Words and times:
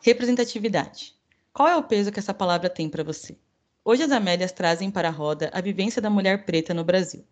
Representatividade. 0.00 1.12
Qual 1.52 1.66
é 1.66 1.76
o 1.76 1.82
peso 1.82 2.12
que 2.12 2.20
essa 2.20 2.32
palavra 2.32 2.70
tem 2.70 2.88
para 2.88 3.02
você? 3.02 3.36
Hoje 3.84 4.04
as 4.04 4.12
Amélias 4.12 4.52
trazem 4.52 4.92
para 4.92 5.08
a 5.08 5.10
roda 5.10 5.50
a 5.52 5.60
vivência 5.60 6.00
da 6.00 6.08
mulher 6.08 6.44
preta 6.44 6.72
no 6.72 6.84
Brasil. 6.84 7.24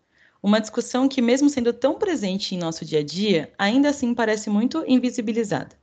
Uma 0.43 0.59
discussão 0.59 1.07
que, 1.07 1.21
mesmo 1.21 1.49
sendo 1.49 1.71
tão 1.71 1.95
presente 1.95 2.53
em 2.53 2.57
nosso 2.57 2.83
dia 2.83 2.99
a 2.99 3.03
dia, 3.03 3.53
ainda 3.57 3.89
assim 3.89 4.13
parece 4.13 4.49
muito 4.49 4.83
invisibilizada. 4.85 5.77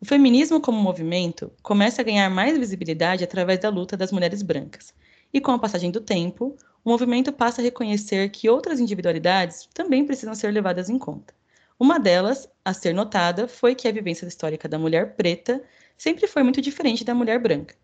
O 0.00 0.04
feminismo 0.04 0.60
como 0.60 0.82
movimento 0.82 1.52
começa 1.62 2.02
a 2.02 2.04
ganhar 2.04 2.28
mais 2.28 2.58
visibilidade 2.58 3.22
através 3.22 3.60
da 3.60 3.68
luta 3.68 3.96
das 3.96 4.10
mulheres 4.10 4.42
brancas. 4.42 4.92
E 5.32 5.40
com 5.40 5.52
a 5.52 5.58
passagem 5.58 5.92
do 5.92 6.00
tempo, 6.00 6.56
o 6.84 6.90
movimento 6.90 7.32
passa 7.32 7.60
a 7.60 7.64
reconhecer 7.64 8.28
que 8.30 8.48
outras 8.48 8.80
individualidades 8.80 9.68
também 9.72 10.04
precisam 10.04 10.34
ser 10.34 10.52
levadas 10.52 10.90
em 10.90 10.98
conta. 10.98 11.32
Uma 11.78 12.00
delas, 12.00 12.48
a 12.64 12.74
ser 12.74 12.92
notada, 12.92 13.46
foi 13.46 13.72
que 13.72 13.86
a 13.86 13.92
vivência 13.92 14.26
histórica 14.26 14.68
da 14.68 14.80
mulher 14.80 15.14
preta 15.14 15.62
sempre 15.98 16.26
foi 16.26 16.42
muito 16.42 16.62
diferente 16.62 17.04
da 17.04 17.14
mulher 17.14 17.38
branca. 17.38 17.74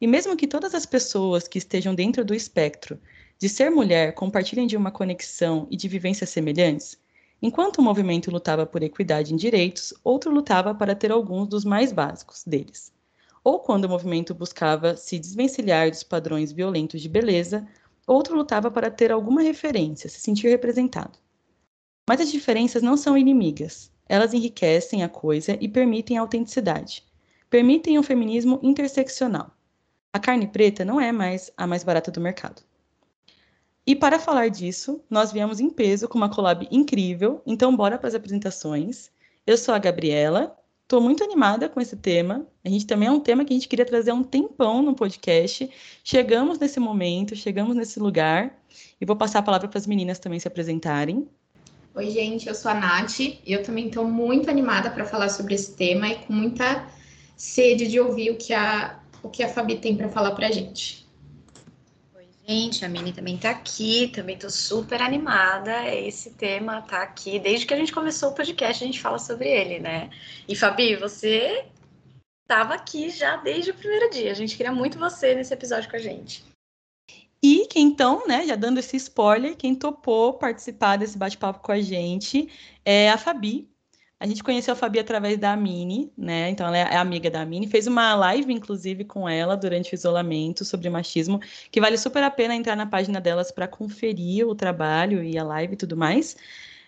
E 0.00 0.06
mesmo 0.06 0.36
que 0.36 0.46
todas 0.46 0.74
as 0.74 0.86
pessoas 0.86 1.46
que 1.46 1.58
estejam 1.58 1.94
dentro 1.94 2.24
do 2.24 2.34
espectro 2.34 2.98
de 3.38 3.48
ser 3.48 3.70
mulher 3.70 4.14
compartilhem 4.14 4.66
de 4.66 4.76
uma 4.76 4.90
conexão 4.90 5.66
e 5.70 5.76
de 5.76 5.88
vivências 5.88 6.30
semelhantes, 6.30 6.98
Enquanto 7.40 7.78
o 7.78 7.82
movimento 7.82 8.30
lutava 8.30 8.64
por 8.64 8.82
equidade 8.82 9.34
em 9.34 9.36
direitos, 9.36 9.92
outro 10.02 10.32
lutava 10.32 10.74
para 10.74 10.94
ter 10.94 11.12
alguns 11.12 11.46
dos 11.46 11.64
mais 11.64 11.92
básicos 11.92 12.42
deles. 12.44 12.92
Ou 13.44 13.60
quando 13.60 13.84
o 13.84 13.88
movimento 13.88 14.34
buscava 14.34 14.96
se 14.96 15.18
desvencilhar 15.18 15.90
dos 15.90 16.02
padrões 16.02 16.50
violentos 16.50 17.00
de 17.00 17.08
beleza, 17.08 17.66
outro 18.06 18.34
lutava 18.34 18.70
para 18.70 18.90
ter 18.90 19.12
alguma 19.12 19.42
referência, 19.42 20.08
se 20.08 20.20
sentir 20.20 20.48
representado. 20.48 21.18
Mas 22.08 22.20
as 22.20 22.32
diferenças 22.32 22.82
não 22.82 22.96
são 22.96 23.18
inimigas. 23.18 23.92
Elas 24.08 24.32
enriquecem 24.32 25.02
a 25.02 25.08
coisa 25.08 25.58
e 25.60 25.68
permitem 25.68 26.16
a 26.16 26.22
autenticidade. 26.22 27.04
Permitem 27.48 27.98
um 27.98 28.02
feminismo 28.02 28.58
interseccional. 28.62 29.50
A 30.12 30.18
carne 30.18 30.46
preta 30.46 30.84
não 30.84 31.00
é 31.00 31.12
mais 31.12 31.50
a 31.56 31.66
mais 31.66 31.84
barata 31.84 32.10
do 32.10 32.20
mercado. 32.20 32.62
E 33.86 33.94
para 33.94 34.18
falar 34.18 34.48
disso, 34.48 35.00
nós 35.08 35.30
viemos 35.30 35.60
em 35.60 35.70
peso 35.70 36.08
com 36.08 36.18
uma 36.18 36.28
collab 36.28 36.66
incrível, 36.72 37.40
então 37.46 37.76
bora 37.76 37.96
para 37.96 38.08
as 38.08 38.14
apresentações. 38.14 39.10
Eu 39.46 39.56
sou 39.56 39.72
a 39.72 39.78
Gabriela, 39.78 40.56
estou 40.82 41.00
muito 41.00 41.22
animada 41.22 41.68
com 41.68 41.80
esse 41.80 41.96
tema. 41.96 42.44
A 42.64 42.68
gente 42.68 42.84
também 42.84 43.06
é 43.08 43.12
um 43.12 43.20
tema 43.20 43.44
que 43.44 43.52
a 43.52 43.56
gente 43.56 43.68
queria 43.68 43.86
trazer 43.86 44.10
há 44.10 44.14
um 44.14 44.24
tempão 44.24 44.82
no 44.82 44.94
podcast. 44.94 45.70
Chegamos 46.02 46.58
nesse 46.58 46.80
momento, 46.80 47.36
chegamos 47.36 47.76
nesse 47.76 48.00
lugar. 48.00 48.58
E 49.00 49.06
vou 49.06 49.14
passar 49.14 49.38
a 49.38 49.42
palavra 49.42 49.68
para 49.68 49.78
as 49.78 49.86
meninas 49.86 50.18
também 50.18 50.40
se 50.40 50.48
apresentarem. 50.48 51.28
Oi, 51.94 52.10
gente, 52.10 52.48
eu 52.48 52.54
sou 52.54 52.70
a 52.70 52.74
Nath 52.74 53.20
e 53.20 53.40
eu 53.46 53.62
também 53.62 53.86
estou 53.86 54.04
muito 54.04 54.50
animada 54.50 54.90
para 54.90 55.04
falar 55.04 55.28
sobre 55.28 55.54
esse 55.54 55.76
tema 55.76 56.08
e 56.08 56.16
com 56.16 56.32
muita 56.32 56.86
sede 57.36 57.86
de 57.86 58.00
ouvir 58.00 58.30
o 58.30 58.36
que 58.36 58.54
a, 58.54 58.98
o 59.22 59.28
que 59.28 59.42
a 59.42 59.48
Fabi 59.48 59.76
tem 59.78 59.96
para 59.96 60.08
falar 60.08 60.32
para 60.32 60.48
a 60.48 60.50
gente. 60.50 61.06
Gente, 62.48 62.84
a 62.84 62.88
Mini 62.88 63.12
também 63.12 63.36
tá 63.36 63.50
aqui, 63.50 64.06
também 64.14 64.38
tô 64.38 64.48
super 64.48 65.02
animada. 65.02 65.92
Esse 65.92 66.30
tema 66.30 66.80
tá 66.80 67.02
aqui. 67.02 67.40
Desde 67.40 67.66
que 67.66 67.74
a 67.74 67.76
gente 67.76 67.92
começou 67.92 68.30
o 68.30 68.34
podcast, 68.34 68.84
a 68.84 68.86
gente 68.86 69.00
fala 69.00 69.18
sobre 69.18 69.48
ele, 69.48 69.80
né? 69.80 70.10
E 70.48 70.54
Fabi, 70.54 70.94
você 70.94 71.66
tava 72.46 72.74
aqui 72.74 73.10
já 73.10 73.36
desde 73.36 73.72
o 73.72 73.74
primeiro 73.74 74.08
dia. 74.10 74.30
A 74.30 74.34
gente 74.34 74.56
queria 74.56 74.70
muito 74.70 74.96
você 74.96 75.34
nesse 75.34 75.52
episódio 75.52 75.90
com 75.90 75.96
a 75.96 75.98
gente. 75.98 76.44
E 77.42 77.66
quem 77.66 77.88
então, 77.88 78.26
né, 78.28 78.46
já 78.46 78.54
dando 78.54 78.78
esse 78.78 78.96
spoiler, 78.96 79.56
quem 79.56 79.74
topou 79.74 80.34
participar 80.34 80.96
desse 80.96 81.18
bate-papo 81.18 81.58
com 81.58 81.72
a 81.72 81.80
gente 81.80 82.48
é 82.84 83.10
a 83.10 83.18
Fabi, 83.18 83.68
a 84.18 84.26
gente 84.26 84.42
conheceu 84.42 84.72
a 84.72 84.76
Fabi 84.76 84.98
através 84.98 85.38
da 85.38 85.54
Mini, 85.54 86.10
né? 86.16 86.48
Então 86.48 86.66
ela 86.66 86.78
é 86.78 86.96
amiga 86.96 87.30
da 87.30 87.44
Mini. 87.44 87.68
Fez 87.68 87.86
uma 87.86 88.14
live, 88.14 88.50
inclusive, 88.52 89.04
com 89.04 89.28
ela 89.28 89.56
durante 89.56 89.92
o 89.92 89.94
isolamento 89.94 90.64
sobre 90.64 90.88
machismo, 90.88 91.38
que 91.70 91.80
vale 91.80 91.98
super 91.98 92.22
a 92.22 92.30
pena 92.30 92.54
entrar 92.54 92.76
na 92.76 92.86
página 92.86 93.20
delas 93.20 93.50
para 93.50 93.68
conferir 93.68 94.48
o 94.48 94.54
trabalho 94.54 95.22
e 95.22 95.36
a 95.36 95.44
live 95.44 95.74
e 95.74 95.76
tudo 95.76 95.96
mais. 95.96 96.36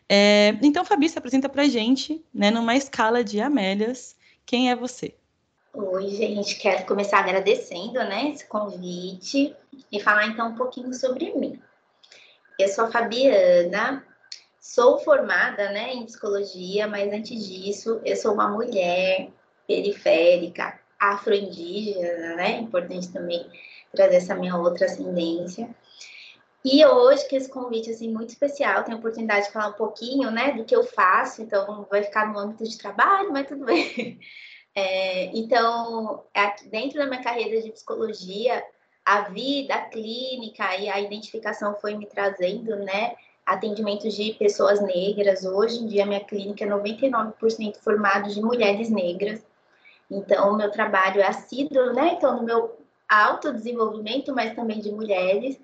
É, 0.08 0.56
então, 0.62 0.86
Fabi, 0.86 1.06
se 1.06 1.18
apresenta 1.18 1.50
para 1.50 1.64
a 1.64 1.68
gente, 1.68 2.24
né, 2.32 2.50
numa 2.50 2.74
escala 2.74 3.22
de 3.22 3.40
Amélias. 3.40 4.16
Quem 4.46 4.70
é 4.70 4.76
você? 4.76 5.14
Oi, 5.74 6.08
gente. 6.08 6.56
Quero 6.58 6.86
começar 6.86 7.18
agradecendo 7.18 7.98
né, 7.98 8.30
esse 8.30 8.46
convite 8.46 9.54
e 9.92 10.00
falar 10.00 10.26
então 10.28 10.48
um 10.48 10.54
pouquinho 10.54 10.94
sobre 10.94 11.34
mim. 11.34 11.60
Eu 12.58 12.68
sou 12.68 12.86
a 12.86 12.90
Fabiana, 12.90 14.02
Sou 14.68 14.98
formada 14.98 15.70
né, 15.70 15.94
em 15.94 16.04
psicologia, 16.04 16.86
mas 16.86 17.10
antes 17.10 17.48
disso, 17.48 18.02
eu 18.04 18.14
sou 18.14 18.34
uma 18.34 18.48
mulher 18.48 19.30
periférica, 19.66 20.78
afro-indígena, 21.00 22.36
né? 22.36 22.58
Importante 22.58 23.10
também 23.10 23.50
trazer 23.90 24.16
essa 24.16 24.34
minha 24.34 24.58
outra 24.58 24.84
ascendência. 24.84 25.74
E 26.62 26.84
hoje, 26.84 27.26
que 27.26 27.36
esse 27.36 27.48
convite 27.48 27.90
assim, 27.90 28.12
muito 28.12 28.28
especial, 28.28 28.84
tenho 28.84 28.98
a 28.98 29.00
oportunidade 29.00 29.46
de 29.46 29.52
falar 29.52 29.68
um 29.68 29.72
pouquinho 29.72 30.30
né, 30.30 30.52
do 30.52 30.66
que 30.66 30.76
eu 30.76 30.84
faço, 30.84 31.40
então 31.40 31.86
vai 31.90 32.02
ficar 32.02 32.30
no 32.30 32.38
âmbito 32.38 32.64
de 32.64 32.76
trabalho, 32.76 33.32
mas 33.32 33.48
tudo 33.48 33.64
bem. 33.64 34.20
É, 34.74 35.36
então, 35.36 36.24
dentro 36.70 36.98
da 36.98 37.06
minha 37.06 37.20
carreira 37.20 37.60
de 37.60 37.72
psicologia, 37.72 38.62
a 39.04 39.22
vida, 39.22 39.74
a 39.74 39.86
clínica 39.86 40.76
e 40.76 40.88
a 40.88 41.00
identificação 41.00 41.74
foi 41.80 41.96
me 41.96 42.06
trazendo, 42.06 42.76
né? 42.76 43.16
Atendimentos 43.48 44.14
de 44.14 44.34
pessoas 44.34 44.80
negras. 44.80 45.44
Hoje 45.44 45.78
em 45.82 45.86
dia, 45.86 46.04
minha 46.04 46.20
clínica 46.20 46.64
é 46.64 46.68
99% 46.68 47.76
formada 47.78 48.28
de 48.28 48.42
mulheres 48.42 48.90
negras. 48.90 49.42
Então, 50.10 50.52
o 50.52 50.56
meu 50.56 50.70
trabalho 50.70 51.20
é 51.20 51.26
assíduo, 51.26 51.94
né? 51.94 52.14
Então, 52.16 52.36
no 52.36 52.42
meu 52.42 52.78
autodesenvolvimento, 53.08 54.34
mas 54.34 54.54
também 54.54 54.80
de 54.80 54.92
mulheres. 54.92 55.58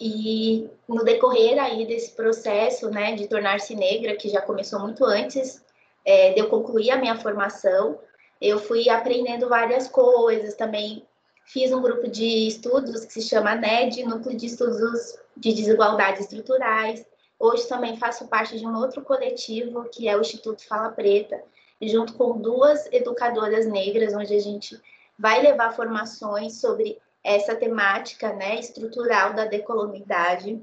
E 0.00 0.70
no 0.88 1.02
decorrer 1.02 1.58
aí 1.58 1.84
desse 1.86 2.12
processo, 2.12 2.90
né, 2.90 3.14
de 3.16 3.26
tornar-se 3.26 3.74
negra, 3.74 4.14
que 4.14 4.28
já 4.28 4.40
começou 4.40 4.78
muito 4.78 5.04
antes 5.04 5.64
é, 6.04 6.32
de 6.32 6.40
eu 6.40 6.48
concluir 6.48 6.90
a 6.90 6.98
minha 6.98 7.16
formação, 7.16 7.98
eu 8.40 8.58
fui 8.58 8.88
aprendendo 8.88 9.48
várias 9.48 9.88
coisas. 9.88 10.54
Também 10.54 11.04
fiz 11.44 11.72
um 11.72 11.82
grupo 11.82 12.08
de 12.08 12.46
estudos 12.46 13.04
que 13.04 13.14
se 13.14 13.22
chama 13.22 13.56
NED, 13.56 14.04
Núcleo 14.04 14.36
de 14.36 14.46
Estudos 14.46 15.18
de 15.36 15.52
Desigualdades 15.52 16.20
Estruturais. 16.20 17.04
Hoje 17.38 17.68
também 17.68 17.96
faço 17.96 18.28
parte 18.28 18.58
de 18.58 18.66
um 18.66 18.74
outro 18.76 19.02
coletivo, 19.02 19.88
que 19.90 20.08
é 20.08 20.16
o 20.16 20.20
Instituto 20.20 20.66
Fala 20.66 20.90
Preta, 20.90 21.42
junto 21.80 22.14
com 22.14 22.40
duas 22.40 22.90
educadoras 22.92 23.66
negras, 23.66 24.14
onde 24.14 24.34
a 24.34 24.40
gente 24.40 24.80
vai 25.18 25.42
levar 25.42 25.74
formações 25.74 26.60
sobre 26.60 26.98
essa 27.22 27.54
temática 27.56 28.32
né, 28.32 28.58
estrutural 28.58 29.34
da 29.34 29.44
decolonidade. 29.44 30.62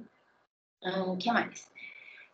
O 1.07 1.17
que 1.17 1.31
mais? 1.31 1.71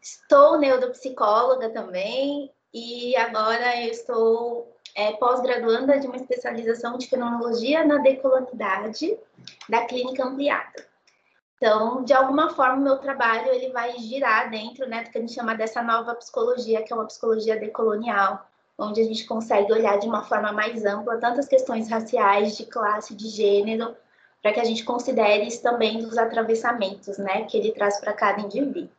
Estou 0.02 0.58
neuropsicóloga 0.58 1.70
também 1.70 2.52
e 2.74 3.16
agora 3.18 3.84
eu 3.84 3.92
estou 3.92 4.76
é, 4.96 5.14
pós-graduanda 5.14 6.00
de 6.00 6.08
uma 6.08 6.16
especialização 6.16 6.98
de 6.98 7.08
fenomenologia 7.08 7.86
na 7.86 7.98
decolonidade 7.98 9.18
da 9.68 9.86
clínica 9.86 10.24
ampliada. 10.24 10.88
Então, 11.60 12.06
de 12.06 12.14
alguma 12.14 12.50
forma, 12.52 12.78
o 12.78 12.82
meu 12.82 12.98
trabalho 13.00 13.50
ele 13.50 13.70
vai 13.74 13.92
girar 14.00 14.50
dentro 14.50 14.88
né, 14.88 15.04
do 15.04 15.10
que 15.10 15.18
a 15.18 15.22
gente 15.22 15.34
chama 15.34 15.54
dessa 15.54 15.84
nova 15.84 16.16
psicologia, 16.16 16.82
que 16.82 16.94
é 16.94 16.96
uma 16.96 17.06
psicologia 17.06 17.60
decolonial, 17.60 18.48
onde 18.78 19.02
a 19.02 19.04
gente 19.04 19.26
consegue 19.26 19.74
olhar 19.74 20.00
de 20.00 20.08
uma 20.08 20.24
forma 20.24 20.54
mais 20.54 20.86
ampla 20.86 21.18
tantas 21.18 21.50
questões 21.50 21.90
raciais, 21.90 22.56
de 22.56 22.66
classe, 22.66 23.14
de 23.14 23.28
gênero, 23.28 23.94
para 24.42 24.54
que 24.54 24.60
a 24.62 24.64
gente 24.64 24.86
considere 24.86 25.46
isso 25.46 25.62
também 25.62 26.00
dos 26.00 26.18
atravessamentos 26.18 27.18
né, 27.18 27.44
que 27.44 27.58
ele 27.58 27.74
traz 27.74 28.00
para 28.00 28.14
cada 28.14 28.40
indivíduo. 28.40 28.90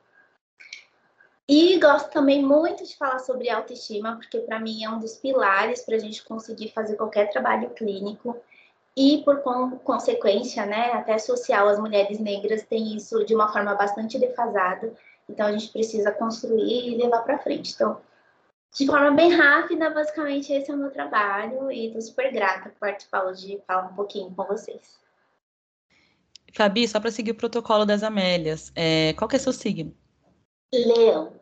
E 1.49 1.79
gosto 1.81 2.11
também 2.11 2.45
muito 2.45 2.85
de 2.85 2.95
falar 2.95 3.21
sobre 3.21 3.49
autoestima, 3.49 4.17
porque 4.17 4.39
para 4.39 4.61
mim 4.61 4.85
é 4.85 4.91
um 4.91 5.01
dos 5.01 5.17
pilares 5.17 5.81
para 5.81 5.97
a 5.97 5.99
gente 5.99 6.23
conseguir 6.23 6.69
fazer 6.73 6.97
qualquer 6.97 7.31
trabalho 7.31 7.71
clínico 7.71 8.37
e 8.97 9.23
por 9.25 9.41
consequência, 9.83 10.67
né, 10.67 10.93
até 10.93 11.17
social, 11.19 11.69
as 11.69 11.79
mulheres 11.79 12.19
negras 12.19 12.65
têm 12.65 12.97
isso 12.97 13.25
de 13.25 13.35
uma 13.35 13.53
forma 13.53 13.75
bastante 13.75 14.19
defasada. 14.19 14.93
Então 15.29 15.47
a 15.47 15.53
gente 15.53 15.69
precisa 15.69 16.11
construir 16.11 16.89
e 16.89 16.97
levar 16.97 17.23
para 17.23 17.39
frente. 17.39 17.73
Então, 17.73 18.01
de 18.75 18.87
forma 18.87 19.13
bem 19.13 19.33
rápida, 19.33 19.91
basicamente 19.91 20.53
esse 20.53 20.71
é 20.71 20.75
o 20.75 20.77
meu 20.77 20.91
trabalho 20.91 21.71
e 21.71 21.87
estou 21.87 22.03
super 22.03 22.33
grata 22.33 22.71
por 22.71 22.79
participar 22.79 23.25
hoje 23.25 23.47
de 23.47 23.63
falar 23.67 23.87
um 23.87 23.95
pouquinho 23.95 24.33
com 24.35 24.45
vocês. 24.45 24.99
Fabi, 26.53 26.87
só 26.89 26.99
para 26.99 27.13
seguir 27.13 27.31
o 27.31 27.37
protocolo 27.37 27.85
das 27.85 28.03
Amélias, 28.03 28.73
é, 28.75 29.13
qual 29.15 29.29
que 29.29 29.37
é 29.37 29.39
seu 29.39 29.53
signo? 29.53 29.95
Leão. 30.73 31.33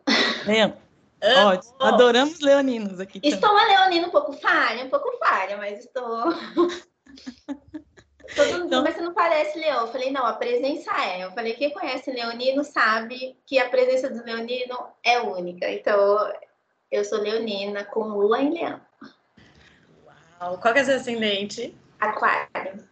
Leão. 0.45 0.77
Ótimo. 1.47 1.75
Adoramos 1.79 2.39
leoninos 2.39 2.99
aqui. 2.99 3.19
Estou 3.23 3.49
uma 3.49 3.65
leonina 3.65 4.07
um 4.07 4.11
pouco 4.11 4.33
falha, 4.33 4.85
um 4.85 4.89
pouco 4.89 5.17
falha, 5.17 5.57
mas 5.57 5.79
estou 5.79 6.33
Todo 8.35 8.51
mundo, 8.53 8.65
então... 8.67 8.83
mas 8.83 8.95
você 8.95 9.01
não 9.01 9.13
parece 9.13 9.57
leão. 9.57 9.81
Eu 9.81 9.91
falei, 9.91 10.11
não, 10.11 10.25
a 10.25 10.33
presença 10.33 10.91
é. 11.03 11.23
Eu 11.23 11.31
falei, 11.31 11.53
quem 11.53 11.71
conhece 11.71 12.11
leonino 12.11 12.63
sabe 12.63 13.37
que 13.45 13.57
a 13.59 13.69
presença 13.69 14.09
do 14.09 14.23
leonino 14.23 14.87
é 15.03 15.19
única. 15.19 15.69
Então, 15.69 16.31
eu 16.91 17.03
sou 17.03 17.19
leonina 17.19 17.83
com 17.85 18.03
lua 18.03 18.41
em 18.41 18.53
leão. 18.53 18.79
Qual 20.39 20.73
que 20.73 20.79
é 20.79 20.83
seu 20.83 20.95
ascendente? 20.95 21.75
Aquário. 21.99 22.87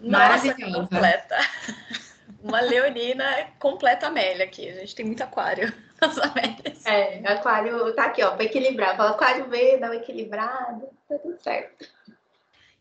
Nossa, 0.00 0.54
completa. 0.54 1.36
Uma 2.42 2.60
leonina 2.60 3.48
completa 3.58 4.06
Amélia 4.06 4.44
aqui. 4.44 4.68
A 4.68 4.74
gente 4.76 4.94
tem 4.94 5.04
muito 5.04 5.22
aquário 5.22 5.72
nas 6.00 6.16
Amélias. 6.16 6.86
É, 6.86 7.20
aquário 7.26 7.94
tá 7.94 8.04
aqui, 8.04 8.22
ó, 8.22 8.30
para 8.30 8.44
equilibrar. 8.44 8.96
Fala 8.96 9.10
aquário 9.10 9.48
veio, 9.48 9.80
dá 9.80 9.88
uma 9.88 9.96
equilibrada, 9.96 10.88
tá 11.08 11.18
tudo 11.18 11.36
certo. 11.42 11.86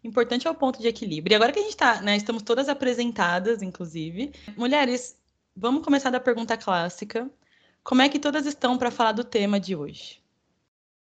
Importante 0.09 0.47
é 0.47 0.50
o 0.50 0.56
ponto 0.56 0.81
de 0.81 0.88
equilíbrio. 0.88 1.33
E 1.33 1.35
agora 1.35 1.51
que 1.51 1.59
a 1.59 1.61
gente 1.61 1.77
tá, 1.77 2.01
né, 2.01 2.17
estamos 2.17 2.41
todas 2.41 2.67
apresentadas, 2.67 3.61
inclusive. 3.61 4.33
Mulheres, 4.57 5.15
vamos 5.56 5.83
começar 5.83 6.09
da 6.09 6.19
pergunta 6.19 6.57
clássica. 6.57 7.29
Como 7.83 8.01
é 8.01 8.09
que 8.09 8.17
todas 8.17 8.47
estão 8.47 8.75
para 8.75 8.89
falar 8.89 9.11
do 9.11 9.23
tema 9.23 9.59
de 9.59 9.75
hoje? 9.75 10.19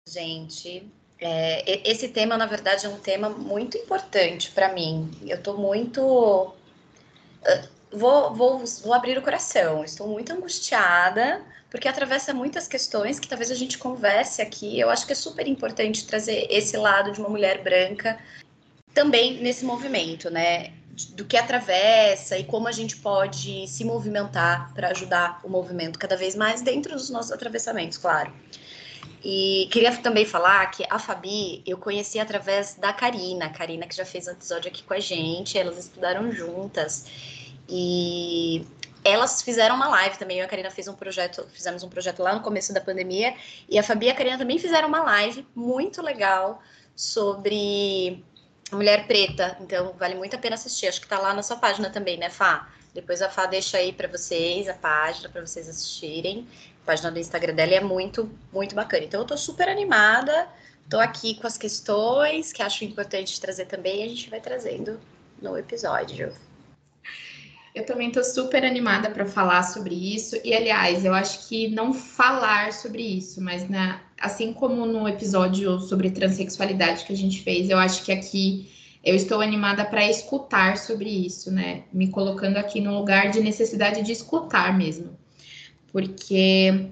Gente, 0.09 0.91
é, 1.21 1.87
esse 1.89 2.09
tema, 2.09 2.39
na 2.39 2.47
verdade, 2.47 2.87
é 2.87 2.89
um 2.89 2.99
tema 2.99 3.29
muito 3.29 3.77
importante 3.77 4.51
para 4.51 4.73
mim. 4.73 5.11
Eu 5.27 5.37
estou 5.37 5.59
muito. 5.59 6.55
Ah, 7.45 7.69
vou, 7.93 8.35
vou, 8.35 8.65
vou 8.83 8.95
abrir 8.95 9.19
o 9.19 9.23
coração. 9.23 9.85
Estou 9.85 10.09
muito 10.09 10.33
angustiada, 10.33 11.45
porque 11.71 11.89
atravessa 11.89 12.33
muitas 12.33 12.67
questões 12.67 13.21
que 13.21 13.29
talvez 13.29 13.51
a 13.51 13.55
gente 13.55 13.77
converse 13.77 14.41
aqui. 14.41 14.81
Eu 14.81 14.89
acho 14.89 15.07
que 15.07 15.13
é 15.13 15.17
super 15.17 15.47
importante 15.47 16.07
trazer 16.07 16.47
esse 16.49 16.75
lado 16.79 17.13
de 17.13 17.21
uma 17.21 17.29
mulher 17.29 17.63
branca 17.63 18.19
também 18.95 19.43
nesse 19.43 19.65
movimento, 19.65 20.31
né? 20.31 20.73
Do 21.11 21.25
que 21.25 21.37
atravessa 21.37 22.39
e 22.39 22.45
como 22.45 22.69
a 22.69 22.73
gente 22.73 22.97
pode 22.97 23.67
se 23.67 23.85
movimentar 23.85 24.73
para 24.73 24.89
ajudar 24.91 25.41
o 25.43 25.49
movimento 25.49 25.99
cada 25.99 26.17
vez 26.17 26.37
mais 26.37 26.63
dentro 26.63 26.95
dos 26.95 27.11
nossos 27.11 27.33
atravessamentos, 27.33 27.99
claro. 27.99 28.33
E 29.25 29.69
queria 29.73 29.97
também 29.97 30.25
falar 30.25 30.71
que 30.71 30.85
a 30.89 30.99
Fabi 30.99 31.63
eu 31.67 31.79
conheci 31.79 32.21
através 32.21 32.75
da 32.75 32.93
Karina, 32.93 33.47
a 33.47 33.49
Karina 33.49 33.87
que 33.87 33.97
já 33.97 34.05
fez 34.05 34.29
um 34.29 34.33
episódio 34.33 34.69
aqui 34.71 34.85
com 34.85 34.95
a 34.95 35.01
gente, 35.01 35.59
elas 35.59 35.79
estudaram 35.79 36.31
juntas. 36.31 37.07
E 37.69 38.65
elas 39.03 39.43
fizeram 39.43 39.77
uma 39.77 39.89
live 39.89 40.19
também, 40.19 40.39
eu 40.39 40.43
e 40.43 40.47
a 40.47 40.49
Karina 40.49 40.71
fez 40.71 40.87
um 40.89 40.95
projeto, 40.95 41.47
fizemos 41.53 41.83
um 41.83 41.89
projeto 41.89 42.23
lá 42.23 42.35
no 42.35 42.41
começo 42.41 42.73
da 42.73 42.81
pandemia, 42.81 43.35
e 43.69 43.79
a 43.79 43.83
Fabi 43.83 44.07
e 44.07 44.11
a 44.11 44.15
Karina 44.15 44.39
também 44.39 44.59
fizeram 44.59 44.89
uma 44.89 45.03
live 45.03 45.47
muito 45.55 46.01
legal 46.01 46.63
sobre 46.95 48.23
mulher 48.75 49.07
preta, 49.07 49.57
então 49.61 49.93
vale 49.99 50.15
muito 50.15 50.37
a 50.37 50.39
pena 50.39 50.55
assistir. 50.55 50.89
Acho 50.89 51.01
que 51.01 51.09
tá 51.09 51.19
lá 51.19 51.33
na 51.33 51.43
sua 51.43 51.57
página 51.57 51.91
também, 51.91 52.17
né, 52.17 52.29
Fá? 52.29 52.69
Depois 52.93 53.23
a 53.23 53.29
Fá 53.29 53.47
deixa 53.47 53.79
aí 53.79 53.93
para 53.93 54.09
vocês 54.09 54.69
a 54.69 54.75
página 54.75 55.29
para 55.29 55.45
vocês 55.45 55.69
assistirem 55.69 56.47
página 56.85 57.11
do 57.11 57.19
Instagram 57.19 57.55
dela 57.55 57.75
é 57.75 57.81
muito, 57.81 58.31
muito 58.53 58.75
bacana. 58.75 59.05
Então 59.05 59.21
eu 59.21 59.27
tô 59.27 59.37
super 59.37 59.69
animada, 59.69 60.49
tô 60.89 61.01
aqui 61.01 61.35
com 61.35 61.47
as 61.47 61.57
questões 61.57 62.53
que 62.53 62.63
acho 62.63 62.85
importante 62.85 63.41
trazer 63.41 63.67
também, 63.67 64.01
e 64.01 64.05
a 64.05 64.09
gente 64.09 64.31
vai 64.31 64.41
trazendo 64.41 65.01
no 65.41 65.57
episódio. 65.57 66.33
Eu 67.75 67.85
também 67.85 68.11
tô 68.11 68.23
super 68.23 68.65
animada 68.65 69.11
para 69.11 69.27
falar 69.27 69.63
sobre 69.65 69.95
isso. 69.95 70.37
E 70.45 70.55
aliás, 70.55 71.05
eu 71.05 71.13
acho 71.13 71.49
que 71.49 71.69
não 71.69 71.93
falar 71.93 72.73
sobre 72.73 73.03
isso, 73.03 73.41
mas 73.43 73.69
né, 73.69 74.01
assim 74.21 74.53
como 74.53 74.87
no 74.87 75.09
episódio 75.09 75.81
sobre 75.81 76.11
transexualidade 76.11 77.05
que 77.05 77.13
a 77.13 77.17
gente 77.17 77.43
fez, 77.43 77.69
eu 77.69 77.79
acho 77.79 78.05
que 78.05 78.13
aqui 78.13 78.71
eu 79.03 79.15
estou 79.15 79.41
animada 79.41 79.85
para 79.85 80.09
escutar 80.09 80.79
sobre 80.79 81.11
isso, 81.11 81.51
né? 81.51 81.83
Me 81.93 82.09
colocando 82.09 82.57
aqui 82.57 82.81
no 82.81 82.97
lugar 82.97 83.31
de 83.31 83.41
necessidade 83.41 84.03
de 84.03 84.13
escutar 84.13 84.77
mesmo 84.79 85.19
porque 85.95 86.91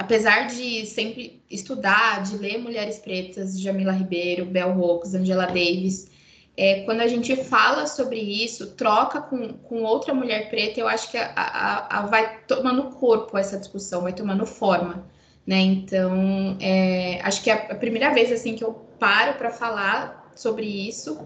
apesar 0.00 0.46
de 0.46 0.86
sempre 0.86 1.42
estudar, 1.50 2.22
de 2.22 2.36
ler 2.36 2.58
mulheres 2.58 3.00
pretas, 3.00 3.58
Jamila 3.60 3.90
Ribeiro, 3.90 4.46
Bell 4.46 4.70
Hooks, 4.78 5.14
Angela 5.14 5.46
Davis, 5.46 6.08
é, 6.56 6.82
quando 6.82 7.00
a 7.00 7.08
gente 7.08 7.34
fala 7.34 7.86
sobre 7.86 8.20
isso, 8.20 8.74
troca 8.74 9.20
com, 9.20 9.54
com 9.54 9.82
outra 9.82 10.14
mulher 10.14 10.48
preta, 10.50 10.78
eu 10.78 10.86
acho 10.86 11.10
que 11.10 11.18
a, 11.18 11.32
a, 11.34 11.98
a 11.98 12.06
vai 12.06 12.38
tomando 12.46 12.84
corpo 12.90 13.36
essa 13.36 13.58
discussão, 13.58 14.02
vai 14.02 14.12
tomando 14.12 14.46
forma, 14.46 15.04
né? 15.44 15.60
Então, 15.60 16.56
é, 16.60 17.20
acho 17.22 17.42
que 17.42 17.50
é 17.50 17.72
a 17.72 17.74
primeira 17.74 18.14
vez 18.14 18.30
assim 18.30 18.54
que 18.54 18.62
eu 18.62 18.72
paro 19.00 19.36
para 19.36 19.50
falar 19.50 20.30
sobre 20.36 20.64
isso 20.64 21.18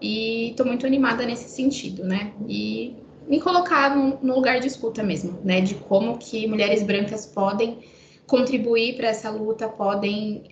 e 0.00 0.50
estou 0.50 0.66
muito 0.66 0.86
animada 0.86 1.24
nesse 1.24 1.48
sentido, 1.48 2.04
né? 2.04 2.34
E 2.46 2.94
me 3.26 3.40
colocar 3.40 3.96
no, 3.96 4.18
no 4.22 4.34
lugar 4.34 4.60
de 4.60 4.66
escuta 4.66 5.02
mesmo, 5.02 5.40
né? 5.42 5.62
De 5.62 5.76
como 5.76 6.18
que 6.18 6.46
mulheres 6.46 6.82
brancas 6.82 7.24
podem 7.24 7.78
contribuir 8.26 8.96
para 8.96 9.08
essa 9.08 9.30
luta, 9.30 9.66
podem 9.66 10.44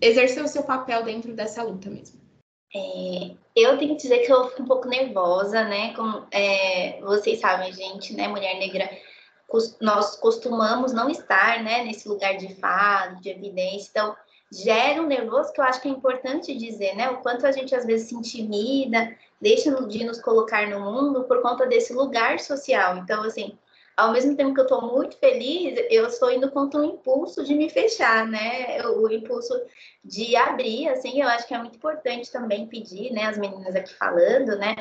exercer 0.00 0.44
o 0.44 0.48
seu 0.48 0.62
papel 0.62 1.04
dentro 1.04 1.32
dessa 1.32 1.62
luta 1.62 1.88
mesmo. 1.88 2.20
É, 2.74 3.32
eu 3.56 3.76
tenho 3.78 3.96
que 3.96 4.02
dizer 4.02 4.18
que 4.18 4.32
eu 4.32 4.48
fico 4.48 4.62
um 4.62 4.66
pouco 4.66 4.88
nervosa, 4.88 5.64
né? 5.64 5.92
Como 5.94 6.26
é, 6.30 7.00
vocês 7.00 7.40
sabem, 7.40 7.72
gente, 7.72 8.14
né? 8.14 8.28
Mulher 8.28 8.58
negra, 8.58 8.88
nós 9.80 10.16
costumamos 10.16 10.92
não 10.92 11.10
estar, 11.10 11.62
né? 11.62 11.84
Nesse 11.84 12.08
lugar 12.08 12.36
de 12.36 12.54
fala, 12.54 13.14
de 13.14 13.30
evidência. 13.30 13.88
Então, 13.90 14.16
gera 14.52 15.02
um 15.02 15.06
nervoso 15.06 15.52
que 15.52 15.60
eu 15.60 15.64
acho 15.64 15.80
que 15.80 15.88
é 15.88 15.90
importante 15.90 16.56
dizer, 16.56 16.94
né? 16.94 17.10
O 17.10 17.18
quanto 17.18 17.46
a 17.46 17.52
gente 17.52 17.74
às 17.74 17.84
vezes 17.84 18.08
se 18.08 18.14
intimida, 18.14 19.16
deixa 19.40 19.74
de 19.86 20.04
nos 20.04 20.20
colocar 20.20 20.68
no 20.68 20.80
mundo 20.80 21.24
por 21.24 21.42
conta 21.42 21.66
desse 21.66 21.92
lugar 21.92 22.38
social. 22.38 22.98
Então, 22.98 23.24
assim, 23.24 23.58
ao 24.00 24.12
mesmo 24.12 24.34
tempo 24.34 24.54
que 24.54 24.60
eu 24.60 24.64
estou 24.64 24.80
muito 24.80 25.16
feliz, 25.18 25.78
eu 25.90 26.06
estou 26.06 26.30
indo 26.30 26.50
contra 26.50 26.80
o 26.80 26.84
impulso 26.84 27.44
de 27.44 27.54
me 27.54 27.68
fechar, 27.68 28.26
né? 28.26 28.82
O 28.86 29.10
impulso 29.12 29.52
de 30.02 30.34
abrir, 30.36 30.88
assim, 30.88 31.20
eu 31.20 31.28
acho 31.28 31.46
que 31.46 31.54
é 31.54 31.58
muito 31.58 31.76
importante 31.76 32.32
também 32.32 32.66
pedir, 32.66 33.12
né? 33.12 33.24
As 33.24 33.36
meninas 33.36 33.76
aqui 33.76 33.92
falando, 33.94 34.56
né? 34.56 34.74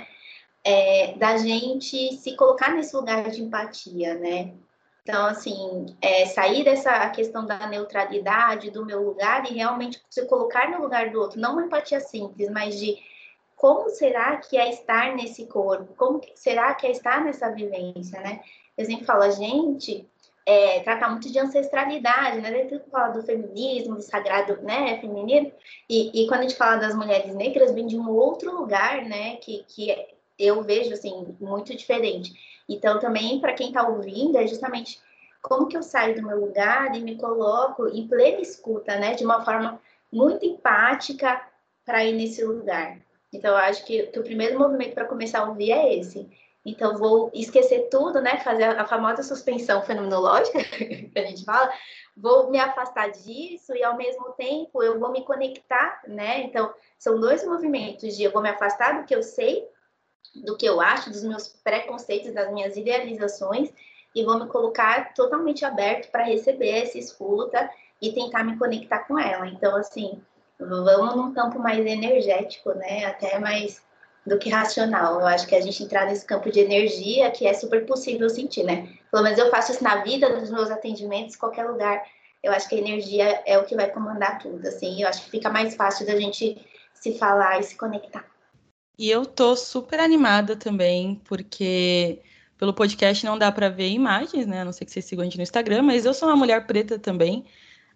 É, 0.63 1.15
da 1.17 1.37
gente 1.37 2.13
se 2.15 2.35
colocar 2.35 2.73
nesse 2.73 2.95
lugar 2.95 3.29
de 3.29 3.41
empatia, 3.41 4.15
né? 4.15 4.53
Então, 5.03 5.25
assim, 5.25 5.85
é, 6.01 6.25
sair 6.27 6.63
dessa 6.63 7.09
questão 7.09 7.45
da 7.45 7.67
neutralidade, 7.67 8.71
do 8.71 8.85
meu 8.85 9.03
lugar, 9.03 9.49
e 9.49 9.53
realmente 9.53 10.01
se 10.09 10.25
colocar 10.27 10.69
no 10.71 10.81
lugar 10.81 11.09
do 11.09 11.19
outro, 11.19 11.39
não 11.39 11.53
uma 11.53 11.65
empatia 11.65 11.99
simples, 11.99 12.49
mas 12.49 12.79
de 12.79 12.97
como 13.55 13.89
será 13.89 14.37
que 14.37 14.57
é 14.57 14.69
estar 14.69 15.13
nesse 15.13 15.45
corpo? 15.45 15.93
Como 15.97 16.21
será 16.35 16.73
que 16.73 16.87
é 16.87 16.91
estar 16.91 17.21
nessa 17.21 17.49
vivência, 17.49 18.21
né? 18.21 18.39
Eu 18.79 18.85
sempre 18.85 19.03
falo, 19.03 19.23
a 19.23 19.29
gente 19.29 20.07
é, 20.45 20.79
trata 20.79 21.09
muito 21.09 21.29
de 21.29 21.37
ancestralidade, 21.37 22.39
né? 22.39 22.49
Dentro 22.49 22.81
fala 22.89 23.09
do 23.09 23.21
feminismo, 23.21 23.95
do 23.95 24.01
sagrado, 24.01 24.61
né, 24.61 24.97
feminino, 25.01 25.51
e, 25.89 26.23
e, 26.23 26.27
quando 26.29 26.39
a 26.39 26.43
gente 26.43 26.55
fala 26.55 26.77
das 26.77 26.95
mulheres 26.95 27.35
negras, 27.35 27.73
vem 27.73 27.85
de 27.85 27.97
um 27.97 28.09
outro 28.09 28.55
lugar, 28.55 29.03
né, 29.03 29.35
que, 29.35 29.65
que 29.67 29.93
eu 30.39 30.63
vejo, 30.63 30.93
assim, 30.93 31.35
muito 31.41 31.75
diferente. 31.75 32.31
Então, 32.69 33.01
também, 33.01 33.41
para 33.41 33.51
quem 33.51 33.67
está 33.67 33.85
ouvindo, 33.85 34.37
é 34.37 34.47
justamente 34.47 34.97
como 35.41 35.67
que 35.67 35.75
eu 35.75 35.83
saio 35.83 36.15
do 36.15 36.25
meu 36.25 36.39
lugar 36.39 36.95
e 36.95 37.01
me 37.01 37.17
coloco 37.17 37.85
em 37.89 38.07
plena 38.07 38.39
escuta, 38.39 38.95
né? 38.97 39.13
De 39.13 39.25
uma 39.25 39.43
forma 39.43 39.81
muito 40.09 40.45
empática 40.45 41.45
para 41.85 42.05
ir 42.05 42.13
nesse 42.13 42.45
lugar. 42.45 42.97
Então, 43.33 43.51
eu 43.51 43.57
acho 43.57 43.85
que, 43.85 44.03
que 44.03 44.19
o 44.19 44.23
primeiro 44.23 44.57
movimento 44.57 44.93
para 44.93 45.05
começar 45.05 45.39
a 45.39 45.49
ouvir 45.49 45.71
é 45.71 45.97
esse. 45.97 46.29
Então, 46.69 46.97
vou 46.97 47.31
esquecer 47.33 47.89
tudo, 47.89 48.21
né? 48.21 48.39
Fazer 48.39 48.63
a 48.63 48.85
famosa 48.85 49.23
suspensão 49.23 49.81
fenomenológica, 49.81 50.59
que 50.63 51.11
a 51.15 51.25
gente 51.25 51.43
fala. 51.43 51.71
Vou 52.15 52.49
me 52.49 52.59
afastar 52.59 53.09
disso 53.11 53.73
e, 53.75 53.83
ao 53.83 53.95
mesmo 53.95 54.31
tempo, 54.33 54.83
eu 54.83 54.99
vou 54.99 55.11
me 55.11 55.23
conectar, 55.23 56.01
né? 56.07 56.43
Então, 56.43 56.73
são 56.97 57.19
dois 57.19 57.45
movimentos 57.45 58.17
de 58.17 58.23
eu 58.23 58.31
vou 58.31 58.41
me 58.41 58.49
afastar 58.49 58.99
do 58.99 59.05
que 59.05 59.15
eu 59.15 59.23
sei 59.23 59.67
do 60.35 60.55
que 60.55 60.65
eu 60.65 60.79
acho, 60.79 61.09
dos 61.09 61.23
meus 61.23 61.47
preconceitos, 61.47 62.33
das 62.33 62.51
minhas 62.51 62.77
idealizações, 62.77 63.71
e 64.15 64.23
vou 64.23 64.39
me 64.39 64.47
colocar 64.47 65.13
totalmente 65.13 65.63
aberto 65.65 66.09
para 66.11 66.23
receber 66.23 66.69
essa 66.69 66.97
escuta 66.97 67.69
e 68.01 68.11
tentar 68.11 68.43
me 68.43 68.57
conectar 68.57 68.99
com 68.99 69.19
ela. 69.19 69.47
Então, 69.47 69.75
assim, 69.75 70.21
vamos 70.59 71.15
num 71.15 71.33
campo 71.33 71.59
mais 71.59 71.85
energético, 71.85 72.73
né? 72.73 73.05
Até 73.05 73.39
mais 73.39 73.81
do 74.25 74.37
que 74.37 74.49
racional. 74.49 75.19
Eu 75.19 75.27
acho 75.27 75.47
que 75.47 75.55
a 75.55 75.61
gente 75.61 75.83
entrar 75.83 76.05
nesse 76.05 76.25
campo 76.25 76.51
de 76.51 76.59
energia 76.59 77.31
que 77.31 77.47
é 77.47 77.53
super 77.53 77.85
possível 77.85 78.29
sentir, 78.29 78.63
né? 78.63 78.87
Pelo 79.11 79.23
menos 79.23 79.39
eu 79.39 79.49
faço 79.49 79.71
isso 79.71 79.83
na 79.83 80.03
vida, 80.03 80.29
nos 80.29 80.49
meus 80.49 80.69
atendimentos, 80.69 81.35
qualquer 81.35 81.65
lugar. 81.65 82.03
Eu 82.41 82.51
acho 82.53 82.69
que 82.69 82.75
a 82.75 82.79
energia 82.79 83.41
é 83.45 83.57
o 83.57 83.65
que 83.65 83.75
vai 83.75 83.89
comandar 83.89 84.39
tudo, 84.39 84.65
assim. 84.67 85.01
Eu 85.01 85.07
acho 85.07 85.23
que 85.23 85.31
fica 85.31 85.49
mais 85.49 85.75
fácil 85.75 86.05
da 86.05 86.15
gente 86.19 86.57
se 86.93 87.17
falar 87.17 87.59
e 87.59 87.63
se 87.63 87.75
conectar. 87.77 88.25
E 88.97 89.09
eu 89.09 89.25
tô 89.25 89.55
super 89.55 89.99
animada 89.99 90.55
também, 90.55 91.21
porque 91.25 92.19
pelo 92.57 92.73
podcast 92.73 93.25
não 93.25 93.37
dá 93.37 93.49
para 93.51 93.69
ver 93.69 93.89
imagens, 93.89 94.45
né? 94.45 94.61
A 94.61 94.65
não 94.65 94.73
ser 94.73 94.85
que 94.85 94.91
vocês 94.91 95.05
sigam 95.05 95.21
a 95.21 95.25
gente 95.25 95.37
no 95.37 95.43
Instagram, 95.43 95.83
mas 95.83 96.05
eu 96.05 96.13
sou 96.13 96.27
uma 96.27 96.35
mulher 96.35 96.67
preta 96.67 96.99
também. 96.99 97.45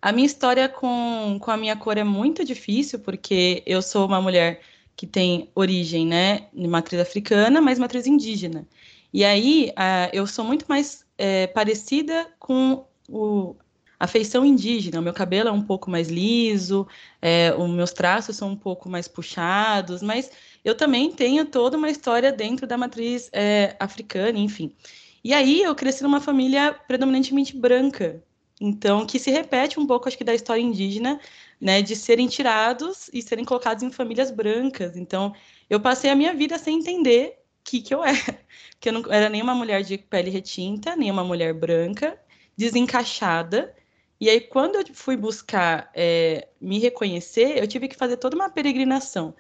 A 0.01 0.11
minha 0.11 0.25
história 0.25 0.67
com, 0.69 1.37
com 1.39 1.51
a 1.51 1.57
minha 1.57 1.75
cor 1.75 1.97
é 1.97 2.03
muito 2.03 2.43
difícil, 2.45 2.99
porque 2.99 3.61
eu 3.65 3.81
sou 3.81 4.05
uma 4.05 4.21
mulher 4.21 4.61
que 4.95 5.07
tem 5.07 5.50
origem, 5.55 6.05
né, 6.05 6.47
de 6.53 6.67
matriz 6.67 7.01
africana, 7.01 7.62
mas 7.62 7.79
matriz 7.79 8.07
indígena. 8.07 8.67
E 9.13 9.23
aí 9.23 9.71
eu 10.12 10.25
sou 10.25 10.43
muito 10.43 10.65
mais 10.67 11.05
é, 11.17 11.47
parecida 11.47 12.27
com 12.39 12.85
o, 13.07 13.55
a 14.00 14.07
feição 14.07 14.45
indígena. 14.45 15.00
O 15.00 15.03
meu 15.03 15.13
cabelo 15.13 15.50
é 15.50 15.51
um 15.51 15.62
pouco 15.62 15.89
mais 15.89 16.09
liso, 16.09 16.88
é, 17.21 17.53
os 17.57 17.69
meus 17.69 17.91
traços 17.91 18.35
são 18.35 18.50
um 18.50 18.55
pouco 18.55 18.89
mais 18.89 19.07
puxados, 19.07 20.01
mas 20.01 20.31
eu 20.63 20.75
também 20.75 21.12
tenho 21.12 21.45
toda 21.45 21.77
uma 21.77 21.89
história 21.89 22.31
dentro 22.31 22.65
da 22.65 22.77
matriz 22.77 23.29
é, 23.31 23.75
africana, 23.79 24.38
enfim. 24.39 24.75
E 25.23 25.33
aí 25.33 25.62
eu 25.62 25.73
cresci 25.73 26.03
numa 26.03 26.19
família 26.19 26.73
predominantemente 26.88 27.55
branca, 27.55 28.21
então 28.65 29.05
que 29.05 29.20
se 29.20 29.29
repete 29.29 29.77
um 29.77 29.86
pouco, 29.86 30.08
acho 30.08 30.17
que, 30.17 30.24
da 30.24 30.34
história 30.34 30.62
indígena, 30.62 31.20
né, 31.60 31.82
de 31.82 31.98
serem 31.98 32.27
tirados 32.27 33.10
e 33.12 33.22
serem 33.22 33.43
colocados 33.43 33.84
em 33.84 33.91
famílias 33.91 34.32
brancas. 34.32 34.96
Então 34.96 35.34
eu 35.70 35.82
passei 35.82 36.10
a 36.10 36.15
minha 36.15 36.34
vida 36.34 36.58
sem 36.58 36.79
entender 36.79 37.39
o 37.60 37.63
que, 37.65 37.82
que 37.82 37.93
eu 37.93 38.01
era, 38.01 38.15
que 38.79 38.88
eu 38.88 38.93
não 38.93 39.03
era 39.12 39.27
nem 39.27 39.41
uma 39.41 39.53
mulher 39.53 39.84
de 39.84 39.98
pele 39.98 40.29
retinta, 40.29 40.96
nem 40.96 41.12
uma 41.12 41.25
mulher 41.25 41.53
branca, 41.53 42.17
desencaixada. 42.55 43.75
E 44.20 44.29
aí, 44.29 44.39
quando 44.39 44.75
eu 44.75 44.86
fui 44.93 45.17
buscar 45.17 45.91
é, 45.93 46.48
me 46.62 46.79
reconhecer, 46.79 47.58
eu 47.58 47.67
tive 47.67 47.89
que 47.89 47.98
fazer 47.98 48.15
toda 48.15 48.36
uma 48.36 48.50
peregrinação. 48.50 49.36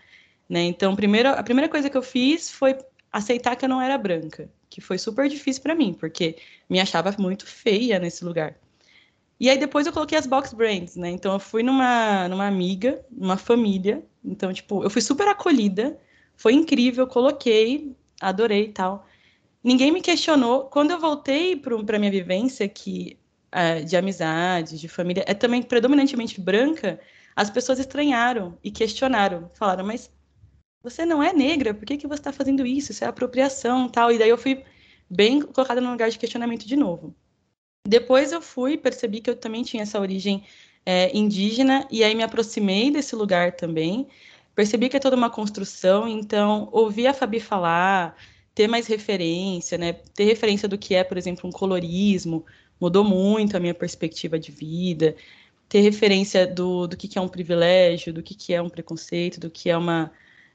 Né? 0.49 0.63
Então, 0.63 0.95
primeiro, 0.97 1.29
a 1.29 1.43
primeira 1.43 1.69
coisa 1.69 1.89
que 1.89 1.95
eu 1.97 2.03
fiz 2.03 2.51
foi 2.51 2.77
aceitar 3.11 3.55
que 3.55 3.63
eu 3.63 3.69
não 3.69 3.81
era 3.81 3.97
branca, 3.97 4.49
que 4.69 4.81
foi 4.81 4.97
super 4.97 5.29
difícil 5.29 5.63
para 5.63 5.75
mim, 5.75 5.93
porque 5.93 6.37
me 6.69 6.79
achava 6.81 7.15
muito 7.17 7.45
feia 7.47 7.99
nesse 7.99 8.25
lugar. 8.25 8.57
E 9.43 9.49
aí 9.49 9.57
depois 9.57 9.85
eu 9.85 9.91
coloquei 9.91 10.17
as 10.17 10.25
box 10.25 10.53
brands, 10.53 10.95
né? 10.95 11.09
Então 11.09 11.33
eu 11.33 11.39
fui 11.39 11.63
numa, 11.63 12.29
numa 12.29 12.47
amiga, 12.47 13.05
numa 13.11 13.35
família. 13.35 14.01
Então, 14.23 14.53
tipo, 14.53 14.81
eu 14.85 14.89
fui 14.89 15.01
super 15.01 15.27
acolhida, 15.27 15.99
foi 16.37 16.53
incrível, 16.53 17.05
coloquei, 17.05 17.93
adorei 18.21 18.67
e 18.67 18.71
tal. 18.71 19.05
Ninguém 19.61 19.91
me 19.91 20.01
questionou. 20.01 20.67
Quando 20.69 20.91
eu 20.91 20.99
voltei 20.99 21.57
para 21.57 21.99
minha 21.99 22.09
vivência, 22.09 22.69
que 22.69 23.19
é, 23.51 23.81
de 23.81 23.97
amizade, 23.97 24.79
de 24.79 24.87
família, 24.87 25.25
é 25.27 25.33
também 25.33 25.61
predominantemente 25.61 26.39
branca, 26.39 26.97
as 27.35 27.49
pessoas 27.49 27.79
estranharam 27.79 28.57
e 28.63 28.71
questionaram. 28.71 29.51
Falaram, 29.55 29.85
mas 29.85 30.09
você 30.81 31.05
não 31.05 31.21
é 31.21 31.33
negra, 31.33 31.73
por 31.73 31.85
que, 31.85 31.97
que 31.97 32.07
você 32.07 32.21
está 32.21 32.31
fazendo 32.31 32.65
isso? 32.65 32.93
Isso 32.93 33.03
é 33.03 33.07
apropriação 33.07 33.89
tal. 33.89 34.09
E 34.09 34.17
daí 34.17 34.29
eu 34.29 34.37
fui 34.37 34.63
bem 35.09 35.41
colocada 35.41 35.81
no 35.81 35.91
lugar 35.91 36.09
de 36.09 36.17
questionamento 36.17 36.65
de 36.65 36.77
novo. 36.77 37.13
Depois 37.87 38.31
eu 38.31 38.41
fui, 38.41 38.77
percebi 38.77 39.19
que 39.19 39.29
eu 39.29 39.35
também 39.35 39.63
tinha 39.63 39.83
essa 39.83 39.99
origem 39.99 40.43
é, 40.85 41.15
indígena, 41.15 41.87
e 41.91 42.03
aí 42.03 42.15
me 42.15 42.23
aproximei 42.23 42.91
desse 42.91 43.15
lugar 43.15 43.53
também. 43.53 44.07
Percebi 44.55 44.89
que 44.89 44.97
é 44.97 44.99
toda 44.99 45.15
uma 45.15 45.29
construção, 45.29 46.07
então 46.07 46.69
ouvir 46.71 47.07
a 47.07 47.13
Fabi 47.13 47.39
falar, 47.39 48.15
ter 48.53 48.67
mais 48.67 48.87
referência, 48.87 49.77
né? 49.77 49.93
Ter 49.93 50.25
referência 50.25 50.67
do 50.67 50.77
que 50.77 50.95
é, 50.95 51.03
por 51.03 51.17
exemplo, 51.17 51.49
um 51.49 51.51
colorismo, 51.51 52.45
mudou 52.79 53.03
muito 53.03 53.57
a 53.57 53.59
minha 53.59 53.73
perspectiva 53.73 54.37
de 54.39 54.51
vida. 54.51 55.15
Ter 55.69 55.81
referência 55.81 56.45
do, 56.47 56.87
do 56.87 56.95
que, 56.97 57.07
que 57.07 57.17
é 57.17 57.21
um 57.21 57.27
privilégio, 57.27 58.13
do 58.13 58.21
que, 58.23 58.35
que 58.35 58.53
é 58.53 58.61
um 58.61 58.69
preconceito, 58.69 59.39
do 59.39 59.49
que 59.49 59.69
é 59.69 59.77
uma, 59.77 60.11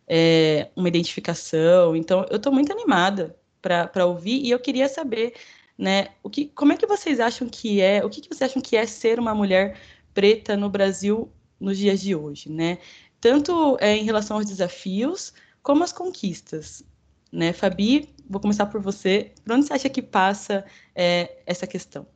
é, 0.06 0.68
uma 0.76 0.88
identificação. 0.88 1.96
Então, 1.96 2.24
eu 2.30 2.36
estou 2.36 2.52
muito 2.52 2.72
animada 2.72 3.36
para 3.60 4.06
ouvir 4.06 4.40
e 4.44 4.50
eu 4.50 4.58
queria 4.60 4.88
saber, 4.88 5.34
né, 5.78 6.08
o 6.24 6.28
que, 6.28 6.46
como 6.46 6.72
é 6.72 6.76
que 6.76 6.86
vocês 6.86 7.20
acham 7.20 7.48
que 7.48 7.80
é, 7.80 8.04
o 8.04 8.10
que, 8.10 8.20
que 8.20 8.28
vocês 8.28 8.50
acham 8.50 8.60
que 8.60 8.76
é 8.76 8.84
ser 8.84 9.20
uma 9.20 9.32
mulher 9.32 9.78
preta 10.12 10.56
no 10.56 10.68
Brasil 10.68 11.30
nos 11.60 11.78
dias 11.78 12.00
de 12.00 12.16
hoje, 12.16 12.50
né? 12.50 12.78
Tanto 13.20 13.76
é, 13.80 13.96
em 13.96 14.04
relação 14.04 14.36
aos 14.36 14.46
desafios 14.46 15.32
como 15.62 15.84
as 15.84 15.92
conquistas. 15.92 16.82
Né? 17.30 17.52
Fabi, 17.52 18.14
vou 18.28 18.40
começar 18.40 18.66
por 18.66 18.80
você. 18.80 19.32
Por 19.44 19.52
onde 19.52 19.66
você 19.66 19.74
acha 19.74 19.88
que 19.88 20.00
passa 20.00 20.64
é, 20.94 21.42
essa 21.46 21.66
questão? 21.66 22.06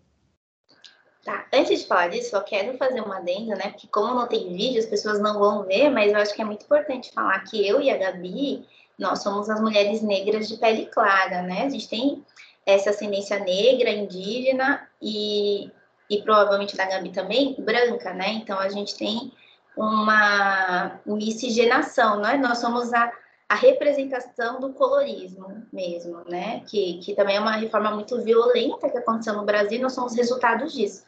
Tá, 1.24 1.46
antes 1.52 1.80
de 1.80 1.86
falar 1.86 2.08
disso, 2.08 2.34
eu 2.34 2.42
quero 2.42 2.76
fazer 2.76 3.00
uma 3.00 3.18
adendo, 3.18 3.50
né? 3.50 3.70
Porque 3.70 3.86
como 3.86 4.14
não 4.14 4.26
tem 4.26 4.52
vídeo, 4.56 4.80
as 4.80 4.86
pessoas 4.86 5.20
não 5.20 5.38
vão 5.38 5.64
ver, 5.64 5.88
mas 5.90 6.10
eu 6.10 6.18
acho 6.18 6.34
que 6.34 6.42
é 6.42 6.44
muito 6.44 6.64
importante 6.64 7.12
falar 7.12 7.38
que 7.44 7.64
eu 7.64 7.80
e 7.80 7.90
a 7.90 7.96
Gabi, 7.96 8.66
nós 8.98 9.22
somos 9.22 9.48
as 9.48 9.60
mulheres 9.60 10.02
negras 10.02 10.48
de 10.48 10.56
pele 10.56 10.86
clara, 10.86 11.42
né? 11.42 11.64
A 11.66 11.68
gente 11.68 11.88
tem 11.88 12.24
essa 12.66 12.90
ascendência 12.90 13.38
negra, 13.38 13.90
indígena 13.90 14.88
e, 15.00 15.70
e 16.08 16.22
provavelmente 16.22 16.76
da 16.76 16.86
Gabi 16.86 17.10
também, 17.10 17.56
branca, 17.58 18.12
né? 18.12 18.32
Então 18.34 18.58
a 18.58 18.68
gente 18.68 18.96
tem 18.96 19.32
uma 19.76 21.00
miscigenação, 21.06 22.20
né? 22.20 22.36
Nós 22.36 22.58
somos 22.58 22.92
a 22.92 23.12
a 23.52 23.54
representação 23.54 24.58
do 24.58 24.72
colorismo 24.72 25.62
mesmo, 25.70 26.24
né? 26.26 26.60
Que, 26.60 26.94
que 27.00 27.14
também 27.14 27.36
é 27.36 27.40
uma 27.40 27.56
reforma 27.56 27.90
muito 27.90 28.18
violenta 28.22 28.88
que 28.88 28.96
aconteceu 28.96 29.34
no 29.34 29.44
Brasil, 29.44 29.78
nós 29.78 29.92
somos 29.92 30.16
resultados 30.16 30.72
disso. 30.72 31.04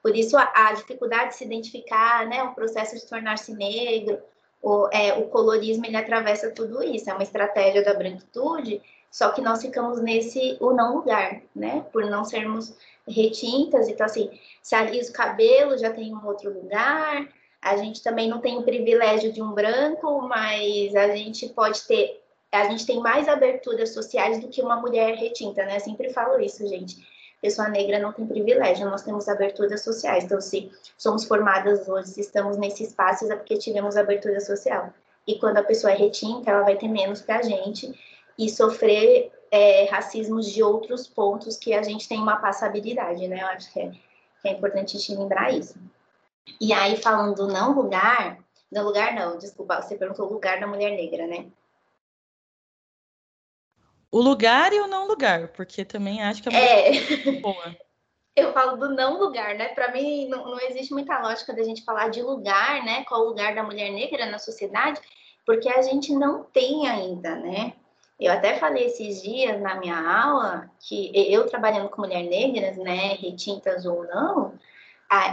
Por 0.00 0.14
isso, 0.14 0.36
a, 0.36 0.48
a 0.54 0.72
dificuldade 0.74 1.30
de 1.30 1.34
se 1.34 1.44
identificar, 1.44 2.24
né? 2.28 2.40
O 2.44 2.54
processo 2.54 2.94
de 2.94 3.04
tornar-se 3.04 3.52
negro, 3.52 4.20
o, 4.62 4.88
é, 4.92 5.14
o 5.14 5.26
colorismo, 5.26 5.86
ele 5.86 5.96
atravessa 5.96 6.52
tudo 6.52 6.84
isso. 6.84 7.10
É 7.10 7.12
uma 7.12 7.24
estratégia 7.24 7.82
da 7.82 7.94
branquitude, 7.94 8.80
só 9.10 9.30
que 9.30 9.40
nós 9.40 9.62
ficamos 9.62 10.00
nesse 10.00 10.56
o 10.60 10.72
não 10.72 10.96
lugar, 10.96 11.40
né? 11.54 11.84
Por 11.92 12.04
não 12.06 12.24
sermos 12.24 12.76
retintas. 13.06 13.88
Então, 13.88 14.06
assim, 14.06 14.30
se 14.62 14.74
alisa 14.74 15.10
o 15.10 15.14
cabelo, 15.14 15.78
já 15.78 15.90
tem 15.90 16.14
um 16.14 16.26
outro 16.26 16.52
lugar 16.52 17.26
a 17.60 17.76
gente 17.76 18.02
também 18.02 18.28
não 18.28 18.40
tem 18.40 18.58
o 18.58 18.62
privilégio 18.62 19.32
de 19.32 19.42
um 19.42 19.52
branco, 19.52 20.22
mas 20.22 20.94
a 20.94 21.08
gente 21.08 21.48
pode 21.48 21.82
ter, 21.86 22.22
a 22.52 22.64
gente 22.64 22.86
tem 22.86 23.00
mais 23.00 23.28
aberturas 23.28 23.92
sociais 23.92 24.40
do 24.40 24.48
que 24.48 24.62
uma 24.62 24.76
mulher 24.76 25.16
retinta, 25.16 25.64
né? 25.64 25.76
Eu 25.76 25.80
sempre 25.80 26.10
falo 26.12 26.40
isso, 26.40 26.66
gente. 26.66 26.96
Pessoa 27.40 27.68
negra 27.68 27.98
não 27.98 28.12
tem 28.12 28.26
privilégio, 28.26 28.88
nós 28.88 29.02
temos 29.02 29.28
aberturas 29.28 29.82
sociais. 29.82 30.24
Então, 30.24 30.40
se 30.40 30.70
somos 30.96 31.24
formadas 31.24 31.88
hoje, 31.88 32.08
se 32.08 32.20
estamos 32.20 32.56
nesse 32.56 32.84
espaço, 32.84 33.30
é 33.30 33.36
porque 33.36 33.58
tivemos 33.58 33.96
abertura 33.96 34.40
social. 34.40 34.92
E 35.26 35.38
quando 35.38 35.58
a 35.58 35.62
pessoa 35.62 35.92
é 35.92 35.96
retinta, 35.96 36.50
ela 36.50 36.62
vai 36.62 36.76
ter 36.76 36.88
menos 36.88 37.20
que 37.20 37.30
a 37.30 37.42
gente 37.42 37.92
e 38.38 38.48
sofrer 38.48 39.32
é, 39.50 39.86
racismos 39.86 40.50
de 40.50 40.62
outros 40.62 41.06
pontos 41.06 41.56
que 41.56 41.74
a 41.74 41.82
gente 41.82 42.08
tem 42.08 42.18
uma 42.18 42.36
passabilidade, 42.36 43.26
né? 43.26 43.42
Eu 43.42 43.46
acho 43.48 43.72
que 43.72 43.80
é, 43.80 43.90
que 44.40 44.48
é 44.48 44.52
importante 44.52 44.96
a 44.96 45.00
gente 45.00 45.14
lembrar 45.14 45.52
isso. 45.52 45.78
E 46.60 46.72
aí, 46.72 46.96
falando 46.96 47.34
do 47.34 47.46
não 47.48 47.72
lugar, 47.72 48.38
não 48.70 48.84
lugar 48.84 49.14
não, 49.14 49.38
desculpa, 49.38 49.82
você 49.82 49.96
perguntou 49.96 50.26
o 50.26 50.32
lugar 50.32 50.60
da 50.60 50.66
mulher 50.66 50.90
negra, 50.90 51.26
né? 51.26 51.46
O 54.10 54.20
lugar 54.20 54.72
e 54.72 54.80
o 54.80 54.86
não 54.86 55.06
lugar, 55.06 55.48
porque 55.48 55.84
também 55.84 56.22
acho 56.22 56.42
que 56.42 56.48
é, 56.48 56.96
é... 56.96 57.32
boa. 57.40 57.76
Eu 58.34 58.52
falo 58.52 58.76
do 58.76 58.94
não 58.94 59.18
lugar, 59.18 59.56
né? 59.56 59.68
Para 59.70 59.92
mim, 59.92 60.28
não, 60.28 60.44
não 60.44 60.60
existe 60.60 60.92
muita 60.92 61.18
lógica 61.18 61.52
da 61.52 61.62
gente 61.62 61.84
falar 61.84 62.08
de 62.08 62.22
lugar, 62.22 62.84
né? 62.84 63.04
Qual 63.04 63.22
o 63.22 63.28
lugar 63.28 63.54
da 63.54 63.64
mulher 63.64 63.90
negra 63.90 64.26
na 64.26 64.38
sociedade, 64.38 65.00
porque 65.44 65.68
a 65.68 65.82
gente 65.82 66.14
não 66.14 66.44
tem 66.44 66.88
ainda, 66.88 67.34
né? 67.34 67.74
Eu 68.20 68.32
até 68.32 68.58
falei 68.58 68.86
esses 68.86 69.22
dias 69.22 69.60
na 69.60 69.76
minha 69.76 69.96
aula 69.96 70.70
que 70.80 71.12
eu 71.32 71.46
trabalhando 71.46 71.88
com 71.88 72.02
mulheres 72.02 72.28
negras, 72.28 72.76
né, 72.76 73.14
retintas 73.14 73.86
ou 73.86 74.04
não, 74.06 74.58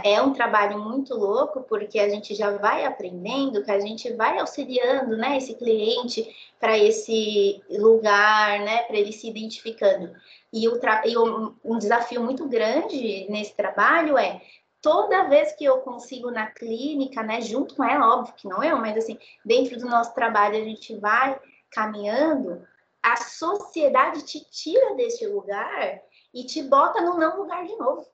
é 0.04 0.22
um 0.22 0.32
trabalho 0.32 0.78
muito 0.78 1.14
louco, 1.14 1.62
porque 1.62 1.98
a 1.98 2.08
gente 2.08 2.34
já 2.34 2.56
vai 2.56 2.84
aprendendo, 2.84 3.62
que 3.62 3.70
a 3.70 3.78
gente 3.78 4.10
vai 4.14 4.38
auxiliando 4.38 5.16
né, 5.16 5.36
esse 5.36 5.54
cliente 5.54 6.26
para 6.58 6.78
esse 6.78 7.62
lugar, 7.68 8.60
né, 8.60 8.84
para 8.84 8.96
ele 8.96 9.12
se 9.12 9.28
identificando. 9.28 10.14
E, 10.52 10.66
o 10.66 10.80
e 11.04 11.18
um, 11.18 11.54
um 11.62 11.78
desafio 11.78 12.22
muito 12.22 12.48
grande 12.48 13.26
nesse 13.28 13.54
trabalho 13.54 14.16
é 14.16 14.40
toda 14.80 15.28
vez 15.28 15.52
que 15.52 15.64
eu 15.64 15.78
consigo 15.78 16.30
na 16.30 16.46
clínica, 16.46 17.22
né, 17.22 17.42
junto 17.42 17.74
com 17.74 17.84
ela, 17.84 18.14
óbvio 18.14 18.34
que 18.34 18.48
não 18.48 18.64
eu, 18.64 18.78
mas 18.78 18.96
assim, 18.96 19.18
dentro 19.44 19.78
do 19.78 19.86
nosso 19.86 20.14
trabalho 20.14 20.56
a 20.56 20.64
gente 20.64 20.96
vai 20.96 21.38
caminhando, 21.70 22.66
a 23.06 23.14
sociedade 23.14 24.24
te 24.24 24.40
tira 24.50 24.96
desse 24.96 25.24
lugar 25.28 26.02
e 26.34 26.44
te 26.44 26.60
bota 26.60 27.00
no 27.00 27.16
não 27.16 27.38
lugar 27.38 27.64
de 27.64 27.76
novo. 27.76 28.04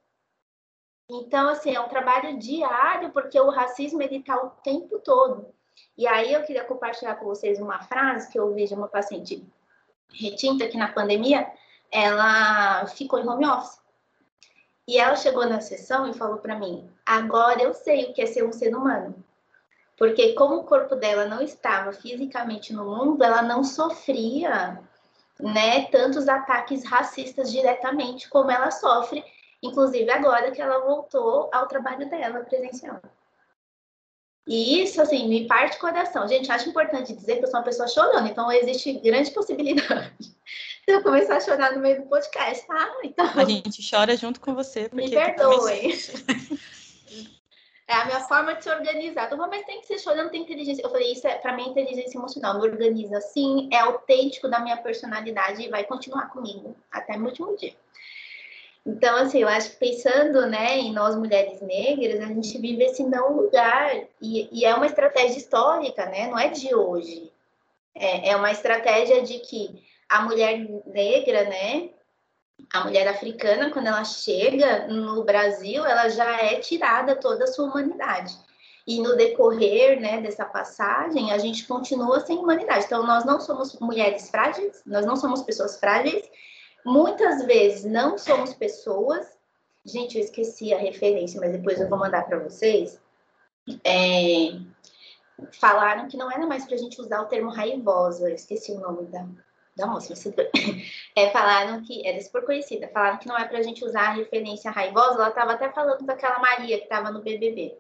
Então, 1.10 1.48
assim, 1.48 1.74
é 1.74 1.80
um 1.80 1.88
trabalho 1.88 2.38
diário, 2.38 3.10
porque 3.10 3.40
o 3.40 3.48
racismo 3.48 4.02
ele 4.02 4.18
está 4.18 4.36
o 4.36 4.50
tempo 4.62 4.98
todo. 4.98 5.46
E 5.96 6.06
aí 6.06 6.34
eu 6.34 6.42
queria 6.42 6.64
compartilhar 6.64 7.14
com 7.14 7.24
vocês 7.24 7.58
uma 7.58 7.82
frase 7.84 8.30
que 8.30 8.38
eu 8.38 8.48
ouvi 8.48 8.66
de 8.66 8.74
uma 8.74 8.86
paciente 8.86 9.42
retinta 10.12 10.68
que 10.68 10.76
na 10.76 10.92
pandemia 10.92 11.50
ela 11.90 12.86
ficou 12.86 13.18
em 13.18 13.26
home 13.26 13.46
office. 13.46 13.80
E 14.86 14.98
ela 14.98 15.16
chegou 15.16 15.46
na 15.46 15.62
sessão 15.62 16.06
e 16.06 16.12
falou 16.12 16.36
para 16.36 16.58
mim: 16.58 16.86
agora 17.06 17.62
eu 17.62 17.72
sei 17.72 18.10
o 18.10 18.12
que 18.12 18.20
é 18.20 18.26
ser 18.26 18.44
um 18.44 18.52
ser 18.52 18.76
humano. 18.76 19.24
Porque 20.02 20.32
como 20.32 20.56
o 20.56 20.64
corpo 20.64 20.96
dela 20.96 21.26
não 21.26 21.40
estava 21.40 21.92
fisicamente 21.92 22.72
no 22.72 22.84
mundo, 22.84 23.22
ela 23.22 23.40
não 23.40 23.62
sofria 23.62 24.82
né, 25.38 25.84
tantos 25.92 26.26
ataques 26.26 26.84
racistas 26.84 27.52
diretamente 27.52 28.28
como 28.28 28.50
ela 28.50 28.72
sofre 28.72 29.24
inclusive 29.62 30.10
agora 30.10 30.50
que 30.50 30.60
ela 30.60 30.80
voltou 30.80 31.48
ao 31.52 31.68
trabalho 31.68 32.10
dela 32.10 32.40
presencial. 32.40 33.00
E 34.44 34.82
isso, 34.82 35.00
assim, 35.00 35.28
me 35.28 35.46
parte 35.46 35.76
o 35.76 35.80
coração. 35.80 36.26
Gente, 36.26 36.50
acho 36.50 36.68
importante 36.68 37.14
dizer 37.14 37.36
que 37.36 37.44
eu 37.44 37.48
sou 37.48 37.60
uma 37.60 37.64
pessoa 37.64 37.86
chorando, 37.86 38.26
então 38.26 38.50
existe 38.50 38.94
grande 38.94 39.30
possibilidade 39.30 40.12
de 40.18 40.94
eu 40.94 41.00
começar 41.00 41.36
a 41.36 41.40
chorar 41.40 41.76
no 41.76 41.80
meio 41.80 42.02
do 42.02 42.08
podcast, 42.08 42.66
tá? 42.66 42.92
Então... 43.04 43.30
A 43.36 43.44
gente 43.44 43.88
chora 43.88 44.16
junto 44.16 44.40
com 44.40 44.52
você. 44.52 44.90
Me 44.92 45.08
perdoem. 45.08 45.92
É 47.92 47.94
a 47.94 48.04
minha 48.06 48.20
forma 48.20 48.54
de 48.54 48.64
se 48.64 48.70
organizar. 48.70 49.28
Falei, 49.28 49.46
mas 49.50 49.66
tem 49.66 49.78
que 49.78 49.86
ser 49.86 49.98
chorando, 49.98 50.30
tem 50.30 50.40
inteligência. 50.40 50.82
Eu 50.82 50.88
falei, 50.88 51.12
isso 51.12 51.26
é 51.26 51.34
para 51.34 51.54
mim 51.54 51.68
inteligência 51.68 52.16
emocional. 52.16 52.58
Me 52.58 52.66
organiza 52.66 53.18
assim, 53.18 53.68
é 53.70 53.80
autêntico 53.80 54.48
da 54.48 54.60
minha 54.60 54.78
personalidade 54.78 55.60
e 55.60 55.68
vai 55.68 55.84
continuar 55.84 56.30
comigo 56.30 56.74
até 56.90 57.18
o 57.18 57.22
último 57.22 57.54
dia. 57.54 57.74
Então, 58.86 59.14
assim, 59.16 59.42
eu 59.42 59.48
acho 59.48 59.72
que 59.72 59.76
pensando 59.76 60.46
né, 60.46 60.78
em 60.78 60.90
nós 60.90 61.14
mulheres 61.14 61.60
negras, 61.60 62.18
a 62.18 62.28
gente 62.28 62.58
vive 62.58 62.82
esse 62.82 63.04
não 63.04 63.36
lugar, 63.36 63.94
e, 64.22 64.48
e 64.50 64.64
é 64.64 64.74
uma 64.74 64.86
estratégia 64.86 65.36
histórica, 65.36 66.06
né? 66.06 66.28
Não 66.28 66.38
é 66.38 66.48
de 66.48 66.74
hoje. 66.74 67.30
É, 67.94 68.30
é 68.30 68.36
uma 68.36 68.50
estratégia 68.50 69.20
de 69.22 69.38
que 69.38 69.84
a 70.08 70.22
mulher 70.22 70.66
negra, 70.86 71.44
né? 71.44 71.90
A 72.72 72.84
mulher 72.84 73.08
africana, 73.08 73.70
quando 73.70 73.86
ela 73.86 74.04
chega 74.04 74.86
no 74.88 75.24
Brasil, 75.24 75.84
ela 75.84 76.08
já 76.08 76.42
é 76.42 76.60
tirada 76.60 77.16
toda 77.16 77.44
a 77.44 77.46
sua 77.46 77.66
humanidade. 77.66 78.36
E 78.86 79.00
no 79.00 79.16
decorrer 79.16 80.00
né, 80.00 80.20
dessa 80.20 80.44
passagem, 80.44 81.32
a 81.32 81.38
gente 81.38 81.66
continua 81.66 82.20
sem 82.20 82.38
humanidade. 82.38 82.84
Então, 82.86 83.06
nós 83.06 83.24
não 83.24 83.40
somos 83.40 83.78
mulheres 83.78 84.28
frágeis, 84.28 84.82
nós 84.84 85.06
não 85.06 85.16
somos 85.16 85.42
pessoas 85.42 85.78
frágeis, 85.78 86.28
Muitas 86.84 87.44
vezes 87.46 87.84
não 87.84 88.18
somos 88.18 88.54
pessoas. 88.54 89.38
Gente, 89.84 90.18
eu 90.18 90.24
esqueci 90.24 90.72
a 90.74 90.78
referência, 90.78 91.40
mas 91.40 91.52
depois 91.52 91.80
eu 91.80 91.88
vou 91.88 91.98
mandar 91.98 92.26
para 92.26 92.38
vocês. 92.38 93.00
É, 93.84 94.58
falaram 95.52 96.08
que 96.08 96.16
não 96.16 96.30
era 96.30 96.46
mais 96.46 96.64
para 96.64 96.74
a 96.74 96.78
gente 96.78 97.00
usar 97.00 97.20
o 97.22 97.26
termo 97.26 97.50
raivosa. 97.50 98.28
Eu 98.28 98.34
esqueci 98.34 98.72
o 98.72 98.80
nome 98.80 99.06
da, 99.06 99.26
da 99.76 99.86
moça. 99.86 100.12
É, 101.14 101.28
falaram 101.28 101.82
que 101.82 102.06
era 102.06 102.18
super 102.22 102.42
conhecida. 102.44 102.88
Falaram 102.88 103.18
que 103.18 103.28
não 103.28 103.36
é 103.36 103.44
para 103.44 103.58
a 103.58 103.62
gente 103.62 103.84
usar 103.84 104.08
a 104.08 104.12
referência 104.12 104.70
raivosa. 104.70 105.16
Ela 105.16 105.28
estava 105.28 105.52
até 105.52 105.70
falando 105.70 106.06
daquela 106.06 106.38
Maria 106.38 106.78
que 106.78 106.84
estava 106.84 107.10
no 107.10 107.20
BBB 107.20 107.76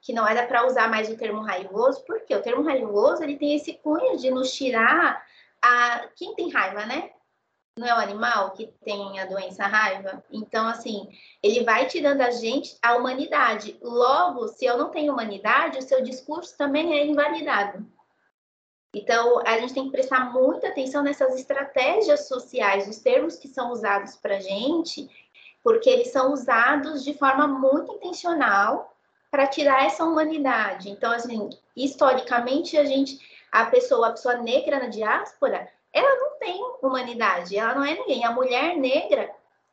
que 0.00 0.12
não 0.12 0.26
era 0.26 0.44
para 0.48 0.66
usar 0.66 0.90
mais 0.90 1.08
o 1.08 1.16
termo 1.16 1.42
raivoso, 1.42 2.04
porque 2.04 2.34
o 2.34 2.42
termo 2.42 2.64
raivoso 2.64 3.22
ele 3.22 3.36
tem 3.36 3.54
esse 3.54 3.74
cunho 3.74 4.18
de 4.18 4.32
nos 4.32 4.52
tirar 4.52 5.24
a 5.62 6.08
quem 6.16 6.34
tem 6.34 6.50
raiva, 6.50 6.84
né? 6.84 7.12
não 7.78 7.86
é 7.86 7.94
o 7.94 7.98
animal 7.98 8.50
que 8.50 8.66
tem 8.84 9.18
a 9.18 9.24
doença 9.24 9.66
raiva? 9.66 10.22
Então, 10.30 10.68
assim, 10.68 11.08
ele 11.42 11.64
vai 11.64 11.86
tirando 11.86 12.20
a 12.20 12.30
gente 12.30 12.76
a 12.82 12.96
humanidade. 12.96 13.78
Logo, 13.80 14.48
se 14.48 14.64
eu 14.66 14.76
não 14.76 14.90
tenho 14.90 15.12
humanidade, 15.12 15.78
o 15.78 15.82
seu 15.82 16.02
discurso 16.02 16.56
também 16.56 16.98
é 16.98 17.06
invalidado. 17.06 17.86
Então, 18.94 19.40
a 19.46 19.58
gente 19.58 19.72
tem 19.72 19.84
que 19.84 19.90
prestar 19.90 20.32
muita 20.32 20.68
atenção 20.68 21.02
nessas 21.02 21.34
estratégias 21.34 22.28
sociais, 22.28 22.86
os 22.86 22.98
termos 22.98 23.36
que 23.36 23.48
são 23.48 23.70
usados 23.70 24.16
para 24.16 24.36
a 24.36 24.40
gente, 24.40 25.08
porque 25.62 25.88
eles 25.88 26.12
são 26.12 26.32
usados 26.32 27.02
de 27.02 27.14
forma 27.14 27.46
muito 27.46 27.92
intencional 27.92 28.94
para 29.30 29.46
tirar 29.46 29.86
essa 29.86 30.04
humanidade. 30.04 30.90
Então, 30.90 31.10
assim, 31.10 31.48
historicamente, 31.74 32.76
a 32.76 32.84
gente, 32.84 33.18
a 33.50 33.64
pessoa, 33.64 34.08
a 34.08 34.10
pessoa 34.10 34.36
negra 34.36 34.78
na 34.78 34.88
diáspora, 34.88 35.66
ela 35.90 36.16
não 36.16 36.38
tem 36.38 36.60
humanidade, 36.82 37.56
ela 37.56 37.74
não 37.74 37.84
é 37.84 37.94
ninguém. 37.94 38.26
A 38.26 38.32
mulher 38.32 38.76
negra, 38.76 39.30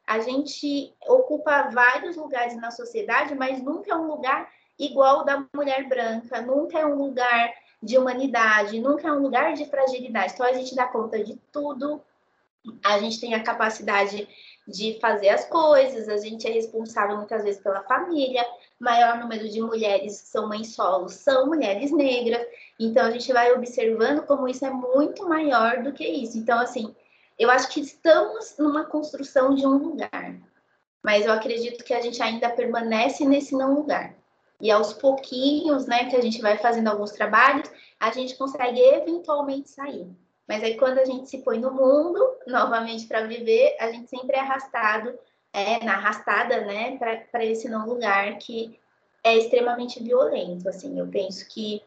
a 0.08 0.20
gente 0.20 0.96
ocupa 1.06 1.70
vários 1.74 2.16
lugares 2.16 2.56
na 2.56 2.72
sociedade, 2.72 3.36
mas 3.36 3.62
nunca 3.62 3.92
é 3.92 3.96
um 3.96 4.08
lugar 4.08 4.50
igual 4.78 5.26
da 5.26 5.46
mulher 5.54 5.90
branca, 5.90 6.42
nunca 6.42 6.80
é 6.80 6.86
um 6.86 6.96
lugar 6.96 7.54
de 7.82 7.98
humanidade, 7.98 8.80
nunca 8.80 9.08
é 9.08 9.12
um 9.12 9.22
lugar 9.22 9.54
de 9.54 9.66
fragilidade. 9.66 10.34
Então 10.34 10.46
a 10.46 10.54
gente 10.54 10.76
dá 10.76 10.86
conta 10.86 11.24
de 11.24 11.36
tudo, 11.52 12.02
a 12.84 13.00
gente 13.00 13.20
tem 13.20 13.34
a 13.34 13.44
capacidade 13.44 14.28
de 14.68 15.00
fazer 15.00 15.30
as 15.30 15.46
coisas, 15.46 16.08
a 16.08 16.18
gente 16.18 16.48
é 16.48 16.52
responsável 16.52 17.18
muitas 17.18 17.44
vezes 17.44 17.62
pela 17.62 17.82
família, 17.84 18.46
maior 18.80 19.18
número 19.18 19.50
de 19.50 19.62
mulheres 19.62 20.22
que 20.22 20.28
são 20.28 20.48
mães 20.48 20.76
solos 20.76 21.14
são 21.14 21.48
mulheres 21.48 21.92
negras, 21.92 22.46
então 22.80 23.06
a 23.06 23.12
gente 23.12 23.32
vai 23.34 23.52
observando 23.54 24.26
como 24.26 24.48
isso 24.48 24.66
é 24.66 24.70
muito 24.70 25.28
maior 25.28 25.82
do 25.82 25.92
que 25.92 26.06
isso. 26.06 26.38
Então, 26.38 26.60
assim, 26.60 26.96
eu 27.38 27.50
acho 27.50 27.70
que 27.70 27.80
estamos 27.80 28.56
numa 28.58 28.86
construção 28.86 29.56
de 29.56 29.66
um 29.66 29.78
lugar, 29.78 30.36
mas 31.02 31.26
eu 31.26 31.32
acredito 31.32 31.84
que 31.84 31.94
a 31.94 32.02
gente 32.02 32.22
ainda 32.22 32.50
permanece 32.50 33.26
nesse 33.26 33.56
não 33.56 33.74
lugar. 33.74 34.19
E 34.62 34.70
aos 34.70 34.94
pouquinhos, 34.94 35.86
né, 35.86 36.10
que 36.10 36.16
a 36.16 36.22
gente 36.22 36.42
vai 36.42 36.58
fazendo 36.58 36.90
alguns 36.90 37.12
trabalhos, 37.12 37.72
a 38.00 38.12
gente 38.12 38.36
consegue 38.36 38.80
eventualmente 38.80 39.70
sair. 39.70 40.08
Mas 40.48 40.64
aí 40.64 40.78
quando 40.78 40.98
a 40.98 41.06
gente 41.06 41.30
se 41.30 41.40
põe 41.40 41.60
no 41.60 41.72
mundo, 41.72 42.20
novamente 42.48 43.06
para 43.08 43.26
viver, 43.26 43.78
a 43.80 43.92
gente 43.92 44.10
sempre 44.10 44.36
é 44.36 44.40
arrastado, 44.40 45.18
é, 45.54 45.84
na 45.84 45.94
arrastada, 45.94 46.62
né, 46.62 46.98
para 46.98 47.46
esse 47.46 47.70
não 47.70 47.88
lugar 47.88 48.38
que 48.38 48.78
é 49.24 49.38
extremamente 49.38 50.02
violento. 50.02 50.68
Assim, 50.68 51.00
eu 51.00 51.08
penso 51.08 51.48
que 51.48 51.82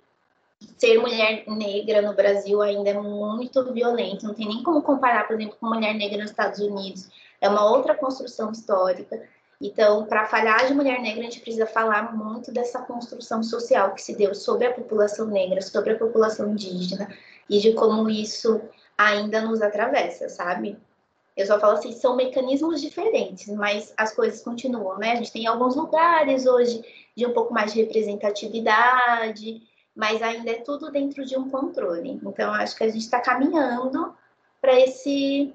ser 0.78 0.98
mulher 0.98 1.44
negra 1.48 2.02
no 2.02 2.14
Brasil 2.14 2.62
ainda 2.62 2.90
é 2.90 2.94
muito 2.94 3.72
violento, 3.72 4.26
não 4.26 4.35
tem 4.35 4.46
nem 4.46 4.62
como 4.62 4.82
comparar, 4.82 5.26
por 5.26 5.35
exemplo, 5.35 5.56
com 5.58 5.66
mulher 5.66 5.94
negra 5.94 6.18
nos 6.18 6.30
Estados 6.30 6.61
Unidos. 6.61 7.11
É 7.40 7.48
uma 7.48 7.68
outra 7.68 7.94
construção 7.94 8.52
histórica. 8.52 9.20
Então, 9.62 10.07
para 10.07 10.27
falar 10.27 10.66
de 10.66 10.75
mulher 10.75 11.01
negra, 11.01 11.20
a 11.20 11.25
gente 11.25 11.38
precisa 11.38 11.66
falar 11.66 12.12
muito 12.12 12.51
dessa 12.51 12.81
construção 12.81 13.44
social 13.44 13.94
que 13.94 14.03
se 14.03 14.16
deu 14.16 14.35
sobre 14.35 14.66
a 14.66 14.75
população 14.75 15.29
negra, 15.29 15.62
sobre 15.62 15.92
a 15.92 15.98
população 15.98 16.51
indígena, 16.51 17.09
e 17.48 17.61
de 17.61 17.72
como 17.72 18.11
isso 18.11 18.61
ainda 18.98 19.40
nos 19.40 19.62
atravessa, 19.62 20.29
sabe? 20.29 20.77
Eu 21.37 21.46
só 21.46 21.61
falo 21.61 21.75
assim, 21.75 21.92
são 21.92 22.16
mecanismos 22.16 22.81
diferentes, 22.81 23.46
mas 23.51 23.94
as 23.96 24.12
coisas 24.12 24.42
continuam, 24.42 24.98
né? 24.98 25.12
A 25.12 25.16
gente 25.16 25.33
tem 25.33 25.46
alguns 25.46 25.77
lugares 25.77 26.44
hoje 26.44 26.83
de 27.16 27.25
um 27.25 27.33
pouco 27.33 27.55
mais 27.55 27.72
de 27.72 27.81
representatividade, 27.81 29.62
mas 29.94 30.20
ainda 30.22 30.51
é 30.51 30.55
tudo 30.55 30.90
dentro 30.90 31.25
de 31.25 31.38
um 31.38 31.48
controle. 31.48 32.20
Então, 32.25 32.53
acho 32.53 32.75
que 32.75 32.83
a 32.83 32.88
gente 32.88 33.03
está 33.03 33.20
caminhando 33.20 34.12
para 34.61 34.79
esse 34.81 35.55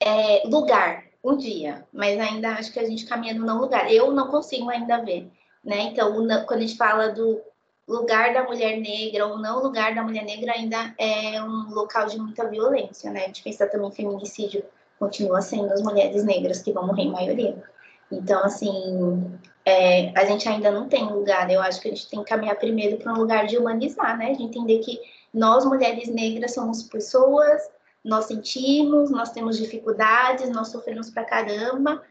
é, 0.00 0.42
lugar 0.48 1.13
um 1.24 1.36
dia, 1.36 1.86
mas 1.92 2.20
ainda 2.20 2.50
acho 2.50 2.72
que 2.72 2.78
a 2.78 2.84
gente 2.84 3.06
caminha 3.06 3.34
no 3.34 3.46
não 3.46 3.60
lugar. 3.60 3.90
Eu 3.90 4.12
não 4.12 4.28
consigo 4.28 4.68
ainda 4.68 4.98
ver, 4.98 5.30
né? 5.64 5.80
Então, 5.84 6.12
quando 6.46 6.58
a 6.58 6.60
gente 6.60 6.76
fala 6.76 7.08
do 7.08 7.40
lugar 7.88 8.34
da 8.34 8.44
mulher 8.44 8.78
negra 8.78 9.26
ou 9.26 9.38
não 9.38 9.62
lugar 9.62 9.94
da 9.94 10.02
mulher 10.02 10.24
negra 10.24 10.52
ainda 10.52 10.94
é 10.98 11.42
um 11.42 11.70
local 11.70 12.06
de 12.06 12.18
muita 12.18 12.48
violência, 12.48 13.10
né? 13.10 13.24
A 13.24 13.26
gente 13.26 13.42
pensa 13.42 13.66
também 13.66 13.90
feminicídio 13.90 14.64
continua 14.98 15.40
sendo 15.40 15.72
as 15.72 15.82
mulheres 15.82 16.24
negras 16.24 16.62
que 16.62 16.72
vão 16.72 16.86
morrer 16.86 17.02
em 17.02 17.12
maioria. 17.12 17.62
Então, 18.10 18.44
assim, 18.44 19.38
é, 19.64 20.12
a 20.18 20.24
gente 20.24 20.48
ainda 20.48 20.70
não 20.70 20.88
tem 20.88 21.04
lugar. 21.04 21.50
Eu 21.50 21.60
acho 21.60 21.80
que 21.80 21.88
a 21.88 21.90
gente 21.90 22.08
tem 22.08 22.22
que 22.22 22.28
caminhar 22.28 22.56
primeiro 22.56 22.98
para 22.98 23.12
um 23.12 23.16
lugar 23.16 23.46
de 23.46 23.58
humanizar, 23.58 24.16
né? 24.16 24.32
De 24.34 24.42
entender 24.42 24.78
que 24.80 25.00
nós, 25.32 25.64
mulheres 25.64 26.08
negras, 26.08 26.54
somos 26.54 26.82
pessoas, 26.84 27.62
nós 28.04 28.26
sentimos, 28.26 29.10
nós 29.10 29.30
temos 29.32 29.56
dificuldades, 29.56 30.50
nós 30.50 30.68
sofremos 30.68 31.10
pra 31.10 31.24
caramba, 31.24 32.02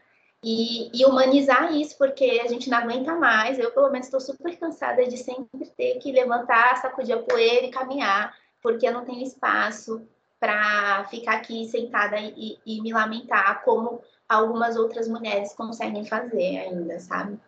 e, 0.44 0.90
e, 0.92 1.06
humanizar 1.06 1.72
isso, 1.72 1.96
porque 1.96 2.42
a 2.44 2.46
gente 2.46 2.68
não 2.68 2.76
aguenta 2.76 3.14
mais. 3.14 3.58
Eu, 3.58 3.70
pelo 3.70 3.90
menos, 3.90 4.06
estou 4.06 4.20
super 4.20 4.54
cansada 4.58 5.06
de 5.06 5.16
sempre 5.16 5.66
ter 5.74 5.98
que 6.00 6.12
levantar, 6.12 6.76
sacudir 6.76 7.14
a 7.14 7.22
poeira 7.22 7.64
e 7.64 7.70
caminhar, 7.70 8.36
porque 8.62 8.86
eu 8.86 8.92
não 8.92 9.06
tenho 9.06 9.22
espaço 9.22 10.06
para 10.38 11.04
ficar 11.04 11.36
aqui 11.36 11.66
sentada 11.66 12.20
e, 12.20 12.58
e, 12.66 12.82
me 12.82 12.92
lamentar, 12.92 13.64
como 13.64 14.02
algumas 14.28 14.76
outras 14.76 15.08
mulheres 15.08 15.54
conseguem 15.54 16.04
fazer 16.04 16.58
ainda, 16.58 17.00
sabe? 17.00 17.40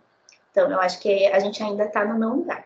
Então, 0.50 0.70
eu 0.70 0.80
acho 0.80 0.98
que 1.00 1.26
a 1.26 1.38
gente 1.38 1.62
ainda 1.62 1.84
está 1.84 2.02
no 2.02 2.18
não 2.18 2.36
lugar. 2.36 2.64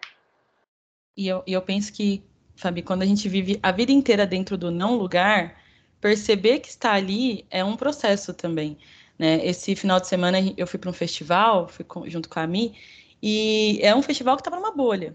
E 1.17 1.27
eu, 1.27 1.43
eu 1.45 1.61
penso 1.61 1.93
que, 1.93 2.25
Fabi, 2.55 2.83
quando 2.83 3.03
a 3.03 3.07
gente 3.07 3.29
vive 3.29 3.59
a 3.61 3.73
vida 3.73 3.91
inteira 3.91 4.25
dentro 4.25 4.57
do 4.57 4.71
não 4.71 4.95
lugar, 4.95 5.60
perceber 6.01 6.61
que 6.61 6.69
está 6.69 6.93
ali 6.93 7.45
é 7.51 7.65
um 7.65 7.77
processo 7.77 8.33
também. 8.33 8.79
Né? 9.19 9.45
Esse 9.47 9.77
final 9.77 10.01
de 10.01 10.09
semana 10.09 10.39
eu 10.57 10.67
fui 10.67 10.79
para 10.79 10.91
um 10.91 10.95
festival, 10.95 11.69
fui 11.69 11.85
com, 11.85 12.09
junto 12.09 12.29
com 12.29 12.41
a 12.41 12.47
Mi, 12.47 12.75
e 13.23 13.79
é 13.83 13.95
um 13.95 14.03
festival 14.03 14.37
que 14.37 14.41
estava 14.41 14.57
numa 14.57 14.73
bolha, 14.73 15.15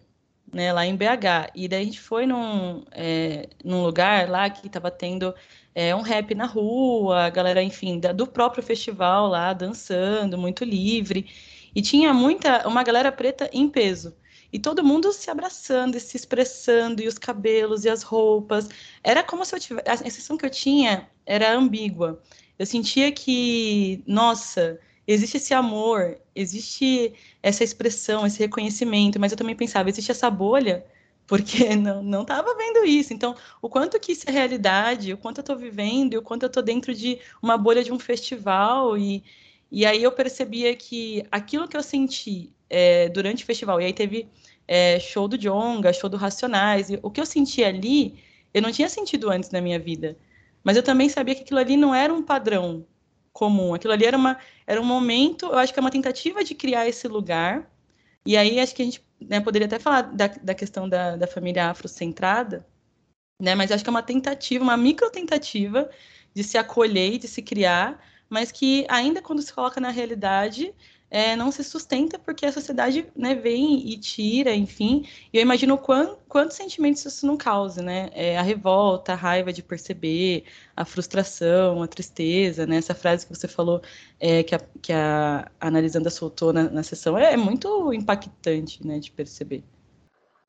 né, 0.54 0.72
lá 0.72 0.86
em 0.86 0.96
BH. 0.96 1.52
E 1.56 1.68
daí 1.68 1.82
a 1.82 1.86
gente 1.86 2.00
foi 2.00 2.26
num, 2.28 2.84
é, 2.92 3.50
num 3.64 3.84
lugar 3.84 4.30
lá 4.30 4.50
que 4.50 4.68
estava 4.68 4.92
tendo 4.92 5.34
é, 5.74 5.96
um 5.96 6.02
rap 6.02 6.36
na 6.36 6.46
rua, 6.46 7.26
a 7.26 7.30
galera, 7.30 7.64
enfim, 7.64 8.00
da, 8.00 8.12
do 8.12 8.28
próprio 8.28 8.64
festival 8.64 9.28
lá 9.28 9.54
dançando, 9.54 10.38
muito 10.38 10.64
livre. 10.64 11.28
E 11.74 11.82
tinha 11.82 12.14
muita, 12.14 12.68
uma 12.68 12.84
galera 12.84 13.12
preta 13.12 13.50
em 13.52 13.68
peso. 13.70 14.16
E 14.56 14.60
todo 14.60 14.86
mundo 14.86 15.12
se 15.12 15.30
abraçando 15.30 15.98
e 15.98 16.00
se 16.00 16.16
expressando, 16.16 17.02
e 17.04 17.08
os 17.10 17.18
cabelos 17.18 17.84
e 17.84 17.90
as 17.90 18.04
roupas. 18.04 18.70
Era 19.04 19.22
como 19.22 19.44
se 19.44 19.54
eu 19.54 19.60
tivesse. 19.60 19.90
A 19.90 19.98
sensação 19.98 20.38
que 20.38 20.46
eu 20.46 20.50
tinha 20.50 21.10
era 21.26 21.54
ambígua. 21.54 22.24
Eu 22.58 22.66
sentia 22.66 23.12
que, 23.12 24.02
nossa, 24.08 24.80
existe 25.06 25.36
esse 25.36 25.54
amor, 25.54 26.18
existe 26.34 27.14
essa 27.44 27.66
expressão, 27.66 28.26
esse 28.26 28.40
reconhecimento, 28.40 29.20
mas 29.20 29.34
eu 29.34 29.38
também 29.38 29.58
pensava, 29.58 29.90
existe 29.90 30.10
essa 30.12 30.30
bolha, 30.30 30.86
porque 31.28 31.76
não 31.76 32.02
não 32.02 32.22
estava 32.22 32.56
vendo 32.56 32.86
isso. 32.86 33.14
Então, 33.14 33.36
o 33.62 33.68
quanto 33.70 34.00
que 34.00 34.14
isso 34.14 34.24
é 34.26 34.32
realidade, 34.32 35.12
o 35.12 35.18
quanto 35.18 35.40
eu 35.40 35.42
estou 35.42 35.58
vivendo, 35.58 36.14
o 36.16 36.22
quanto 36.22 36.44
eu 36.44 36.48
estou 36.48 36.64
dentro 36.64 36.96
de 36.96 37.20
uma 37.42 37.58
bolha 37.58 37.84
de 37.84 37.92
um 37.92 38.00
festival, 38.00 38.98
e, 38.98 39.22
e 39.72 39.86
aí 39.86 40.02
eu 40.04 40.12
percebia 40.12 40.76
que 40.76 41.26
aquilo 41.32 41.68
que 41.68 41.76
eu 41.76 41.84
senti 41.84 42.54
é, 42.70 43.10
durante 43.10 43.44
o 43.44 43.46
festival. 43.46 43.82
E 43.82 43.86
aí 43.86 43.94
teve 43.94 44.30
é, 44.68 45.00
show 45.00 45.28
do 45.28 45.38
Jonga, 45.38 45.92
show 45.94 46.10
do 46.10 46.18
Racionais. 46.18 46.90
O 47.02 47.10
que 47.10 47.20
eu 47.20 47.26
senti 47.26 47.64
ali, 47.64 48.18
eu 48.54 48.62
não 48.62 48.72
tinha 48.72 48.90
sentido 48.90 49.30
antes 49.30 49.52
na 49.52 49.62
minha 49.62 49.80
vida. 49.80 50.18
Mas 50.64 50.78
eu 50.78 50.84
também 50.84 51.10
sabia 51.10 51.36
que 51.36 51.42
aquilo 51.42 51.60
ali 51.60 51.78
não 51.78 51.94
era 51.94 52.14
um 52.14 52.24
padrão 52.24 52.86
comum. 53.32 53.74
Aquilo 53.74 53.94
ali 53.94 54.06
era, 54.06 54.18
uma, 54.18 54.38
era 54.66 54.82
um 54.82 54.86
momento, 54.86 55.48
eu 55.48 55.58
acho 55.58 55.74
que 55.74 55.80
é 55.80 55.82
uma 55.82 55.92
tentativa 55.92 56.44
de 56.44 56.56
criar 56.56 56.88
esse 56.88 57.08
lugar. 57.08 57.70
E 58.26 58.38
aí 58.38 58.60
acho 58.60 58.74
que 58.74 58.82
a 58.82 58.86
gente 58.86 59.04
né, 59.20 59.40
poderia 59.40 59.68
até 59.68 59.78
falar 59.80 60.04
da, 60.04 60.28
da 60.28 60.56
questão 60.56 60.88
da, 60.90 61.16
da 61.16 61.28
família 61.28 61.70
afrocentrada, 61.70 62.66
né? 63.42 63.56
Mas 63.56 63.72
acho 63.72 63.84
que 63.84 63.90
é 63.90 63.92
uma 63.92 64.02
tentativa, 64.04 64.64
uma 64.64 64.78
micro 64.78 65.12
tentativa 65.12 65.90
de 66.34 66.44
se 66.44 66.58
acolher 66.58 67.14
e 67.14 67.18
de 67.20 67.28
se 67.28 67.42
criar, 67.42 68.02
mas 68.36 68.52
que 68.52 68.86
ainda 68.90 69.22
quando 69.22 69.42
se 69.42 69.54
coloca 69.54 69.80
na 69.80 69.90
realidade 69.90 70.76
é, 71.10 71.38
não 71.38 71.54
se 71.54 71.64
sustenta 71.64 72.20
porque 72.20 72.46
a 72.46 72.52
sociedade 72.52 73.08
né, 73.16 73.34
vem 73.34 73.88
e 73.88 73.98
tira, 73.98 74.54
enfim. 74.54 75.08
E 75.32 75.38
eu 75.38 75.42
imagino 75.42 75.78
quant, 75.78 76.18
quantos 76.28 76.58
sentimentos 76.58 77.06
isso 77.06 77.26
não 77.26 77.38
causa, 77.38 77.82
né? 77.82 78.10
É, 78.12 78.38
a 78.38 78.42
revolta, 78.42 79.14
a 79.14 79.16
raiva 79.16 79.54
de 79.54 79.64
perceber, 79.64 80.44
a 80.76 80.84
frustração, 80.84 81.82
a 81.82 81.88
tristeza, 81.88 82.68
né? 82.68 82.76
Essa 82.76 82.94
frase 82.94 83.26
que 83.26 83.34
você 83.34 83.48
falou 83.48 83.82
é, 84.20 84.44
que, 84.44 84.54
a, 84.54 84.60
que 84.82 84.92
a 84.92 85.50
Analisanda 85.58 86.10
soltou 86.10 86.52
na, 86.52 86.64
na 86.64 86.84
sessão 86.84 87.18
é, 87.18 87.32
é 87.32 87.38
muito 87.38 87.94
impactante, 87.94 88.86
né, 88.86 89.00
de 89.00 89.12
perceber. 89.12 89.64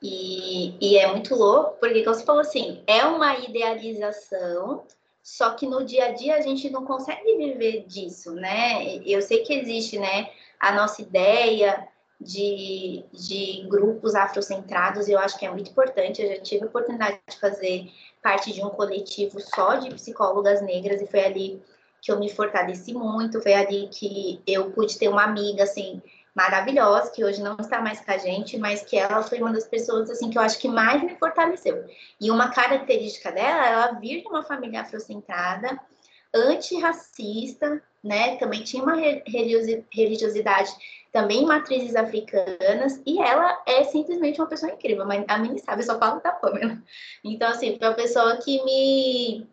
E, 0.03 0.75
e, 0.81 0.97
é 0.97 1.09
muito 1.09 1.33
louco, 1.33 1.77
porque 1.79 2.03
você 2.03 2.25
falou 2.25 2.41
assim, 2.41 2.83
é 2.85 3.05
uma 3.05 3.37
idealização 3.39 4.83
só 5.27 5.51
que 5.55 5.67
no 5.67 5.83
dia 5.83 6.05
a 6.05 6.11
dia 6.13 6.37
a 6.37 6.41
gente 6.41 6.69
não 6.69 6.85
consegue 6.85 7.35
viver 7.35 7.83
disso, 7.85 8.33
né? 8.33 8.95
Eu 9.05 9.21
sei 9.21 9.43
que 9.43 9.53
existe, 9.53 9.99
né, 9.99 10.31
a 10.57 10.71
nossa 10.71 11.01
ideia 11.01 11.85
de, 12.19 13.03
de 13.11 13.67
grupos 13.67 14.15
afrocentrados, 14.15 15.09
eu 15.09 15.19
acho 15.19 15.37
que 15.37 15.45
é 15.45 15.51
muito 15.51 15.69
importante. 15.69 16.21
Eu 16.21 16.29
já 16.29 16.41
tive 16.41 16.63
a 16.63 16.67
oportunidade 16.67 17.19
de 17.29 17.37
fazer 17.41 17.91
parte 18.23 18.53
de 18.53 18.63
um 18.63 18.69
coletivo 18.69 19.41
só 19.41 19.75
de 19.75 19.93
psicólogas 19.93 20.61
negras, 20.61 21.01
e 21.01 21.07
foi 21.07 21.19
ali 21.19 21.61
que 22.01 22.09
eu 22.09 22.17
me 22.17 22.29
fortaleci 22.29 22.93
muito, 22.93 23.41
foi 23.41 23.53
ali 23.53 23.89
que 23.89 24.41
eu 24.47 24.71
pude 24.71 24.97
ter 24.97 25.09
uma 25.09 25.25
amiga, 25.25 25.63
assim, 25.63 26.01
maravilhosa, 26.37 27.09
que 27.09 27.25
hoje 27.25 27.41
não 27.41 27.57
está 27.59 27.81
mais 27.81 27.99
com 27.99 28.11
a 28.11 28.17
gente, 28.19 28.59
mas 28.59 28.83
que 28.83 28.95
ela 28.95 29.23
foi 29.23 29.39
uma 29.39 29.51
das 29.51 29.65
pessoas 29.65 30.07
assim 30.07 30.29
que 30.29 30.37
eu 30.37 30.41
acho 30.43 30.59
que 30.59 30.67
mais 30.67 31.01
me 31.01 31.15
fortaleceu. 31.15 31.83
E 32.21 32.29
uma 32.29 32.49
característica 32.49 33.31
dela, 33.31 33.65
ela 33.65 33.99
vir 33.99 34.21
de 34.21 34.27
uma 34.27 34.43
família 34.43 34.81
afrocentrada, 34.81 35.79
antirracista, 36.31 37.81
né? 38.03 38.37
Também 38.37 38.63
tinha 38.63 38.83
uma 38.83 38.95
religiosidade 38.95 40.71
também 41.11 41.43
matrizes 41.43 41.95
africanas, 41.95 43.01
e 43.03 43.19
ela 43.19 43.63
é 43.65 43.83
simplesmente 43.85 44.39
uma 44.39 44.47
pessoa 44.47 44.71
incrível, 44.71 45.07
mas 45.07 45.25
a 45.27 45.39
mim 45.39 45.57
sabe, 45.57 45.81
eu 45.81 45.87
só 45.87 45.97
falo 45.97 46.21
da 46.21 46.31
Pamela. 46.33 46.77
Então, 47.23 47.49
assim, 47.49 47.79
foi 47.79 47.87
uma 47.87 47.95
pessoa 47.95 48.37
que 48.37 48.63
me, 48.63 49.47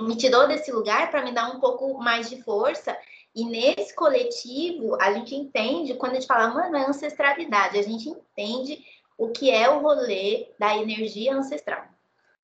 me 0.00 0.16
tirou 0.16 0.48
desse 0.48 0.72
lugar 0.72 1.08
para 1.08 1.22
me 1.22 1.32
dar 1.32 1.48
um 1.50 1.60
pouco 1.60 1.96
mais 2.02 2.28
de 2.28 2.42
força 2.42 2.98
e 3.36 3.44
nesse 3.44 3.94
coletivo, 3.94 4.96
a 4.98 5.12
gente 5.12 5.34
entende, 5.34 5.92
quando 5.92 6.12
a 6.12 6.14
gente 6.14 6.26
fala, 6.26 6.54
mano, 6.54 6.74
é 6.74 6.88
ancestralidade, 6.88 7.78
a 7.78 7.82
gente 7.82 8.08
entende 8.08 8.82
o 9.18 9.28
que 9.28 9.50
é 9.50 9.68
o 9.68 9.80
rolê 9.80 10.48
da 10.58 10.74
energia 10.74 11.34
ancestral. 11.34 11.84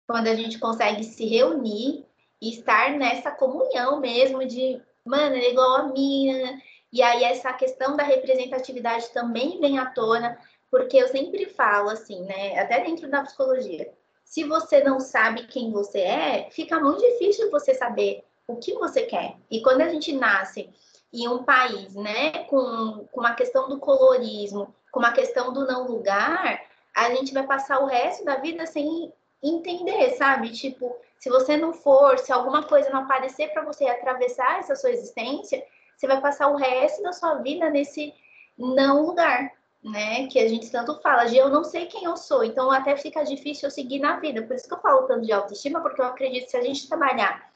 Quando 0.06 0.28
a 0.28 0.36
gente 0.36 0.60
consegue 0.60 1.06
se 1.06 1.26
reunir 1.26 2.06
e 2.42 2.50
estar 2.50 2.92
nessa 2.98 3.32
comunhão 3.32 4.02
mesmo 4.02 4.46
de, 4.46 4.82
mano, 5.06 5.34
ele 5.34 5.46
é 5.46 5.52
igual 5.52 5.78
a 5.78 5.84
minha. 5.84 6.62
E 6.92 7.02
aí 7.02 7.24
essa 7.24 7.54
questão 7.54 7.96
da 7.96 8.04
representatividade 8.04 9.14
também 9.14 9.62
vem 9.62 9.80
à 9.80 9.86
tona, 9.86 10.38
porque 10.70 10.98
eu 10.98 11.08
sempre 11.08 11.46
falo 11.46 11.90
assim, 11.90 12.22
né, 12.26 12.60
até 12.60 12.84
dentro 12.84 13.10
da 13.10 13.24
psicologia, 13.24 13.94
se 14.26 14.44
você 14.44 14.84
não 14.84 15.00
sabe 15.00 15.48
quem 15.48 15.72
você 15.72 16.00
é, 16.00 16.50
fica 16.52 16.82
muito 16.82 17.00
difícil 17.00 17.50
você 17.50 17.74
saber 17.74 18.26
o 18.54 18.58
que 18.58 18.74
você 18.74 19.04
quer. 19.04 19.36
E 19.50 19.62
quando 19.62 19.82
a 19.82 19.90
gente 19.90 20.14
nasce 20.14 20.70
em 21.14 21.28
um 21.28 21.44
país, 21.44 21.94
né, 21.96 22.46
com, 22.46 23.06
com 23.12 23.20
uma 23.20 23.34
questão 23.34 23.68
do 23.68 23.80
colorismo, 23.80 24.74
com 24.92 25.00
uma 25.00 25.12
questão 25.12 25.52
do 25.52 25.66
não 25.66 25.88
lugar, 25.88 26.62
a 26.96 27.10
gente 27.16 27.34
vai 27.34 27.44
passar 27.44 27.80
o 27.80 27.86
resto 27.86 28.24
da 28.24 28.36
vida 28.36 28.66
sem 28.66 29.12
entender, 29.42 30.12
sabe? 30.12 30.52
Tipo, 30.52 30.96
se 31.20 31.30
você 31.30 31.58
não 31.58 31.74
for, 31.74 32.18
se 32.18 32.32
alguma 32.32 32.64
coisa 32.64 32.90
não 32.90 33.02
aparecer 33.02 33.52
para 33.54 33.64
você 33.64 33.86
atravessar 33.86 34.60
essa 34.60 34.76
sua 34.76 34.92
existência, 34.92 35.64
você 35.96 36.08
vai 36.08 36.20
passar 36.20 36.48
o 36.48 36.56
resto 36.56 37.02
da 37.04 37.14
sua 37.14 37.36
vida 37.36 37.70
nesse 37.70 38.14
não 38.58 39.04
lugar, 39.06 39.52
né? 39.84 40.28
Que 40.28 40.40
a 40.40 40.48
gente 40.48 40.70
tanto 40.72 41.00
fala, 41.02 41.26
de 41.26 41.38
eu 41.38 41.50
não 41.50 41.64
sei 41.64 41.86
quem 41.88 42.04
eu 42.04 42.18
sou, 42.18 42.44
então 42.44 42.72
até 42.72 42.96
fica 42.96 43.24
difícil 43.24 43.68
eu 43.68 43.72
seguir 43.72 44.00
na 44.00 44.20
vida. 44.20 44.42
Por 44.44 44.56
isso 44.56 44.68
que 44.68 44.74
eu 44.74 44.80
falo 44.80 45.08
tanto 45.08 45.26
de 45.26 45.32
autoestima, 45.32 45.82
porque 45.82 46.02
eu 46.02 46.06
acredito 46.06 46.46
que 46.46 46.52
se 46.52 46.58
a 46.58 46.64
gente 46.64 46.88
trabalhar 46.88 47.52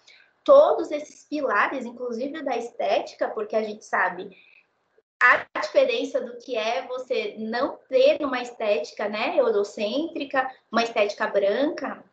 todos 0.45 0.91
esses 0.91 1.25
pilares, 1.27 1.85
inclusive 1.85 2.43
da 2.43 2.55
estética, 2.55 3.27
porque 3.29 3.55
a 3.55 3.63
gente 3.63 3.83
sabe 3.83 4.29
a 5.19 5.59
diferença 5.59 6.21
do 6.21 6.37
que 6.37 6.55
é 6.55 6.85
você 6.87 7.35
não 7.39 7.79
ter 7.89 8.23
uma 8.23 8.41
estética, 8.41 9.09
né, 9.09 9.37
eurocêntrica, 9.37 10.49
uma 10.71 10.83
estética 10.83 11.27
branca, 11.27 12.03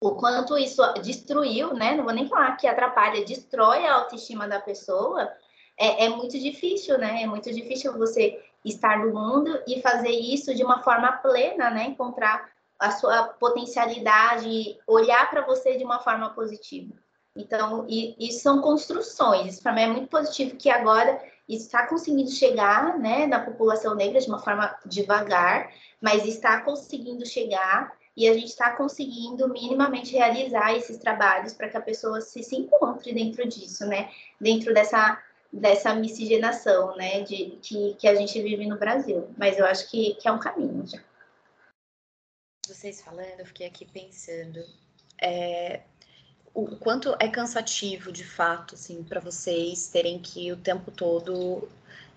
o 0.00 0.14
quanto 0.14 0.56
isso 0.56 0.80
destruiu, 1.02 1.74
né, 1.74 1.94
não 1.94 2.04
vou 2.04 2.12
nem 2.12 2.28
falar 2.28 2.56
que 2.56 2.66
atrapalha, 2.66 3.24
destrói 3.24 3.84
a 3.86 3.94
autoestima 3.94 4.46
da 4.46 4.60
pessoa, 4.60 5.30
é, 5.78 6.04
é 6.04 6.08
muito 6.08 6.38
difícil, 6.38 6.98
né, 6.98 7.22
é 7.22 7.26
muito 7.26 7.52
difícil 7.52 7.96
você 7.98 8.40
estar 8.64 8.98
no 8.98 9.12
mundo 9.12 9.60
e 9.66 9.80
fazer 9.80 10.10
isso 10.10 10.54
de 10.54 10.62
uma 10.62 10.82
forma 10.82 11.10
plena, 11.12 11.70
né, 11.70 11.84
encontrar 11.84 12.48
a 12.78 12.90
sua 12.92 13.24
potencialidade, 13.24 14.78
olhar 14.86 15.28
para 15.30 15.42
você 15.42 15.76
de 15.76 15.84
uma 15.84 16.00
forma 16.00 16.30
positiva. 16.30 16.94
Então, 17.34 17.86
e 17.88 18.30
são 18.32 18.60
construções. 18.60 19.54
Isso 19.54 19.62
para 19.62 19.72
mim 19.72 19.80
é 19.82 19.86
muito 19.86 20.08
positivo 20.08 20.56
que 20.56 20.68
agora 20.68 21.20
está 21.48 21.86
conseguindo 21.86 22.30
chegar 22.30 22.98
né, 22.98 23.26
na 23.26 23.40
população 23.40 23.94
negra 23.94 24.20
de 24.20 24.28
uma 24.28 24.38
forma 24.38 24.78
devagar, 24.84 25.72
mas 26.00 26.26
está 26.26 26.60
conseguindo 26.60 27.26
chegar 27.26 27.96
e 28.16 28.28
a 28.28 28.34
gente 28.34 28.48
está 28.48 28.76
conseguindo 28.76 29.48
minimamente 29.48 30.12
realizar 30.12 30.74
esses 30.74 30.98
trabalhos 30.98 31.54
para 31.54 31.68
que 31.68 31.76
a 31.76 31.80
pessoa 31.80 32.20
se, 32.20 32.42
se 32.42 32.56
encontre 32.56 33.12
dentro 33.12 33.46
disso, 33.48 33.86
né? 33.86 34.10
Dentro 34.38 34.74
dessa, 34.74 35.22
dessa 35.50 35.94
miscigenação, 35.94 36.94
né? 36.96 37.22
De, 37.22 37.58
que, 37.62 37.94
que 37.94 38.06
a 38.06 38.14
gente 38.14 38.40
vive 38.42 38.66
no 38.66 38.78
Brasil. 38.78 39.28
Mas 39.36 39.58
eu 39.58 39.64
acho 39.64 39.90
que, 39.90 40.14
que 40.16 40.28
é 40.28 40.32
um 40.32 40.38
caminho 40.38 40.86
já. 40.86 41.02
Vocês 42.66 43.00
falando, 43.00 43.40
eu 43.40 43.46
fiquei 43.46 43.66
aqui 43.66 43.86
pensando. 43.86 44.62
É, 45.20 45.80
o 46.54 46.76
quanto 46.76 47.16
é 47.18 47.28
cansativo, 47.28 48.12
de 48.12 48.24
fato, 48.24 48.74
assim, 48.74 49.02
para 49.02 49.20
vocês 49.20 49.88
terem 49.88 50.18
que 50.18 50.52
o 50.52 50.56
tempo 50.56 50.90
todo 50.90 51.68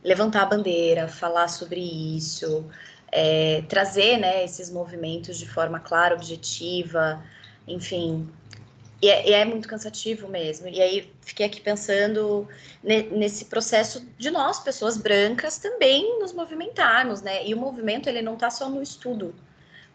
levantar 0.03 0.43
a 0.43 0.45
bandeira, 0.45 1.07
falar 1.07 1.47
sobre 1.47 1.79
isso, 1.79 2.65
é, 3.11 3.63
trazer, 3.69 4.17
né, 4.17 4.43
esses 4.43 4.69
movimentos 4.69 5.37
de 5.37 5.47
forma 5.47 5.79
clara, 5.79 6.13
objetiva, 6.15 7.23
enfim. 7.67 8.29
E 9.01 9.09
é, 9.09 9.29
e 9.29 9.33
é, 9.33 9.45
muito 9.45 9.67
cansativo 9.67 10.27
mesmo. 10.27 10.67
E 10.67 10.81
aí 10.81 11.11
fiquei 11.21 11.45
aqui 11.45 11.61
pensando 11.61 12.47
ne, 12.83 13.03
nesse 13.03 13.45
processo 13.45 14.05
de 14.17 14.29
nós, 14.29 14.59
pessoas 14.59 14.97
brancas, 14.97 15.57
também 15.57 16.19
nos 16.19 16.33
movimentarmos, 16.33 17.21
né? 17.21 17.45
E 17.47 17.53
o 17.53 17.57
movimento 17.57 18.09
ele 18.09 18.21
não 18.21 18.33
está 18.33 18.49
só 18.49 18.69
no 18.69 18.81
estudo, 18.81 19.33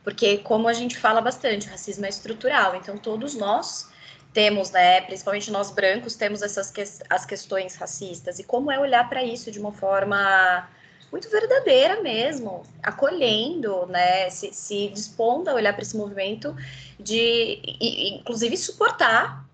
porque 0.02 0.38
como 0.38 0.66
a 0.66 0.72
gente 0.72 0.96
fala 0.98 1.20
bastante, 1.20 1.68
o 1.68 1.70
racismo 1.70 2.06
é 2.06 2.08
estrutural. 2.08 2.74
Então 2.74 2.96
todos 2.96 3.34
nós 3.34 3.89
temos, 4.32 4.70
né, 4.70 5.00
principalmente 5.02 5.50
nós 5.50 5.70
brancos, 5.70 6.14
temos 6.14 6.42
essas 6.42 6.70
que, 6.70 6.82
as 7.08 7.24
questões 7.26 7.74
racistas 7.74 8.38
e 8.38 8.44
como 8.44 8.70
é 8.70 8.78
olhar 8.78 9.08
para 9.08 9.24
isso 9.24 9.50
de 9.50 9.58
uma 9.58 9.72
forma 9.72 10.68
muito 11.10 11.28
verdadeira 11.28 12.00
mesmo, 12.00 12.62
acolhendo, 12.82 13.86
né, 13.86 14.30
se, 14.30 14.52
se 14.52 14.88
dispondo 14.88 15.48
a 15.48 15.54
olhar 15.54 15.72
para 15.72 15.82
esse 15.82 15.96
movimento 15.96 16.54
de, 16.98 17.60
e, 17.64 18.14
inclusive, 18.18 18.56
suportar 18.56 19.44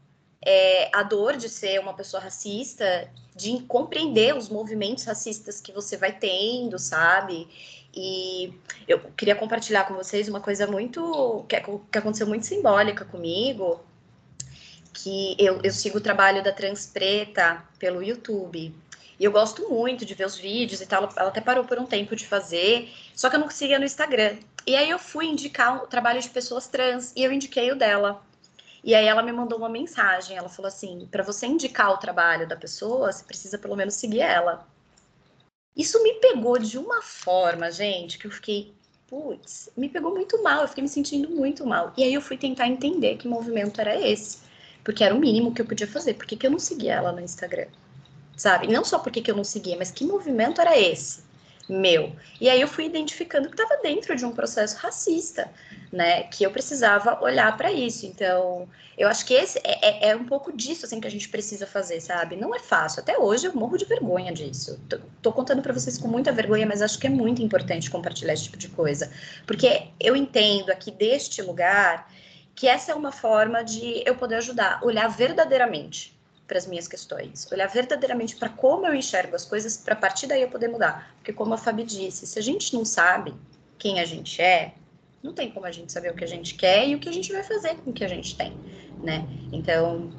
é, 0.45 0.91
a 0.95 1.03
dor 1.03 1.37
de 1.37 1.49
ser 1.49 1.81
uma 1.81 1.95
pessoa 1.95 2.23
racista, 2.23 3.09
de 3.35 3.61
compreender 3.63 4.37
os 4.37 4.49
movimentos 4.49 5.05
racistas 5.05 5.61
que 5.61 5.73
você 5.73 5.97
vai 5.97 6.13
tendo, 6.13 6.79
sabe? 6.79 7.49
E 7.95 8.53
eu 8.87 8.99
queria 9.17 9.35
compartilhar 9.35 9.85
com 9.85 9.95
vocês 9.95 10.29
uma 10.29 10.41
coisa 10.41 10.67
muito 10.67 11.45
que, 11.49 11.59
que 11.59 11.99
aconteceu 11.99 12.27
muito 12.27 12.45
simbólica 12.45 13.07
comigo, 13.07 13.81
que 14.97 15.37
eu, 15.39 15.61
eu 15.63 15.71
sigo 15.71 15.99
o 15.99 16.01
trabalho 16.01 16.43
da 16.43 16.53
Trans 16.53 16.87
Preta 16.87 17.63
pelo 17.79 18.03
YouTube. 18.03 18.75
E 19.19 19.25
eu 19.25 19.31
gosto 19.31 19.69
muito 19.69 20.05
de 20.05 20.15
ver 20.15 20.27
os 20.27 20.37
vídeos 20.37 20.81
e 20.81 20.87
tal. 20.87 21.09
Ela 21.17 21.29
até 21.29 21.41
parou 21.41 21.65
por 21.65 21.79
um 21.79 21.87
tempo 21.87 22.17
de 22.17 22.27
fazer, 22.27 22.91
só 23.15 23.29
que 23.29 23.37
eu 23.37 23.41
não 23.41 23.47
conseguia 23.47 23.79
no 23.79 23.85
Instagram. 23.85 24.37
E 24.67 24.75
aí 24.75 24.91
eu 24.91 24.99
fui 24.99 25.27
indicar 25.27 25.83
o 25.83 25.87
trabalho 25.87 26.21
de 26.21 26.29
pessoas 26.29 26.67
trans 26.67 27.13
e 27.15 27.23
eu 27.23 27.33
indiquei 27.33 27.71
o 27.71 27.77
dela. 27.77 28.23
E 28.83 28.95
aí 28.95 29.07
ela 29.07 29.23
me 29.23 29.33
mandou 29.33 29.59
uma 29.59 29.69
mensagem. 29.69 30.37
Ela 30.37 30.49
falou 30.49 30.69
assim: 30.69 31.07
para 31.11 31.23
você 31.23 31.47
indicar 31.47 31.93
o 31.93 31.99
trabalho 31.99 32.49
da 32.49 32.57
pessoa, 32.57 33.13
você 33.13 33.25
precisa 33.25 33.59
pelo 33.59 33.77
menos 33.77 33.95
seguir 33.95 34.21
ela. 34.21 34.67
Isso 35.77 36.03
me 36.03 36.15
pegou 36.15 36.59
de 36.59 36.79
uma 36.79 37.03
forma, 37.03 37.71
gente, 37.71 38.17
que 38.19 38.27
eu 38.27 38.31
fiquei, 38.31 38.73
putz, 39.07 39.69
me 39.77 39.91
pegou 39.91 40.11
muito 40.11 40.43
mal, 40.43 40.63
eu 40.63 40.69
fiquei 40.69 40.83
me 40.83 40.89
sentindo 40.89 41.29
muito 41.29 41.67
mal. 41.67 41.93
E 41.99 42.03
aí 42.03 42.15
eu 42.15 42.23
fui 42.23 42.39
tentar 42.39 42.67
entender 42.67 43.19
que 43.19 43.29
movimento 43.29 43.79
era 43.79 43.95
esse, 43.95 44.39
porque 44.87 45.03
era 45.03 45.13
o 45.13 45.19
mínimo 45.19 45.53
que 45.53 45.61
eu 45.61 45.67
podia 45.67 45.89
fazer. 45.89 46.15
Por 46.15 46.27
que, 46.27 46.37
que 46.37 46.47
eu 46.47 46.51
não 46.51 46.61
seguia 46.61 46.95
ela 46.95 47.11
no 47.11 47.21
Instagram? 47.21 47.67
Sabe? 48.37 48.69
E 48.69 48.73
não 48.73 48.85
só 48.85 49.01
porque 49.01 49.21
que 49.21 49.29
eu 49.29 49.35
não 49.35 49.43
seguia, 49.43 49.77
mas 49.77 49.91
que 49.91 50.05
movimento 50.05 50.61
era 50.61 50.79
esse? 50.79 51.27
meu. 51.69 52.15
E 52.41 52.49
aí 52.49 52.61
eu 52.61 52.69
fui 52.69 52.87
identificando 52.87 53.49
que 53.49 53.61
estava 53.61 53.83
dentro 53.83 54.15
de 54.15 54.25
um 54.25 54.31
processo 54.31 54.77
racista, 54.77 55.51
né? 55.93 56.23
Que 56.23 56.45
eu 56.45 56.51
precisava 56.53 57.21
olhar 57.23 57.57
para 57.57 57.73
isso. 57.73 58.07
Então, 58.07 58.69
eu 58.97 59.09
acho 59.09 59.27
que 59.27 59.35
esse 59.35 59.59
é, 59.65 60.07
é, 60.07 60.11
é, 60.11 60.17
um 60.17 60.25
pouco 60.25 60.57
disso 60.57 60.87
assim 60.87 61.01
que 61.01 61.07
a 61.07 61.11
gente 61.11 61.29
precisa 61.29 61.67
fazer, 61.67 62.01
sabe? 62.01 62.37
Não 62.37 62.55
é 62.55 62.61
fácil. 62.61 63.01
Até 63.01 63.19
hoje 63.19 63.47
eu 63.47 63.55
morro 63.55 63.77
de 63.77 63.85
vergonha 63.85 64.33
disso. 64.33 64.81
Tô, 64.89 64.99
tô 65.21 65.33
contando 65.33 65.63
para 65.63 65.73
vocês 65.73 65.99
com 65.99 66.07
muita 66.09 66.31
vergonha, 66.31 66.67
mas 66.67 66.83
acho 66.83 66.99
que 66.99 67.07
é 67.09 67.11
muito 67.11 67.43
importante 67.43 67.91
compartilhar 67.91 68.35
esse 68.35 68.45
tipo 68.45 68.57
de 68.57 68.69
coisa, 68.69 69.11
porque 69.47 69.89
eu 69.99 70.15
entendo 70.15 70.71
aqui 70.71 70.93
deste 70.93 71.43
lugar 71.43 72.09
que 72.57 72.67
essa 72.67 72.91
é 72.91 72.95
uma 72.95 73.13
forma 73.13 73.63
de 73.63 74.03
eu 74.07 74.17
poder 74.17 74.37
ajudar, 74.37 74.83
olhar 74.83 75.09
verdadeiramente 75.09 76.19
para 76.49 76.57
as 76.57 76.67
minhas 76.67 76.89
questões, 76.89 77.47
olhar 77.53 77.67
verdadeiramente 77.67 78.35
para 78.37 78.49
como 78.49 78.87
eu 78.87 78.95
enxergo 78.95 79.37
as 79.37 79.45
coisas, 79.45 79.77
para 79.77 79.95
partir 79.95 80.27
daí 80.27 80.41
eu 80.41 80.49
poder 80.49 80.69
mudar. 80.69 81.15
Porque, 81.17 81.33
como 81.33 81.53
a 81.53 81.59
Fabi 81.59 81.85
disse, 81.85 82.27
se 82.27 82.39
a 82.39 82.43
gente 82.43 82.73
não 82.73 82.85
sabe 82.85 83.35
quem 83.79 84.01
a 84.01 84.07
gente 84.07 84.41
é, 84.41 84.73
não 85.23 85.35
tem 85.35 85.51
como 85.51 85.67
a 85.67 85.73
gente 85.73 85.93
saber 85.93 86.11
o 86.11 86.15
que 86.15 86.25
a 86.25 86.29
gente 86.29 86.55
quer 86.55 86.89
e 86.89 86.95
o 86.95 86.99
que 86.99 87.09
a 87.09 87.13
gente 87.13 87.31
vai 87.31 87.43
fazer 87.43 87.75
com 87.77 87.91
o 87.91 87.93
que 87.93 88.05
a 88.05 88.09
gente 88.09 88.35
tem, 88.37 88.57
né? 89.03 89.27
Então, 89.53 90.11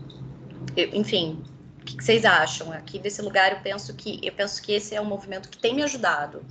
eu, 0.75 0.93
enfim, 0.93 1.43
o 1.81 1.85
que 1.85 2.03
vocês 2.03 2.23
acham? 2.23 2.71
Aqui 2.71 2.99
desse 2.99 3.21
lugar, 3.21 3.51
eu 3.51 3.59
penso 3.61 3.95
que 3.95 4.19
eu 4.21 4.33
penso 4.33 4.61
que 4.61 4.73
esse 4.73 4.93
é 4.93 5.01
um 5.01 5.05
movimento 5.05 5.49
que 5.49 5.57
tem 5.57 5.73
me 5.73 5.81
ajudado 5.81 6.45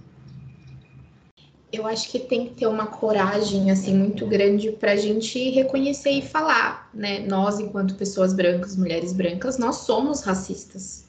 eu 1.72 1.86
acho 1.86 2.10
que 2.10 2.18
tem 2.18 2.46
que 2.46 2.54
ter 2.54 2.66
uma 2.66 2.86
coragem 2.86 3.70
assim 3.70 3.94
muito 3.94 4.26
grande 4.26 4.70
para 4.72 4.92
a 4.92 4.96
gente 4.96 5.50
reconhecer 5.50 6.10
e 6.10 6.22
falar, 6.22 6.88
né? 6.94 7.20
Nós, 7.20 7.58
enquanto 7.58 7.96
pessoas 7.96 8.32
brancas, 8.32 8.76
mulheres 8.76 9.12
brancas, 9.12 9.58
nós 9.58 9.78
somos 9.78 10.22
racistas. 10.22 11.04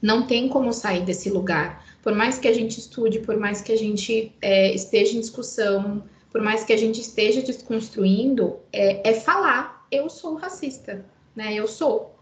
Não 0.00 0.26
tem 0.26 0.48
como 0.48 0.72
sair 0.72 1.04
desse 1.04 1.28
lugar. 1.28 1.84
Por 2.02 2.14
mais 2.14 2.38
que 2.38 2.48
a 2.48 2.54
gente 2.54 2.78
estude, 2.78 3.18
por 3.18 3.36
mais 3.36 3.60
que 3.60 3.72
a 3.72 3.76
gente 3.76 4.32
é, 4.40 4.74
esteja 4.74 5.16
em 5.16 5.20
discussão, 5.20 6.02
por 6.30 6.40
mais 6.40 6.64
que 6.64 6.72
a 6.72 6.76
gente 6.76 7.00
esteja 7.00 7.42
desconstruindo, 7.42 8.56
é, 8.72 9.10
é 9.10 9.14
falar: 9.14 9.86
eu 9.90 10.08
sou 10.08 10.36
racista, 10.36 11.04
né? 11.36 11.54
Eu 11.54 11.68
sou, 11.68 12.16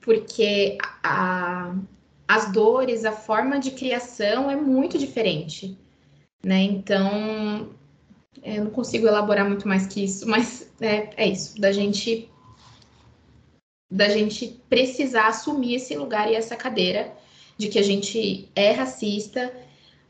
porque 0.00 0.78
a, 1.02 1.74
as 2.28 2.52
dores, 2.52 3.04
a 3.04 3.12
forma 3.12 3.58
de 3.58 3.72
criação 3.72 4.48
é 4.50 4.56
muito 4.56 4.96
diferente 4.98 5.76
né? 6.44 6.62
Então, 6.62 7.70
é, 8.42 8.58
eu 8.58 8.64
não 8.64 8.70
consigo 8.70 9.06
elaborar 9.06 9.48
muito 9.48 9.66
mais 9.66 9.86
que 9.86 10.04
isso, 10.04 10.28
mas 10.28 10.70
é, 10.80 11.08
é 11.16 11.26
isso, 11.26 11.60
da 11.60 11.72
gente 11.72 12.28
da 13.90 14.08
gente 14.08 14.60
precisar 14.68 15.28
assumir 15.28 15.76
esse 15.76 15.94
lugar 15.94 16.28
e 16.28 16.34
essa 16.34 16.56
cadeira 16.56 17.12
de 17.56 17.68
que 17.68 17.78
a 17.78 17.82
gente 17.82 18.48
é 18.56 18.72
racista, 18.72 19.52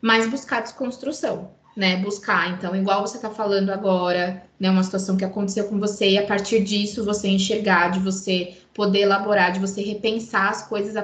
mas 0.01 0.27
buscar 0.27 0.63
desconstrução, 0.63 1.51
né? 1.77 1.97
Buscar, 1.99 2.53
então, 2.53 2.75
igual 2.75 3.07
você 3.07 3.17
está 3.17 3.29
falando 3.29 3.71
agora, 3.71 4.43
né? 4.59 4.71
Uma 4.71 4.83
situação 4.83 5.19
que 5.19 5.25
aconteceu 5.25 5.69
com 5.69 5.79
você 5.79 6.11
e 6.11 6.19
a 6.19 6.27
partir 6.27 6.63
disso 6.65 7.05
você 7.05 7.29
enxergar, 7.29 7.91
de 7.91 7.99
você 7.99 8.57
poder 8.73 9.01
elaborar, 9.01 9.53
de 9.53 9.61
você 9.61 9.83
repensar 9.83 10.49
as 10.49 10.67
coisas 10.67 10.95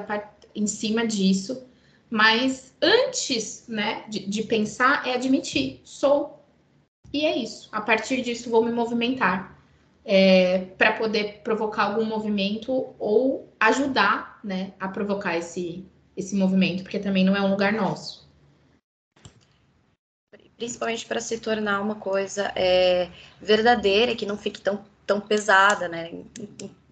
em 0.55 0.67
cima 0.67 1.07
disso 1.07 1.70
mas 2.11 2.75
antes, 2.83 3.69
né, 3.69 4.05
de, 4.09 4.27
de 4.27 4.43
pensar 4.43 5.07
é 5.07 5.15
admitir, 5.15 5.81
sou. 5.85 6.45
E 7.13 7.25
é 7.25 7.37
isso. 7.37 7.69
A 7.71 7.81
partir 7.81 8.21
disso, 8.21 8.51
vou 8.51 8.65
me 8.65 8.73
movimentar 8.73 9.57
é, 10.05 10.67
para 10.77 10.93
poder 10.93 11.41
provocar 11.45 11.85
algum 11.85 12.05
movimento 12.05 12.95
ou 12.99 13.49
ajudar, 13.61 14.41
né, 14.43 14.73
a 14.81 14.89
provocar 14.89 15.37
esse, 15.37 15.87
esse 16.17 16.35
movimento, 16.35 16.83
porque 16.83 16.99
também 16.99 17.25
não 17.25 17.37
é 17.37 17.41
um 17.41 17.51
lugar 17.51 17.73
nosso. 17.73 18.29
Principalmente 20.57 21.07
para 21.07 21.21
se 21.21 21.39
tornar 21.39 21.81
uma 21.81 21.95
coisa 21.95 22.53
é, 22.57 23.09
verdadeira, 23.41 24.17
que 24.17 24.27
não 24.27 24.37
fique 24.37 24.61
tão, 24.61 24.85
tão 25.07 25.21
pesada, 25.21 25.89
né? 25.89 26.11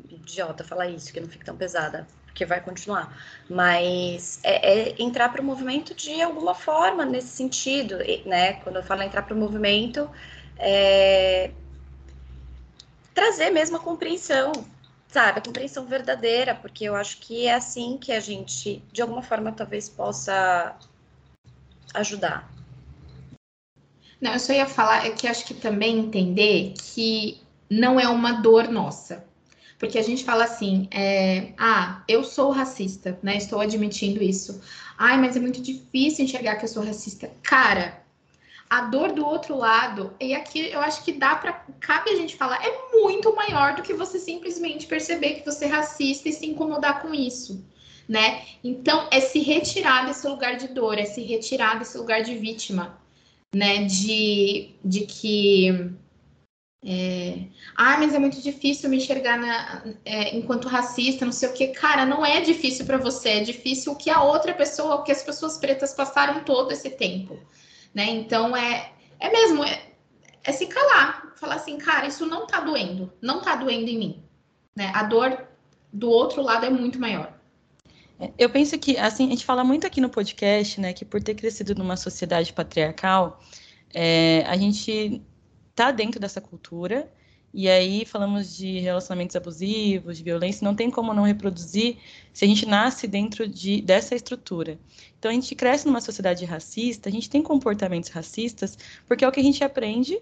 Idiota 0.08 0.64
falar 0.64 0.88
isso, 0.88 1.12
que 1.12 1.20
não 1.20 1.28
fique 1.28 1.44
tão 1.44 1.56
pesada 1.56 2.06
porque 2.38 2.46
vai 2.46 2.60
continuar. 2.60 3.12
Mas 3.50 4.38
é, 4.44 4.90
é 4.90 5.02
entrar 5.02 5.30
para 5.30 5.42
o 5.42 5.44
movimento 5.44 5.92
de 5.92 6.22
alguma 6.22 6.54
forma 6.54 7.04
nesse 7.04 7.28
sentido, 7.28 7.96
né? 8.24 8.54
Quando 8.62 8.76
eu 8.76 8.82
falo 8.84 9.02
entrar 9.02 9.22
para 9.22 9.34
o 9.34 9.36
movimento, 9.36 10.08
é 10.56 11.50
trazer 13.12 13.50
mesmo 13.50 13.78
a 13.78 13.80
compreensão, 13.80 14.52
sabe? 15.08 15.40
A 15.40 15.42
compreensão 15.42 15.84
verdadeira, 15.84 16.54
porque 16.54 16.84
eu 16.84 16.94
acho 16.94 17.18
que 17.18 17.46
é 17.46 17.54
assim 17.54 17.98
que 17.98 18.12
a 18.12 18.20
gente, 18.20 18.80
de 18.92 19.02
alguma 19.02 19.22
forma, 19.22 19.50
talvez 19.50 19.88
possa 19.88 20.76
ajudar. 21.94 22.48
Não, 24.20 24.32
eu 24.32 24.38
só 24.38 24.52
ia 24.52 24.66
falar 24.66 25.06
é 25.06 25.10
que 25.10 25.26
acho 25.26 25.44
que 25.44 25.54
também 25.54 25.98
entender 25.98 26.74
que 26.74 27.40
não 27.68 27.98
é 27.98 28.08
uma 28.08 28.32
dor 28.34 28.68
nossa. 28.68 29.27
Porque 29.78 29.98
a 29.98 30.02
gente 30.02 30.24
fala 30.24 30.44
assim, 30.44 30.88
é, 30.90 31.52
ah, 31.56 32.02
eu 32.08 32.24
sou 32.24 32.50
racista, 32.50 33.18
né? 33.22 33.36
Estou 33.36 33.60
admitindo 33.60 34.22
isso. 34.22 34.60
Ai, 34.98 35.16
mas 35.18 35.36
é 35.36 35.40
muito 35.40 35.62
difícil 35.62 36.24
enxergar 36.24 36.56
que 36.56 36.64
eu 36.64 36.68
sou 36.68 36.82
racista. 36.82 37.30
Cara, 37.42 38.02
a 38.68 38.82
dor 38.82 39.12
do 39.12 39.24
outro 39.24 39.56
lado, 39.56 40.12
e 40.20 40.34
aqui 40.34 40.70
eu 40.70 40.80
acho 40.80 41.02
que 41.04 41.12
dá 41.12 41.36
para 41.36 41.52
cabe 41.80 42.10
a 42.10 42.16
gente 42.16 42.36
falar, 42.36 42.60
é 42.62 42.92
muito 42.92 43.34
maior 43.34 43.74
do 43.74 43.82
que 43.82 43.94
você 43.94 44.18
simplesmente 44.18 44.86
perceber 44.86 45.34
que 45.34 45.46
você 45.46 45.64
é 45.64 45.68
racista 45.68 46.28
e 46.28 46.32
se 46.32 46.46
incomodar 46.46 47.00
com 47.00 47.14
isso, 47.14 47.64
né? 48.08 48.42
Então, 48.62 49.08
é 49.10 49.20
se 49.20 49.38
retirar 49.40 50.06
desse 50.06 50.26
lugar 50.26 50.56
de 50.56 50.68
dor, 50.68 50.98
é 50.98 51.04
se 51.04 51.22
retirar 51.22 51.78
desse 51.78 51.96
lugar 51.96 52.22
de 52.22 52.34
vítima, 52.34 52.98
né? 53.54 53.84
De, 53.84 54.74
de 54.84 55.06
que 55.06 55.92
é... 56.84 57.46
Ah, 57.76 57.98
mas 57.98 58.14
é 58.14 58.18
muito 58.18 58.40
difícil 58.40 58.88
me 58.88 58.98
enxergar 58.98 59.38
na... 59.38 59.84
é, 60.04 60.36
enquanto 60.36 60.68
racista, 60.68 61.24
não 61.24 61.32
sei 61.32 61.48
o 61.48 61.52
que. 61.52 61.68
Cara, 61.68 62.06
não 62.06 62.24
é 62.24 62.40
difícil 62.40 62.86
para 62.86 62.98
você, 62.98 63.30
é 63.30 63.40
difícil 63.40 63.92
o 63.92 63.96
que 63.96 64.10
a 64.10 64.22
outra 64.22 64.54
pessoa, 64.54 64.96
o 64.96 65.02
que 65.02 65.12
as 65.12 65.22
pessoas 65.22 65.58
pretas 65.58 65.92
passaram 65.92 66.44
todo 66.44 66.72
esse 66.72 66.90
tempo, 66.90 67.38
né? 67.92 68.04
Então 68.10 68.56
é, 68.56 68.92
é 69.18 69.30
mesmo, 69.30 69.64
é, 69.64 69.82
é 70.44 70.52
se 70.52 70.66
calar, 70.66 71.32
falar 71.36 71.56
assim, 71.56 71.78
cara, 71.78 72.06
isso 72.06 72.26
não 72.26 72.46
tá 72.46 72.60
doendo, 72.60 73.12
não 73.20 73.40
tá 73.40 73.56
doendo 73.56 73.90
em 73.90 73.98
mim, 73.98 74.22
né? 74.76 74.92
A 74.94 75.02
dor 75.02 75.48
do 75.92 76.10
outro 76.10 76.42
lado 76.42 76.64
é 76.64 76.70
muito 76.70 77.00
maior. 77.00 77.36
É, 78.20 78.30
eu 78.38 78.50
penso 78.50 78.78
que, 78.78 78.96
assim, 78.96 79.26
a 79.26 79.30
gente 79.30 79.44
fala 79.44 79.64
muito 79.64 79.86
aqui 79.86 80.00
no 80.00 80.08
podcast, 80.08 80.80
né, 80.80 80.92
que 80.92 81.04
por 81.04 81.22
ter 81.22 81.34
crescido 81.34 81.74
numa 81.74 81.96
sociedade 81.96 82.52
patriarcal, 82.52 83.40
é, 83.92 84.44
a 84.46 84.56
gente 84.56 85.22
está 85.78 85.92
dentro 85.92 86.18
dessa 86.18 86.40
cultura. 86.40 87.08
E 87.54 87.68
aí 87.68 88.04
falamos 88.04 88.56
de 88.56 88.78
relacionamentos 88.80 89.34
abusivos, 89.34 90.18
de 90.18 90.22
violência, 90.22 90.64
não 90.64 90.74
tem 90.74 90.90
como 90.90 91.14
não 91.14 91.22
reproduzir 91.22 91.96
se 92.32 92.44
a 92.44 92.48
gente 92.48 92.66
nasce 92.66 93.06
dentro 93.06 93.48
de, 93.48 93.80
dessa 93.80 94.14
estrutura. 94.14 94.78
Então 95.18 95.30
a 95.30 95.34
gente 95.34 95.54
cresce 95.54 95.86
numa 95.86 96.00
sociedade 96.00 96.44
racista, 96.44 97.08
a 97.08 97.12
gente 97.12 97.30
tem 97.30 97.42
comportamentos 97.42 98.10
racistas, 98.10 98.76
porque 99.06 99.24
é 99.24 99.28
o 99.28 99.32
que 99.32 99.40
a 99.40 99.42
gente 99.42 99.64
aprende, 99.64 100.20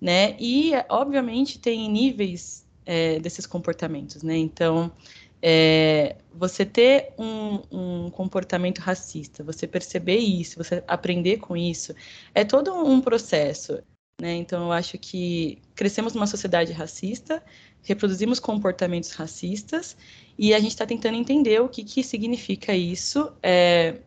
né? 0.00 0.36
E 0.38 0.72
obviamente 0.88 1.58
tem 1.58 1.90
níveis 1.90 2.64
é, 2.86 3.18
desses 3.18 3.44
comportamentos, 3.44 4.22
né? 4.22 4.36
Então 4.36 4.92
é, 5.42 6.14
você 6.32 6.64
ter 6.64 7.12
um, 7.18 7.58
um, 7.72 8.10
comportamento 8.10 8.78
racista, 8.78 9.42
você 9.42 9.66
perceber 9.66 10.18
isso, 10.18 10.56
você 10.56 10.84
aprender 10.86 11.38
com 11.38 11.56
isso, 11.56 11.92
é 12.32 12.44
todo 12.44 12.72
um 12.72 13.00
processo. 13.00 13.82
Né? 14.20 14.34
Então, 14.34 14.64
eu 14.66 14.72
acho 14.72 14.98
que 14.98 15.60
crescemos 15.74 16.14
numa 16.14 16.26
sociedade 16.26 16.72
racista, 16.72 17.42
reproduzimos 17.82 18.38
comportamentos 18.38 19.10
racistas, 19.12 19.96
e 20.38 20.54
a 20.54 20.60
gente 20.60 20.70
está 20.70 20.86
tentando 20.86 21.16
entender 21.16 21.60
o 21.60 21.68
que, 21.68 21.82
que 21.82 22.02
significa 22.02 22.74
isso, 22.74 23.32
é, 23.42 24.00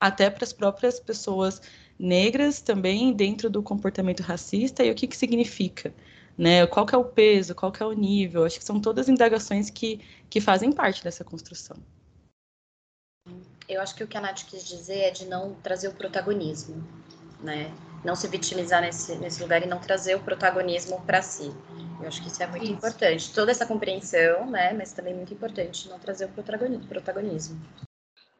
até 0.00 0.30
para 0.30 0.44
as 0.44 0.52
próprias 0.52 1.00
pessoas 1.00 1.60
negras 1.98 2.60
também 2.60 3.12
dentro 3.12 3.50
do 3.50 3.62
comportamento 3.62 4.20
racista, 4.20 4.84
e 4.84 4.90
o 4.90 4.94
que, 4.94 5.06
que 5.06 5.16
significa. 5.16 5.92
Né? 6.36 6.64
Qual 6.68 6.86
que 6.86 6.94
é 6.94 6.98
o 6.98 7.04
peso, 7.04 7.54
qual 7.54 7.72
que 7.72 7.82
é 7.82 7.86
o 7.86 7.92
nível, 7.92 8.44
acho 8.44 8.60
que 8.60 8.64
são 8.64 8.80
todas 8.80 9.08
indagações 9.08 9.68
que, 9.68 10.00
que 10.30 10.40
fazem 10.40 10.70
parte 10.70 11.02
dessa 11.02 11.24
construção. 11.24 11.76
Eu 13.68 13.82
acho 13.82 13.94
que 13.94 14.04
o 14.04 14.06
que 14.06 14.16
a 14.16 14.20
Nath 14.20 14.44
quis 14.44 14.66
dizer 14.66 14.98
é 15.00 15.10
de 15.10 15.26
não 15.26 15.54
trazer 15.54 15.88
o 15.88 15.94
protagonismo, 15.94 16.82
né? 17.42 17.70
Não 18.04 18.14
se 18.14 18.28
vitimizar 18.28 18.80
nesse, 18.80 19.16
nesse 19.16 19.42
lugar 19.42 19.62
e 19.62 19.66
não 19.66 19.78
trazer 19.78 20.14
o 20.14 20.20
protagonismo 20.20 21.00
para 21.02 21.22
si. 21.22 21.52
Eu 22.00 22.08
acho 22.08 22.22
que 22.22 22.28
isso 22.28 22.42
é 22.42 22.46
muito 22.46 22.64
isso. 22.64 22.72
importante. 22.74 23.32
Toda 23.34 23.50
essa 23.50 23.66
compreensão, 23.66 24.46
né? 24.50 24.72
Mas 24.72 24.92
também 24.92 25.14
muito 25.14 25.34
importante 25.34 25.88
não 25.88 25.98
trazer 25.98 26.26
o 26.26 26.28
protagonismo. 26.28 27.60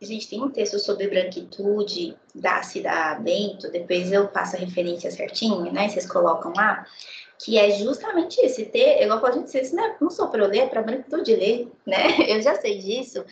a 0.01 0.05
gente 0.05 0.29
tem 0.29 0.41
um 0.41 0.51
texto 0.51 0.79
sobre 0.79 1.09
branquitude 1.09 2.17
da 2.35 2.63
Cida 2.63 3.17
Bento, 3.17 3.71
depois 3.71 4.13
eu 4.13 4.29
passo 4.29 4.57
a 4.57 4.59
referência 4.61 5.11
certinho, 5.11 5.73
né? 5.73 5.89
Vocês 5.89 6.07
colocam 6.07 6.53
lá, 6.57 6.87
que 7.39 7.59
é 7.59 7.71
justamente 7.73 8.41
esse 8.41 8.65
ter, 8.67 9.03
igual 9.03 9.21
pode 9.21 9.43
dizer, 9.43 9.63
isso 9.63 9.75
não, 9.75 9.97
não 10.01 10.11
sou 10.11 10.29
para 10.29 10.45
eu 10.45 10.49
ler, 10.49 10.59
é 10.61 10.67
para 10.69 10.83
branquitude 10.83 11.35
ler, 11.35 11.69
né? 11.85 11.97
Eu 12.29 12.41
já 12.41 12.55
sei 12.55 12.79
disso. 12.79 13.25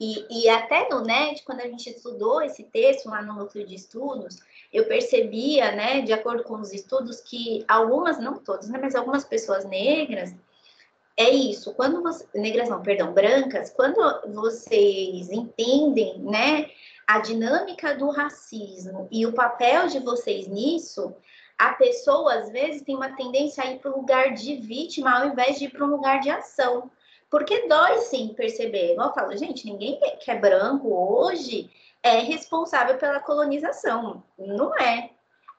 E, 0.00 0.26
e 0.28 0.48
até 0.48 0.88
no 0.88 1.00
NET, 1.04 1.44
quando 1.44 1.60
a 1.60 1.68
gente 1.68 1.88
estudou 1.88 2.42
esse 2.42 2.64
texto 2.64 3.06
lá 3.06 3.22
no 3.22 3.34
núcleo 3.34 3.64
de 3.64 3.76
estudos, 3.76 4.40
eu 4.72 4.86
percebia, 4.86 5.72
né, 5.72 6.00
de 6.00 6.12
acordo 6.12 6.42
com 6.42 6.54
os 6.54 6.72
estudos, 6.72 7.20
que 7.20 7.64
algumas, 7.68 8.18
não 8.18 8.38
todas, 8.38 8.68
né, 8.68 8.78
mas 8.80 8.94
algumas 8.94 9.24
pessoas 9.24 9.64
negras, 9.64 10.34
é 11.16 11.28
isso, 11.28 11.74
quando 11.74 12.02
você, 12.02 12.26
negras 12.34 12.68
não, 12.68 12.80
perdão, 12.80 13.12
brancas, 13.12 13.70
quando 13.70 14.00
vocês 14.32 15.30
entendem, 15.30 16.18
né, 16.20 16.70
a 17.06 17.18
dinâmica 17.18 17.94
do 17.94 18.08
racismo 18.08 19.08
e 19.10 19.26
o 19.26 19.32
papel 19.32 19.88
de 19.88 19.98
vocês 19.98 20.46
nisso, 20.46 21.14
a 21.58 21.74
pessoa 21.74 22.34
às 22.34 22.50
vezes 22.50 22.82
tem 22.82 22.96
uma 22.96 23.14
tendência 23.14 23.62
a 23.62 23.70
ir 23.70 23.78
para 23.78 23.90
o 23.92 23.96
lugar 23.98 24.32
de 24.32 24.56
vítima 24.56 25.18
ao 25.18 25.28
invés 25.28 25.58
de 25.58 25.66
ir 25.66 25.70
para 25.70 25.84
um 25.84 25.90
lugar 25.90 26.20
de 26.20 26.30
ação. 26.30 26.90
Porque 27.30 27.66
dói 27.68 27.98
sim 27.98 28.34
perceber. 28.34 28.92
Igual 28.92 29.08
eu 29.08 29.14
falo, 29.14 29.36
gente, 29.36 29.64
ninguém 29.64 29.98
que 30.20 30.30
é 30.30 30.38
branco 30.38 30.88
hoje 30.92 31.70
é 32.02 32.18
responsável 32.18 32.98
pela 32.98 33.20
colonização. 33.20 34.22
Não 34.38 34.74
é. 34.76 35.10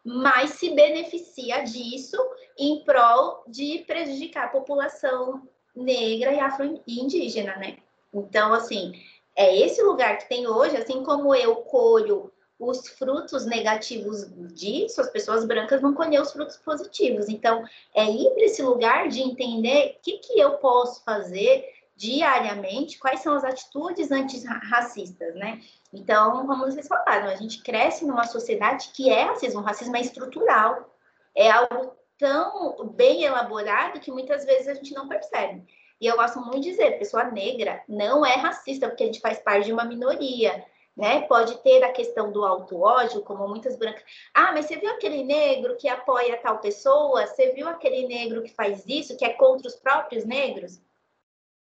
Mas 0.03 0.51
se 0.51 0.71
beneficia 0.71 1.63
disso 1.63 2.17
em 2.57 2.83
prol 2.83 3.43
de 3.47 3.83
prejudicar 3.87 4.45
a 4.45 4.49
população 4.49 5.47
negra 5.75 6.33
e 6.33 6.39
afro-indígena, 6.39 7.55
né? 7.55 7.77
Então, 8.13 8.53
assim, 8.53 8.93
é 9.35 9.57
esse 9.57 9.81
lugar 9.81 10.17
que 10.17 10.29
tem 10.29 10.45
hoje, 10.45 10.77
assim 10.77 11.03
como 11.03 11.33
eu 11.33 11.55
colho 11.55 12.31
os 12.59 12.87
frutos 12.87 13.45
negativos 13.45 14.27
disso, 14.53 15.01
as 15.01 15.09
pessoas 15.09 15.45
brancas 15.45 15.81
vão 15.81 15.93
colher 15.93 16.21
os 16.21 16.31
frutos 16.31 16.57
positivos. 16.57 17.27
Então, 17.27 17.63
é 17.93 18.05
ir 18.05 18.29
para 18.31 18.43
esse 18.43 18.61
lugar 18.61 19.07
de 19.07 19.21
entender 19.21 19.97
o 19.97 20.01
que, 20.01 20.19
que 20.19 20.39
eu 20.39 20.57
posso 20.57 21.03
fazer 21.03 21.65
diariamente, 21.95 22.97
quais 22.97 23.21
são 23.21 23.35
as 23.35 23.43
atitudes 23.43 24.11
antirracistas, 24.11 25.35
né? 25.35 25.61
Então, 25.91 26.45
vocês 26.57 26.87
falaram, 26.87 27.27
a 27.27 27.35
gente 27.35 27.61
cresce 27.61 28.05
numa 28.05 28.25
sociedade 28.25 28.89
que 28.93 29.09
é 29.09 29.23
racismo, 29.23 29.61
o 29.61 29.63
racismo 29.63 29.95
é 29.95 30.01
estrutural, 30.01 30.91
é 31.35 31.51
algo 31.51 31.95
tão 32.17 32.87
bem 32.95 33.23
elaborado 33.23 33.99
que 33.99 34.11
muitas 34.11 34.45
vezes 34.45 34.67
a 34.67 34.73
gente 34.73 34.93
não 34.93 35.07
percebe. 35.07 35.65
E 36.01 36.07
eu 36.07 36.15
gosto 36.15 36.39
muito 36.39 36.61
de 36.61 36.71
dizer, 36.71 36.97
pessoa 36.99 37.25
negra 37.25 37.83
não 37.87 38.25
é 38.25 38.35
racista, 38.35 38.87
porque 38.87 39.03
a 39.03 39.05
gente 39.05 39.21
faz 39.21 39.39
parte 39.39 39.65
de 39.65 39.73
uma 39.73 39.85
minoria, 39.85 40.65
né? 40.97 41.21
Pode 41.21 41.57
ter 41.63 41.83
a 41.83 41.91
questão 41.91 42.31
do 42.31 42.43
auto-ódio, 42.43 43.21
como 43.21 43.47
muitas 43.47 43.77
brancas. 43.77 44.03
Ah, 44.33 44.51
mas 44.51 44.65
você 44.65 44.77
viu 44.77 44.91
aquele 44.91 45.23
negro 45.23 45.77
que 45.77 45.87
apoia 45.87 46.37
tal 46.37 46.59
pessoa? 46.59 47.25
Você 47.25 47.51
viu 47.51 47.67
aquele 47.67 48.07
negro 48.07 48.43
que 48.43 48.53
faz 48.53 48.83
isso, 48.87 49.17
que 49.17 49.25
é 49.25 49.33
contra 49.33 49.67
os 49.67 49.75
próprios 49.75 50.25
negros? 50.25 50.81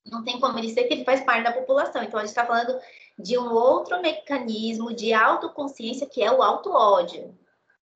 Não 0.05 0.23
tem 0.23 0.39
como 0.39 0.57
ele 0.57 0.73
ser 0.73 0.85
que 0.85 0.93
ele 0.93 1.05
faz 1.05 1.21
parte 1.21 1.43
da 1.43 1.53
população. 1.53 2.01
Então, 2.03 2.19
a 2.19 2.23
gente 2.23 2.29
está 2.29 2.45
falando 2.45 2.79
de 3.17 3.37
um 3.37 3.51
outro 3.53 4.01
mecanismo 4.01 4.93
de 4.93 5.13
autoconsciência 5.13 6.07
que 6.07 6.23
é 6.23 6.31
o 6.31 6.41
auto-ódio. 6.41 7.37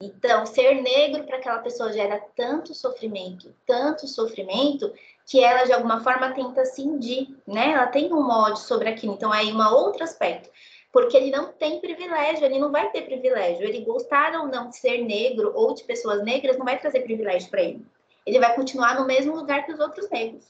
Então, 0.02 0.46
ser 0.46 0.82
negro 0.82 1.24
para 1.24 1.38
aquela 1.38 1.60
pessoa 1.60 1.92
gera 1.92 2.22
tanto 2.36 2.74
sofrimento, 2.74 3.56
tanto 3.66 4.08
sofrimento, 4.08 4.94
que 5.26 5.44
ela 5.44 5.64
de 5.64 5.74
alguma 5.74 6.02
forma 6.04 6.34
tenta 6.34 6.66
cindir, 6.66 7.30
né? 7.48 7.72
Ela 7.72 7.88
tem 7.88 8.14
um 8.14 8.30
ódio 8.30 8.58
sobre 8.58 8.90
aquilo. 8.90 9.14
Então, 9.14 9.32
aí 9.32 9.52
um 9.52 9.74
outro 9.74 10.04
aspecto. 10.04 10.50
Porque 10.92 11.18
ele 11.18 11.32
não 11.32 11.52
tem 11.52 11.82
privilégio, 11.82 12.46
ele 12.46 12.60
não 12.60 12.72
vai 12.72 12.90
ter 12.92 13.02
privilégio. 13.02 13.68
Ele 13.68 13.84
gostar 13.84 14.34
ou 14.40 14.48
não 14.48 14.70
de 14.70 14.78
ser 14.78 15.04
negro 15.04 15.52
ou 15.56 15.74
de 15.74 15.84
pessoas 15.84 16.24
negras 16.24 16.58
não 16.58 16.66
vai 16.66 16.78
trazer 16.78 17.02
privilégio 17.02 17.50
para 17.50 17.64
ele. 17.64 17.86
Ele 18.26 18.40
vai 18.40 18.56
continuar 18.56 19.00
no 19.00 19.06
mesmo 19.06 19.36
lugar 19.36 19.66
que 19.66 19.74
os 19.74 19.80
outros 19.80 20.10
negros. 20.10 20.46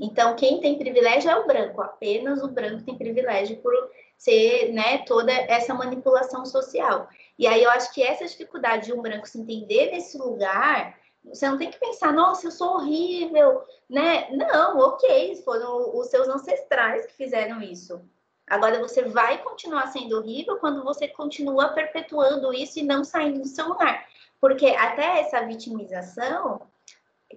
Então, 0.00 0.34
quem 0.34 0.60
tem 0.60 0.78
privilégio 0.78 1.30
é 1.30 1.36
o 1.36 1.46
branco, 1.46 1.82
apenas 1.82 2.42
o 2.42 2.48
branco 2.48 2.82
tem 2.82 2.96
privilégio 2.96 3.58
por 3.58 3.72
ser, 4.16 4.72
né, 4.72 4.98
toda 4.98 5.32
essa 5.32 5.74
manipulação 5.74 6.44
social. 6.44 7.08
E 7.38 7.46
aí 7.46 7.62
eu 7.62 7.70
acho 7.70 7.92
que 7.92 8.02
essa 8.02 8.26
dificuldade 8.26 8.86
de 8.86 8.92
um 8.92 9.02
branco 9.02 9.28
se 9.28 9.40
entender 9.40 9.90
nesse 9.90 10.18
lugar, 10.18 10.98
você 11.24 11.48
não 11.48 11.58
tem 11.58 11.70
que 11.70 11.78
pensar, 11.78 12.12
nossa, 12.12 12.46
eu 12.46 12.50
sou 12.50 12.76
horrível, 12.76 13.62
né? 13.88 14.28
Não, 14.30 14.78
ok, 14.78 15.36
foram 15.44 15.98
os 15.98 16.08
seus 16.08 16.28
ancestrais 16.28 17.06
que 17.06 17.14
fizeram 17.14 17.60
isso. 17.62 18.00
Agora 18.46 18.80
você 18.80 19.02
vai 19.04 19.38
continuar 19.42 19.86
sendo 19.88 20.16
horrível 20.18 20.58
quando 20.58 20.82
você 20.82 21.06
continua 21.06 21.68
perpetuando 21.68 22.52
isso 22.52 22.78
e 22.78 22.82
não 22.82 23.04
saindo 23.04 23.40
do 23.40 23.46
seu 23.46 23.68
lugar. 23.68 24.06
Porque 24.40 24.66
até 24.66 25.20
essa 25.20 25.46
vitimização, 25.46 26.62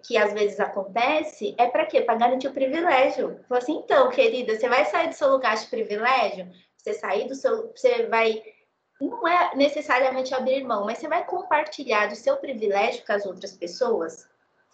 que 0.01 0.17
às 0.17 0.33
vezes 0.33 0.59
acontece, 0.59 1.53
é 1.57 1.67
para 1.67 1.85
quê? 1.85 2.01
Para 2.01 2.15
garantir 2.15 2.47
o 2.47 2.53
privilégio. 2.53 3.39
Fala 3.47 3.59
assim, 3.61 3.77
então, 3.77 4.09
querida, 4.09 4.55
você 4.55 4.67
vai 4.67 4.85
sair 4.85 5.09
do 5.09 5.15
seu 5.15 5.29
lugar 5.29 5.55
de 5.55 5.67
privilégio? 5.67 6.49
Você 6.77 6.93
sair 6.93 7.27
do 7.27 7.35
seu. 7.35 7.71
Você 7.75 8.07
vai. 8.07 8.41
Não 8.99 9.27
é 9.27 9.55
necessariamente 9.55 10.33
abrir 10.33 10.63
mão, 10.63 10.85
mas 10.85 10.97
você 10.97 11.07
vai 11.07 11.25
compartilhar 11.25 12.07
do 12.07 12.15
seu 12.15 12.37
privilégio 12.37 13.05
com 13.05 13.13
as 13.13 13.25
outras 13.25 13.51
pessoas. 13.51 14.27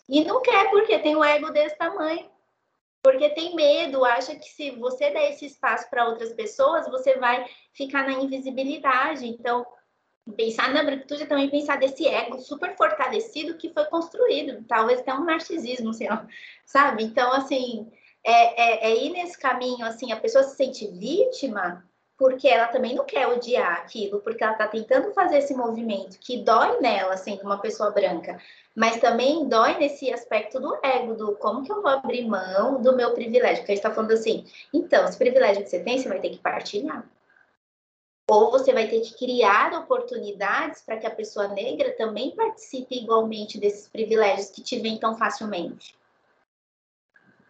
E 0.08 0.24
não 0.24 0.42
quer 0.42 0.70
porque 0.70 1.00
tem 1.00 1.16
um 1.16 1.24
ego 1.24 1.52
desse 1.52 1.78
tamanho. 1.78 2.30
Porque 3.02 3.30
tem 3.30 3.56
medo, 3.56 4.04
acha 4.04 4.36
que 4.36 4.50
se 4.50 4.72
você 4.72 5.10
der 5.10 5.32
esse 5.32 5.46
espaço 5.46 5.90
para 5.90 6.08
outras 6.08 6.34
pessoas, 6.34 6.90
você 6.90 7.18
vai 7.18 7.46
ficar 7.72 8.04
na 8.04 8.12
invisibilidade. 8.12 9.26
Então, 9.26 9.66
pensar 10.32 10.74
na 10.74 10.84
branquitude 10.84 11.24
é 11.24 11.26
também 11.26 11.50
pensar 11.50 11.78
desse 11.78 12.08
ego 12.08 12.40
super 12.40 12.76
fortalecido 12.76 13.58
que 13.58 13.74
foi 13.74 13.86
construído, 13.86 14.64
talvez 14.68 15.00
até 15.00 15.14
um 15.14 15.24
narcisismo, 15.24 15.94
sei 15.94 16.10
lá, 16.10 16.28
sabe? 16.66 17.04
Então, 17.04 17.32
assim, 17.34 17.92
é, 18.24 18.88
é, 18.88 18.92
é 18.92 19.06
ir 19.06 19.12
nesse 19.12 19.38
caminho, 19.38 19.86
assim, 19.86 20.12
a 20.12 20.18
pessoa 20.18 20.44
se 20.44 20.56
sente 20.56 20.88
vítima 20.88 21.84
porque 22.20 22.50
ela 22.50 22.68
também 22.68 22.94
não 22.94 23.06
quer 23.06 23.28
odiar 23.28 23.78
aquilo, 23.78 24.20
porque 24.20 24.44
ela 24.44 24.52
está 24.52 24.68
tentando 24.68 25.14
fazer 25.14 25.38
esse 25.38 25.56
movimento 25.56 26.20
que 26.20 26.44
dói 26.44 26.82
nela, 26.82 27.16
sendo 27.16 27.44
uma 27.44 27.60
pessoa 27.60 27.92
branca, 27.92 28.38
mas 28.76 28.98
também 28.98 29.48
dói 29.48 29.78
nesse 29.78 30.12
aspecto 30.12 30.60
do 30.60 30.78
ego, 30.84 31.16
do 31.16 31.36
como 31.38 31.64
que 31.64 31.72
eu 31.72 31.82
vou 31.82 31.90
abrir 31.90 32.28
mão 32.28 32.82
do 32.82 32.94
meu 32.94 33.14
privilégio, 33.14 33.60
porque 33.60 33.72
a 33.72 33.76
gente 33.76 33.86
está 33.86 33.92
falando 33.94 34.12
assim, 34.12 34.46
então, 34.74 35.06
esse 35.06 35.18
privilégio 35.18 35.64
que 35.64 35.70
você 35.70 35.80
tem, 35.80 35.98
você 35.98 36.10
vai 36.10 36.20
ter 36.20 36.32
que 36.32 36.40
partilhar. 36.40 37.06
Ou 38.30 38.52
você 38.52 38.72
vai 38.72 38.88
ter 38.88 39.02
que 39.02 39.18
criar 39.18 39.74
oportunidades 39.74 40.84
para 40.84 40.98
que 40.98 41.08
a 41.08 41.12
pessoa 41.12 41.48
negra 41.48 41.92
também 41.98 42.36
participe 42.36 42.96
igualmente 42.96 43.60
desses 43.60 43.88
privilégios 43.88 44.52
que 44.52 44.62
te 44.62 44.78
vêm 44.78 45.00
tão 45.00 45.18
facilmente. 45.18 45.98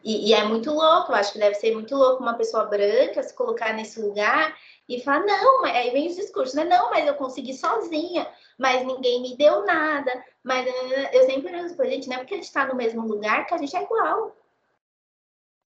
E, 0.01 0.29
e, 0.29 0.33
é 0.33 0.45
muito 0.45 0.71
louco, 0.71 1.11
eu 1.11 1.15
acho 1.15 1.33
que 1.33 1.39
deve 1.39 1.55
ser 1.55 1.73
muito 1.73 1.93
louco 1.93 2.23
uma 2.23 2.35
pessoa 2.35 2.63
branca 2.63 3.21
se 3.21 3.33
colocar 3.33 3.73
nesse 3.73 4.01
lugar 4.01 4.57
e 4.87 5.01
falar, 5.01 5.25
não, 5.25 5.61
mas 5.61 5.75
aí 5.75 5.91
vem 5.91 6.07
os 6.07 6.15
discursos, 6.15 6.55
né? 6.55 6.63
Não, 6.63 6.89
mas 6.89 7.05
eu 7.05 7.13
consegui 7.15 7.53
sozinha, 7.53 8.25
mas 8.57 8.85
ninguém 8.85 9.21
me 9.21 9.35
deu 9.35 9.65
nada. 9.65 10.23
Mas 10.41 10.65
eh, 10.65 11.09
eu 11.11 11.25
sempre 11.25 11.51
pra 11.75 11.85
gente, 11.85 12.07
não 12.07 12.15
é 12.15 12.19
porque 12.19 12.35
a 12.35 12.37
gente 12.37 12.45
está 12.45 12.65
no 12.65 12.75
mesmo 12.75 13.05
lugar 13.05 13.45
que 13.45 13.53
a 13.53 13.57
gente 13.57 13.75
é 13.75 13.83
igual. 13.83 14.33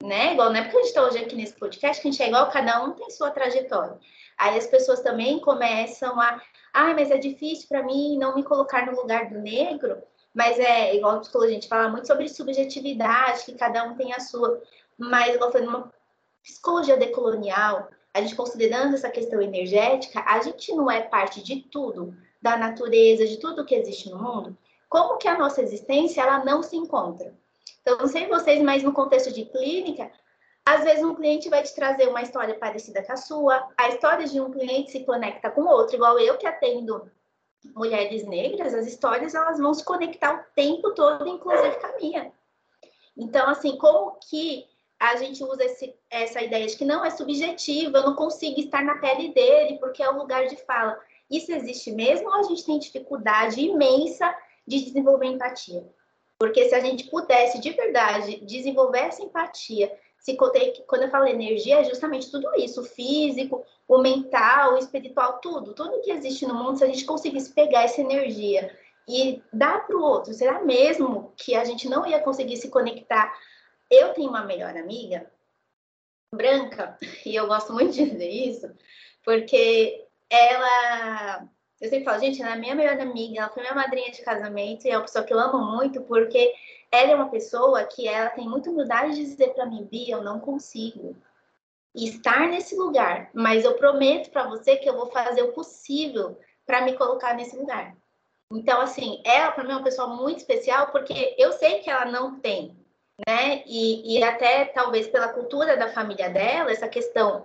Né? 0.02 0.34
Igual, 0.34 0.50
não 0.50 0.58
é 0.58 0.64
porque 0.64 0.78
a 0.78 0.80
gente 0.82 0.90
está 0.90 1.04
hoje 1.04 1.18
aqui 1.20 1.36
nesse 1.36 1.54
podcast 1.54 2.02
que 2.02 2.08
a 2.08 2.12
gente 2.12 2.24
é 2.24 2.28
igual, 2.28 2.50
cada 2.50 2.84
um 2.84 2.92
tem 2.92 3.10
sua 3.12 3.30
trajetória. 3.32 3.98
Aí 4.38 4.58
as 4.58 4.68
pessoas 4.68 5.02
também 5.02 5.40
começam 5.40 6.20
a, 6.20 6.42
ah, 6.74 6.94
mas 6.94 7.12
é 7.12 7.18
difícil 7.18 7.68
para 7.68 7.84
mim 7.84 8.18
não 8.18 8.36
me 8.36 8.44
colocar 8.44 8.86
no 8.86 8.96
lugar 9.00 9.30
do 9.30 9.40
negro. 9.40 10.02
Mas 10.34 10.58
é 10.58 10.96
igual 10.96 11.18
a 11.18 11.20
psicologia, 11.20 11.52
a 11.52 11.60
gente 11.60 11.68
fala 11.68 11.90
muito 11.90 12.08
sobre 12.08 12.28
subjetividade, 12.28 13.46
que 13.46 13.54
cada 13.54 13.84
um 13.84 13.96
tem 13.96 14.14
a 14.14 14.20
sua. 14.20 14.62
Mas, 14.98 15.36
igual 15.36 15.52
falando, 15.52 15.70
uma 15.70 15.94
psicologia 16.42 16.98
decolonial, 16.98 17.90
a 18.14 18.22
gente 18.22 18.36
considerando 18.36 18.96
essa 18.96 19.10
questão 19.10 19.42
energética, 19.42 20.24
a 20.28 20.42
gente 20.42 20.74
não 20.74 20.90
é 20.90 21.02
parte 21.02 21.42
de 21.44 21.62
tudo, 21.62 22.16
da 22.42 22.58
natureza, 22.58 23.26
de 23.26 23.38
tudo 23.38 23.66
que 23.66 23.76
existe 23.76 24.10
no 24.10 24.18
mundo. 24.18 24.58
Como 24.90 25.18
que 25.18 25.28
a 25.28 25.38
nossa 25.38 25.62
existência 25.62 26.22
ela 26.22 26.44
não 26.44 26.62
se 26.62 26.76
encontra? 26.76 27.34
Então, 27.82 27.98
não 27.98 28.08
sei 28.08 28.28
vocês, 28.28 28.62
mas 28.62 28.84
no 28.84 28.94
contexto 28.94 29.32
de 29.32 29.46
clínica, 29.46 30.12
às 30.66 30.84
vezes 30.84 31.04
um 31.04 31.16
cliente 31.16 31.50
vai 31.50 31.62
te 31.62 31.76
trazer 31.76 32.08
uma 32.08 32.22
história 32.22 32.56
parecida 32.56 33.04
com 33.04 33.12
a 33.12 33.18
sua, 33.18 33.70
a 33.78 33.90
história 33.90 34.26
de 34.26 34.40
um 34.40 34.50
cliente 34.50 34.92
se 34.92 35.04
conecta 35.04 35.52
com 35.52 35.64
outro, 35.64 35.96
igual 35.96 36.18
eu 36.20 36.38
que 36.38 36.48
atendo 36.48 37.12
mulheres 37.76 38.26
negras, 38.26 38.74
as 38.74 38.88
histórias 38.88 39.36
elas 39.36 39.60
vão 39.60 39.74
se 39.74 39.84
conectar 39.84 40.34
o 40.34 40.54
tempo 40.56 40.92
todo, 40.92 41.28
inclusive 41.28 41.76
com 41.80 41.88
a 41.88 41.98
minha. 41.98 42.32
Então, 43.18 43.48
assim, 43.50 43.78
como 43.78 44.18
que 44.30 44.66
a 45.00 45.18
gente 45.18 45.44
usa 45.44 45.64
esse, 45.66 45.94
essa 46.10 46.42
ideia 46.42 46.66
de 46.66 46.78
que 46.78 46.86
não 46.86 47.04
é 47.04 47.10
subjetivo, 47.10 47.98
eu 47.98 48.04
não 48.04 48.16
consigo 48.16 48.60
estar 48.60 48.84
na 48.84 48.98
pele 49.00 49.34
dele, 49.34 49.78
porque 49.80 50.02
é 50.02 50.10
o 50.10 50.18
lugar 50.18 50.48
de 50.48 50.56
fala. 50.64 50.98
Isso 51.30 51.52
existe 51.52 51.92
mesmo 51.92 52.28
ou 52.28 52.36
a 52.36 52.44
gente 52.44 52.66
tem 52.66 52.80
dificuldade 52.80 53.62
imensa 53.62 54.34
de 54.66 54.80
desenvolver 54.80 55.28
empatia? 55.28 55.86
Porque 56.40 56.68
se 56.68 56.76
a 56.76 56.80
gente 56.80 57.10
pudesse 57.10 57.60
de 57.60 57.72
verdade 57.72 58.46
desenvolver 58.46 59.00
essa 59.00 59.24
empatia, 59.24 59.92
quando 60.88 61.04
eu 61.04 61.10
falo 61.10 61.28
energia, 61.28 61.82
é 61.82 61.84
justamente 61.84 62.32
tudo 62.32 62.50
isso, 62.56 62.82
o 62.82 62.86
físico, 62.86 63.66
o 63.88 63.98
mental, 63.98 64.74
o 64.74 64.78
espiritual, 64.78 65.40
tudo, 65.40 65.74
tudo 65.74 66.02
que 66.02 66.12
existe 66.12 66.46
no 66.46 66.56
mundo, 66.56 66.78
se 66.78 66.84
a 66.84 66.88
gente 66.88 67.04
conseguisse 67.04 67.54
pegar 67.54 67.84
essa 67.84 68.00
energia 68.00 68.74
e 69.08 69.42
dar 69.52 69.86
para 69.86 69.98
o 69.98 70.02
outro, 70.02 70.34
será 70.34 70.62
mesmo 70.62 71.34
que 71.36 71.56
a 71.56 71.66
gente 71.66 71.90
não 71.90 72.06
ia 72.08 72.22
conseguir 72.22 72.56
se 72.56 72.70
conectar? 72.70 73.34
Eu 73.92 74.14
tenho 74.14 74.30
uma 74.30 74.46
melhor 74.46 74.76
amiga, 74.78 75.30
branca, 76.34 76.98
e 77.26 77.36
eu 77.36 77.48
gosto 77.48 77.74
muito 77.74 77.94
de 77.94 78.10
dizer 78.10 78.30
isso, 78.30 78.72
porque 79.24 80.08
ela 80.30 81.50
eu 81.84 81.90
sempre 81.90 82.06
falo, 82.06 82.22
gente, 82.22 82.42
ela 82.42 82.56
é 82.56 82.58
minha 82.58 82.76
melhor 82.76 82.98
amiga, 82.98 83.42
ela 83.42 83.50
foi 83.50 83.62
minha 83.62 83.76
madrinha 83.76 84.10
de 84.10 84.22
casamento 84.22 84.86
e 84.86 84.90
é 84.90 84.98
uma 84.98 85.04
pessoa 85.04 85.26
que 85.26 85.34
eu 85.34 85.40
amo 85.40 85.76
muito 85.76 86.02
porque 86.04 86.54
ela 86.94 87.12
é 87.12 87.16
uma 87.16 87.30
pessoa 87.30 87.84
que 87.86 88.08
ela 88.08 88.30
tem 88.30 88.48
muita 88.48 88.70
humildade 88.70 89.16
de 89.16 89.26
dizer 89.26 89.56
para 89.56 89.66
mim, 89.66 89.84
Bia, 89.84 90.14
eu 90.14 90.24
não 90.24 90.40
consigo 90.40 91.18
estar 91.96 92.48
nesse 92.48 92.76
lugar, 92.76 93.32
mas 93.34 93.66
eu 93.66 93.74
prometo 93.74 94.30
para 94.30 94.48
você 94.48 94.76
que 94.76 94.88
eu 94.88 94.96
vou 94.96 95.08
fazer 95.08 95.42
o 95.42 95.54
possível 95.54 96.38
para 96.68 96.82
me 96.82 96.96
colocar 96.96 97.34
nesse 97.34 97.58
lugar. 97.58 97.96
Então, 98.52 98.80
assim, 98.80 99.24
ela 99.26 99.52
para 99.52 99.64
mim 99.64 99.72
é 99.72 99.76
uma 99.76 99.84
pessoa 99.84 100.08
muito 100.08 100.38
especial 100.38 100.92
porque 100.92 101.36
eu 101.36 101.52
sei 101.54 101.80
que 101.80 101.90
ela 101.90 102.06
não 102.06 102.40
tem, 102.40 102.78
né? 103.28 103.64
E, 103.66 104.16
e 104.20 104.24
até 104.24 104.66
talvez 104.66 105.08
pela 105.08 105.30
cultura 105.30 105.76
da 105.76 105.92
família 105.92 106.30
dela, 106.30 106.72
essa 106.72 106.88
questão 106.88 107.44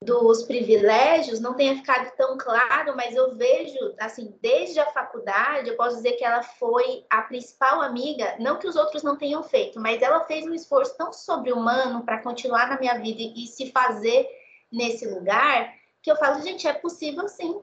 dos 0.00 0.44
privilégios 0.44 1.40
não 1.40 1.54
tenha 1.54 1.74
ficado 1.74 2.14
tão 2.16 2.38
claro, 2.38 2.94
mas 2.96 3.16
eu 3.16 3.34
vejo, 3.34 3.94
assim, 3.98 4.34
desde 4.40 4.78
a 4.78 4.86
faculdade, 4.86 5.68
eu 5.68 5.76
posso 5.76 5.96
dizer 5.96 6.12
que 6.12 6.24
ela 6.24 6.42
foi 6.42 7.04
a 7.10 7.22
principal 7.22 7.82
amiga, 7.82 8.36
não 8.38 8.58
que 8.58 8.68
os 8.68 8.76
outros 8.76 9.02
não 9.02 9.16
tenham 9.16 9.42
feito, 9.42 9.80
mas 9.80 10.00
ela 10.00 10.24
fez 10.24 10.46
um 10.46 10.54
esforço 10.54 10.96
tão 10.96 11.12
sobre-humano 11.12 12.04
para 12.04 12.22
continuar 12.22 12.68
na 12.68 12.78
minha 12.78 12.94
vida 12.94 13.20
e, 13.20 13.44
e 13.44 13.46
se 13.48 13.72
fazer 13.72 14.28
nesse 14.70 15.06
lugar, 15.06 15.74
que 16.00 16.10
eu 16.10 16.16
falo, 16.16 16.42
gente, 16.42 16.66
é 16.68 16.72
possível 16.72 17.26
sim. 17.28 17.60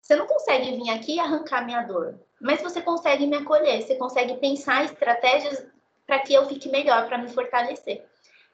Você 0.00 0.14
não 0.14 0.26
consegue 0.26 0.76
vir 0.76 0.90
aqui 0.90 1.16
e 1.16 1.20
arrancar 1.20 1.64
minha 1.64 1.82
dor, 1.82 2.18
mas 2.40 2.62
você 2.62 2.80
consegue 2.80 3.26
me 3.26 3.36
acolher, 3.36 3.82
você 3.82 3.96
consegue 3.96 4.36
pensar 4.36 4.84
estratégias 4.84 5.66
para 6.06 6.20
que 6.20 6.32
eu 6.32 6.46
fique 6.46 6.68
melhor, 6.68 7.06
para 7.06 7.18
me 7.18 7.28
fortalecer. 7.28 8.04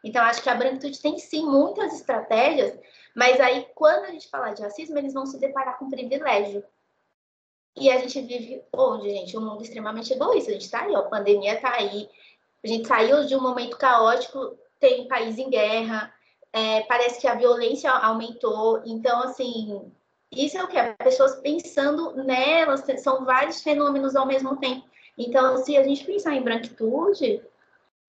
Então, 0.05 0.23
acho 0.23 0.43
que 0.43 0.49
a 0.49 0.55
branquitude 0.55 1.01
tem 1.01 1.19
sim 1.19 1.45
muitas 1.45 1.93
estratégias 1.93 2.79
mas 3.19 3.41
aí, 3.41 3.67
quando 3.75 4.05
a 4.05 4.13
gente 4.13 4.29
falar 4.29 4.55
de 4.55 4.63
racismo, 4.63 4.97
eles 4.97 5.13
vão 5.13 5.27
se 5.27 5.41
deparar 5.41 5.77
com 5.77 5.91
privilégio. 5.91 6.63
E 7.77 7.91
a 7.91 7.99
gente 7.99 8.21
vive 8.21 8.63
onde, 8.73 9.11
gente? 9.11 9.37
Um 9.37 9.41
mundo 9.41 9.61
extremamente 9.61 10.13
egoísta. 10.13 10.53
A 10.53 10.55
gente 10.55 10.71
tá 10.71 10.83
aí, 10.83 10.93
ó, 10.95 11.01
a 11.01 11.03
pandemia 11.03 11.61
tá 11.61 11.73
aí. 11.73 12.09
A 12.63 12.69
gente 12.69 12.87
saiu 12.87 13.27
de 13.27 13.35
um 13.35 13.41
momento 13.41 13.77
caótico, 13.77 14.57
tem 14.79 15.09
país 15.09 15.37
em 15.37 15.51
guerra, 15.51 16.15
é, 16.53 16.83
parece 16.83 17.21
que 17.21 17.27
a 17.27 17.35
violência 17.35 17.91
aumentou. 17.91 18.83
Então, 18.87 19.21
assim, 19.25 19.91
isso 20.31 20.57
é 20.57 20.63
o 20.63 20.69
que? 20.69 20.81
Pessoas 21.03 21.41
pensando 21.41 22.15
nelas, 22.23 22.85
são 23.03 23.25
vários 23.25 23.61
fenômenos 23.63 24.15
ao 24.15 24.27
mesmo 24.27 24.57
tempo. 24.59 24.87
Então, 25.19 25.57
se 25.57 25.77
a 25.77 25.83
gente 25.83 26.05
pensar 26.05 26.37
em 26.37 26.43
branquitude, 26.43 27.43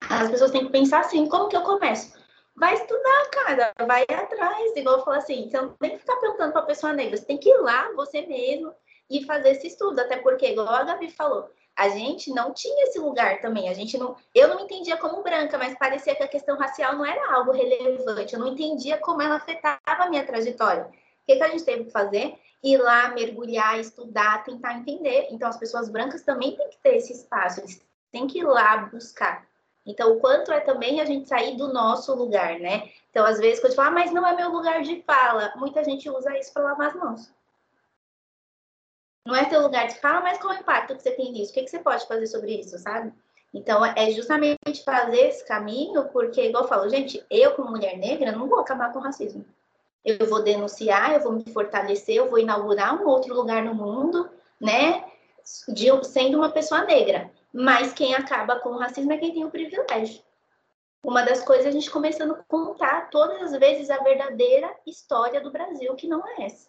as 0.08 0.30
pessoas 0.30 0.52
têm 0.52 0.66
que 0.66 0.70
pensar 0.70 1.00
assim: 1.00 1.26
como 1.26 1.48
que 1.48 1.56
eu 1.56 1.62
começo? 1.62 2.19
Vai 2.60 2.74
estudar, 2.74 3.30
cara, 3.32 3.72
vai 3.86 4.02
atrás. 4.02 4.76
Igual 4.76 4.98
eu 4.98 5.04
falo 5.04 5.16
assim, 5.16 5.48
você 5.48 5.60
não 5.60 5.70
tem 5.70 5.92
que 5.92 5.98
ficar 5.98 6.16
perguntando 6.16 6.52
para 6.52 6.60
a 6.60 6.66
pessoa 6.66 6.92
negra, 6.92 7.16
você 7.16 7.24
tem 7.24 7.38
que 7.38 7.48
ir 7.48 7.56
lá 7.56 7.90
você 7.96 8.20
mesmo 8.26 8.72
e 9.08 9.24
fazer 9.24 9.52
esse 9.52 9.66
estudo, 9.66 9.98
até 9.98 10.18
porque, 10.18 10.46
igual 10.46 10.68
a 10.68 10.84
Gabi 10.84 11.10
falou, 11.10 11.50
a 11.74 11.88
gente 11.88 12.30
não 12.30 12.52
tinha 12.52 12.84
esse 12.84 12.98
lugar 12.98 13.40
também. 13.40 13.68
A 13.68 13.72
gente 13.72 13.96
não, 13.96 14.14
eu 14.34 14.48
não 14.48 14.60
entendia 14.60 14.98
como 14.98 15.22
branca, 15.22 15.56
mas 15.56 15.76
parecia 15.78 16.14
que 16.14 16.22
a 16.22 16.28
questão 16.28 16.58
racial 16.58 16.94
não 16.94 17.06
era 17.06 17.32
algo 17.32 17.52
relevante. 17.52 18.34
Eu 18.34 18.40
não 18.40 18.48
entendia 18.48 18.98
como 18.98 19.22
ela 19.22 19.36
afetava 19.36 19.80
a 19.86 20.10
minha 20.10 20.26
trajetória. 20.26 20.84
O 20.84 20.90
que, 21.26 21.36
que 21.36 21.42
a 21.42 21.48
gente 21.48 21.64
teve 21.64 21.84
que 21.84 21.90
fazer? 21.90 22.38
Ir 22.62 22.76
lá, 22.76 23.08
mergulhar, 23.08 23.80
estudar, 23.80 24.44
tentar 24.44 24.74
entender. 24.74 25.28
Então, 25.30 25.48
as 25.48 25.56
pessoas 25.56 25.88
brancas 25.88 26.22
também 26.22 26.54
têm 26.54 26.68
que 26.68 26.78
ter 26.82 26.96
esse 26.96 27.14
espaço, 27.14 27.60
eles 27.60 27.80
têm 28.12 28.26
que 28.26 28.40
ir 28.40 28.44
lá 28.44 28.76
buscar. 28.76 29.49
Então, 29.84 30.12
o 30.12 30.20
quanto 30.20 30.52
é 30.52 30.60
também 30.60 31.00
a 31.00 31.04
gente 31.04 31.28
sair 31.28 31.56
do 31.56 31.72
nosso 31.72 32.14
lugar, 32.14 32.58
né? 32.60 32.90
Então, 33.10 33.24
às 33.24 33.38
vezes, 33.38 33.60
quando 33.60 33.66
a 33.66 33.70
gente 33.70 33.76
fala, 33.76 33.88
ah, 33.88 33.92
mas 33.92 34.12
não 34.12 34.26
é 34.26 34.36
meu 34.36 34.50
lugar 34.50 34.82
de 34.82 35.02
fala, 35.02 35.52
muita 35.56 35.82
gente 35.82 36.08
usa 36.08 36.38
isso 36.38 36.52
para 36.52 36.62
lavar 36.62 36.88
as 36.88 36.94
mãos. 36.94 37.32
Não 39.26 39.34
é 39.34 39.44
teu 39.44 39.60
lugar 39.62 39.86
de 39.88 39.98
fala, 39.98 40.20
mas 40.20 40.38
qual 40.38 40.54
o 40.54 40.58
impacto 40.58 40.96
que 40.96 41.02
você 41.02 41.12
tem 41.12 41.32
nisso? 41.32 41.50
O 41.50 41.54
que, 41.54 41.62
que 41.62 41.70
você 41.70 41.78
pode 41.78 42.06
fazer 42.06 42.26
sobre 42.26 42.60
isso, 42.60 42.78
sabe? 42.78 43.12
Então, 43.52 43.84
é 43.84 44.10
justamente 44.12 44.84
fazer 44.84 45.28
esse 45.28 45.44
caminho, 45.44 46.04
porque, 46.08 46.46
igual 46.46 46.64
eu 46.64 46.68
falo, 46.68 46.88
gente, 46.88 47.24
eu, 47.28 47.52
como 47.54 47.70
mulher 47.70 47.96
negra, 47.98 48.32
não 48.32 48.48
vou 48.48 48.60
acabar 48.60 48.92
com 48.92 49.00
o 49.00 49.02
racismo. 49.02 49.44
Eu 50.04 50.26
vou 50.28 50.42
denunciar, 50.42 51.12
eu 51.12 51.20
vou 51.20 51.32
me 51.32 51.44
fortalecer, 51.52 52.16
eu 52.16 52.30
vou 52.30 52.38
inaugurar 52.38 52.94
um 53.00 53.06
outro 53.06 53.34
lugar 53.34 53.62
no 53.62 53.74
mundo, 53.74 54.30
né? 54.60 55.04
De, 55.68 55.88
sendo 56.04 56.38
uma 56.38 56.50
pessoa 56.50 56.84
negra. 56.84 57.30
Mas 57.52 57.92
quem 57.92 58.14
acaba 58.14 58.60
com 58.60 58.70
o 58.70 58.78
racismo 58.78 59.12
é 59.12 59.18
quem 59.18 59.32
tem 59.32 59.44
o 59.44 59.50
privilégio. 59.50 60.22
Uma 61.02 61.22
das 61.22 61.42
coisas 61.42 61.66
é 61.66 61.68
a 61.70 61.72
gente 61.72 61.90
começando 61.90 62.32
a 62.32 62.42
contar 62.44 63.08
todas 63.10 63.40
as 63.42 63.58
vezes 63.58 63.90
a 63.90 64.02
verdadeira 64.02 64.72
história 64.86 65.40
do 65.40 65.50
Brasil, 65.50 65.94
que 65.94 66.06
não 66.06 66.26
é 66.26 66.44
essa, 66.44 66.68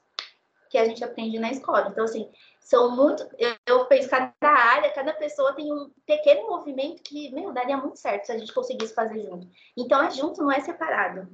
que 0.70 0.78
a 0.78 0.86
gente 0.86 1.04
aprende 1.04 1.38
na 1.38 1.52
escola. 1.52 1.90
Então, 1.90 2.06
assim, 2.06 2.30
são 2.60 2.96
muito. 2.96 3.28
Eu, 3.38 3.56
eu 3.66 3.86
penso, 3.86 4.10
cada 4.10 4.32
área, 4.42 4.94
cada 4.94 5.14
pessoa 5.14 5.54
tem 5.54 5.72
um 5.72 5.92
pequeno 6.06 6.48
movimento 6.48 7.04
que, 7.04 7.30
meu, 7.34 7.52
daria 7.52 7.76
muito 7.76 7.98
certo 7.98 8.26
se 8.26 8.32
a 8.32 8.38
gente 8.38 8.54
conseguisse 8.54 8.94
fazer 8.94 9.22
junto. 9.22 9.48
Então, 9.76 10.02
é 10.02 10.10
junto, 10.12 10.42
não 10.42 10.52
é 10.52 10.62
separado. 10.62 11.28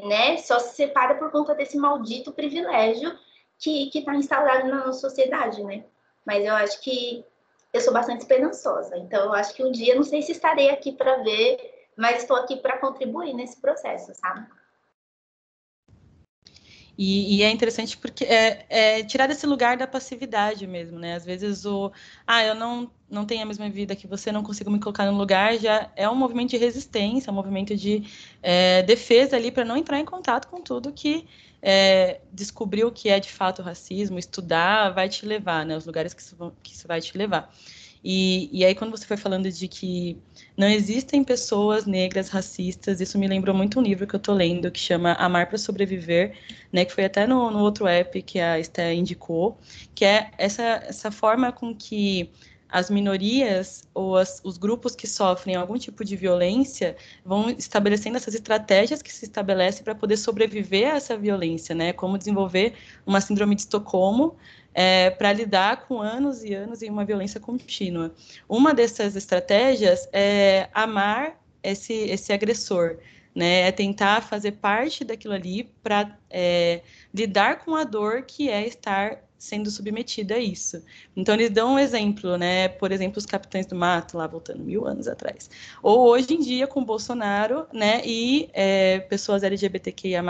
Né? 0.00 0.36
Só 0.36 0.60
se 0.60 0.76
separa 0.76 1.16
por 1.16 1.32
conta 1.32 1.56
desse 1.56 1.76
maldito 1.76 2.32
privilégio 2.32 3.18
que 3.58 3.90
está 3.92 4.14
instalado 4.14 4.68
na 4.68 4.86
nossa 4.86 5.00
sociedade, 5.00 5.64
né? 5.64 5.84
Mas 6.24 6.44
eu 6.44 6.54
acho 6.54 6.80
que 6.80 7.24
eu 7.72 7.80
sou 7.80 7.92
bastante 7.92 8.20
esperançosa. 8.20 8.96
Então, 8.96 9.24
eu 9.24 9.32
acho 9.32 9.54
que 9.54 9.64
um 9.64 9.70
dia, 9.70 9.94
não 9.94 10.04
sei 10.04 10.22
se 10.22 10.32
estarei 10.32 10.70
aqui 10.70 10.92
para 10.92 11.22
ver, 11.22 11.88
mas 11.96 12.22
estou 12.22 12.36
aqui 12.36 12.56
para 12.56 12.78
contribuir 12.78 13.34
nesse 13.34 13.60
processo, 13.60 14.12
sabe? 14.14 14.46
E, 16.98 17.36
e, 17.36 17.42
é 17.44 17.50
interessante 17.50 17.96
porque 17.96 18.24
é, 18.24 18.66
é, 18.68 19.04
tirar 19.04 19.28
desse 19.28 19.46
lugar 19.46 19.76
da 19.76 19.86
passividade 19.86 20.66
mesmo, 20.66 20.98
né? 20.98 21.14
Às 21.14 21.24
vezes 21.24 21.64
o 21.64 21.92
ah, 22.26 22.44
eu 22.44 22.56
não, 22.56 22.90
não 23.08 23.24
tenho 23.24 23.42
a 23.42 23.46
mesma 23.46 23.70
vida 23.70 23.94
que 23.94 24.08
você, 24.08 24.32
não 24.32 24.42
consigo 24.42 24.68
me 24.68 24.80
colocar 24.80 25.06
no 25.06 25.16
lugar, 25.16 25.56
já 25.58 25.92
é 25.94 26.10
um 26.10 26.16
movimento 26.16 26.50
de 26.50 26.56
resistência, 26.56 27.30
um 27.30 27.36
movimento 27.36 27.76
de 27.76 28.02
é, 28.42 28.82
defesa 28.82 29.36
ali 29.36 29.52
para 29.52 29.64
não 29.64 29.76
entrar 29.76 30.00
em 30.00 30.04
contato 30.04 30.48
com 30.48 30.60
tudo 30.60 30.92
que 30.92 31.28
é, 31.62 32.20
descobrir 32.32 32.84
o 32.84 32.92
que 32.92 33.08
é 33.08 33.20
de 33.20 33.30
fato 33.30 33.62
racismo, 33.62 34.18
estudar, 34.18 34.90
vai 34.90 35.08
te 35.08 35.26
levar, 35.26 35.64
né? 35.66 35.76
Os 35.76 35.86
lugares 35.86 36.14
que 36.14 36.22
isso, 36.22 36.52
que 36.62 36.72
isso 36.72 36.88
vai 36.88 37.00
te 37.00 37.16
levar. 37.16 37.52
E, 38.02 38.48
e 38.52 38.64
aí, 38.64 38.74
quando 38.74 38.92
você 38.92 39.04
foi 39.04 39.16
falando 39.16 39.50
de 39.50 39.66
que 39.66 40.16
não 40.56 40.68
existem 40.68 41.24
pessoas 41.24 41.84
negras 41.84 42.28
racistas, 42.28 43.00
isso 43.00 43.18
me 43.18 43.26
lembrou 43.26 43.54
muito 43.54 43.80
um 43.80 43.82
livro 43.82 44.06
que 44.06 44.14
eu 44.14 44.18
estou 44.18 44.34
lendo, 44.34 44.70
que 44.70 44.78
chama 44.78 45.12
Amar 45.14 45.48
para 45.48 45.58
Sobreviver, 45.58 46.36
né, 46.72 46.84
que 46.84 46.92
foi 46.92 47.04
até 47.04 47.26
no, 47.26 47.50
no 47.50 47.58
outro 47.58 47.86
app 47.86 48.22
que 48.22 48.38
a 48.38 48.58
Esté 48.58 48.94
indicou, 48.94 49.58
que 49.94 50.04
é 50.04 50.30
essa, 50.38 50.62
essa 50.62 51.10
forma 51.10 51.50
com 51.50 51.74
que 51.74 52.30
as 52.68 52.90
minorias 52.90 53.88
ou 53.94 54.16
as, 54.16 54.40
os 54.44 54.58
grupos 54.58 54.94
que 54.94 55.06
sofrem 55.06 55.56
algum 55.56 55.78
tipo 55.78 56.04
de 56.04 56.16
violência 56.16 56.96
vão 57.24 57.48
estabelecendo 57.50 58.16
essas 58.16 58.34
estratégias 58.34 59.00
que 59.00 59.12
se 59.12 59.24
estabelecem 59.24 59.82
para 59.82 59.94
poder 59.94 60.16
sobreviver 60.16 60.92
a 60.92 60.96
essa 60.96 61.16
violência, 61.16 61.74
né? 61.74 61.92
Como 61.92 62.18
desenvolver 62.18 62.74
uma 63.06 63.20
síndrome 63.20 63.54
de 63.54 63.62
Estocolmo 63.62 64.36
é, 64.74 65.10
para 65.10 65.32
lidar 65.32 65.86
com 65.86 66.00
anos 66.00 66.44
e 66.44 66.54
anos 66.54 66.82
em 66.82 66.90
uma 66.90 67.04
violência 67.04 67.40
contínua. 67.40 68.14
Uma 68.48 68.74
dessas 68.74 69.16
estratégias 69.16 70.08
é 70.12 70.68
amar 70.74 71.40
esse, 71.62 71.94
esse 71.94 72.32
agressor, 72.32 72.98
né? 73.34 73.62
É 73.62 73.72
tentar 73.72 74.22
fazer 74.22 74.52
parte 74.52 75.04
daquilo 75.04 75.32
ali 75.32 75.64
para 75.82 76.18
é, 76.28 76.82
lidar 77.14 77.64
com 77.64 77.74
a 77.74 77.84
dor 77.84 78.22
que 78.22 78.50
é 78.50 78.66
estar 78.66 79.27
sendo 79.38 79.70
submetida 79.70 80.34
a 80.34 80.38
isso. 80.38 80.82
Então, 81.16 81.34
eles 81.34 81.50
dão 81.50 81.74
um 81.74 81.78
exemplo, 81.78 82.36
né? 82.36 82.68
Por 82.68 82.90
exemplo, 82.90 83.18
os 83.18 83.26
capitães 83.26 83.66
do 83.66 83.76
mato, 83.76 84.18
lá 84.18 84.26
voltando 84.26 84.64
mil 84.64 84.86
anos 84.86 85.06
atrás. 85.06 85.48
Ou 85.82 86.08
hoje 86.08 86.34
em 86.34 86.40
dia, 86.40 86.66
com 86.66 86.84
Bolsonaro, 86.84 87.66
né? 87.72 88.02
E 88.04 88.50
é, 88.52 88.98
pessoas 89.00 89.42
LGBTQIA, 89.42 90.22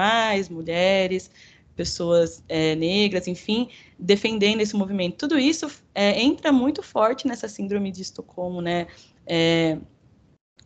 mulheres, 0.51 1.31
pessoas 1.75 2.43
é, 2.49 2.75
negras, 2.75 3.27
enfim, 3.27 3.71
defendendo 3.99 4.61
esse 4.61 4.77
movimento. 4.77 5.17
Tudo 5.17 5.39
isso 5.39 5.71
é, 5.95 6.21
entra 6.21 6.53
muito 6.53 6.83
forte 6.83 7.27
nessa 7.27 7.49
síndrome 7.49 7.91
de 7.91 8.03
Estocolmo, 8.03 8.61
né? 8.61 8.89
É, 9.27 9.79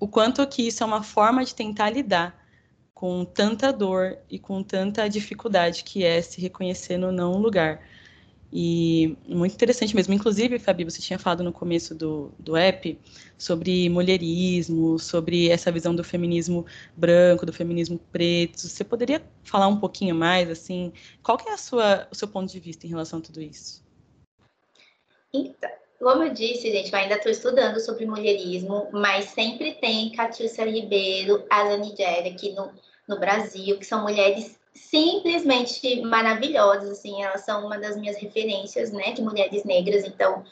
o 0.01 0.09
quanto 0.09 0.45
que 0.47 0.67
isso 0.67 0.83
é 0.83 0.87
uma 0.87 1.03
forma 1.03 1.45
de 1.45 1.55
tentar 1.55 1.91
lidar 1.91 2.43
com 2.95 3.25
tanta 3.25 3.73
dor 3.73 4.19
e 4.31 4.39
com 4.39 4.63
tanta 4.63 5.09
dificuldade 5.09 5.85
que 5.85 6.05
é 6.05 6.23
se 6.23 6.41
reconhecer 6.41 6.97
no 6.97 7.13
não 7.13 7.33
lugar. 7.39 7.83
E 8.53 9.17
muito 9.27 9.55
interessante 9.55 9.97
mesmo. 9.97 10.13
Inclusive, 10.13 10.59
Fabi, 10.59 10.85
você 10.85 11.01
tinha 11.01 11.19
falado 11.19 11.43
no 11.43 11.53
começo 11.53 11.95
do, 11.95 12.31
do 12.39 12.55
app 12.55 12.99
sobre 13.39 13.89
mulherismo, 13.89 14.99
sobre 14.99 15.49
essa 15.49 15.73
visão 15.73 15.95
do 15.95 16.05
feminismo 16.05 16.67
branco, 16.95 17.47
do 17.47 17.53
feminismo 17.53 17.99
preto. 18.13 18.59
Você 18.59 18.85
poderia 18.85 19.23
falar 19.43 19.69
um 19.69 19.81
pouquinho 19.81 20.15
mais, 20.15 20.51
assim, 20.51 20.93
qual 21.23 21.39
que 21.39 21.49
é 21.49 21.53
a 21.55 21.57
sua, 21.57 22.07
o 22.11 22.15
seu 22.15 22.29
ponto 22.29 22.53
de 22.53 22.61
vista 22.61 22.87
em 22.87 22.91
relação 22.91 23.21
a 23.21 23.23
tudo 23.23 23.41
isso? 23.41 23.83
Então, 25.33 25.71
como 25.99 26.25
eu 26.25 26.35
disse, 26.35 26.71
gente, 26.71 26.93
eu 26.93 26.99
ainda 26.99 27.15
estou 27.15 27.33
estudando 27.33 27.81
sobre 27.81 28.05
mulherismo, 28.05 28.89
mas 28.93 29.27
sempre 29.27 29.73
tem 29.75 30.13
Catiúcia 30.13 30.69
Ribeiro, 30.69 31.47
a 31.49 31.75
Nigéria 31.79 32.31
aqui 32.31 32.53
no, 32.53 32.71
no 33.09 33.19
Brasil, 33.19 33.79
que 33.79 33.87
são 33.87 34.03
mulheres 34.03 34.59
simplesmente 34.75 36.01
maravilhosas, 36.03 36.91
assim, 36.91 37.23
elas 37.23 37.43
são 37.43 37.67
uma 37.67 37.79
das 37.79 37.97
minhas 37.97 38.17
referências, 38.17 38.91
né, 38.91 39.13
de 39.13 39.23
mulheres 39.23 39.65
negras, 39.65 40.05
então 40.05 40.45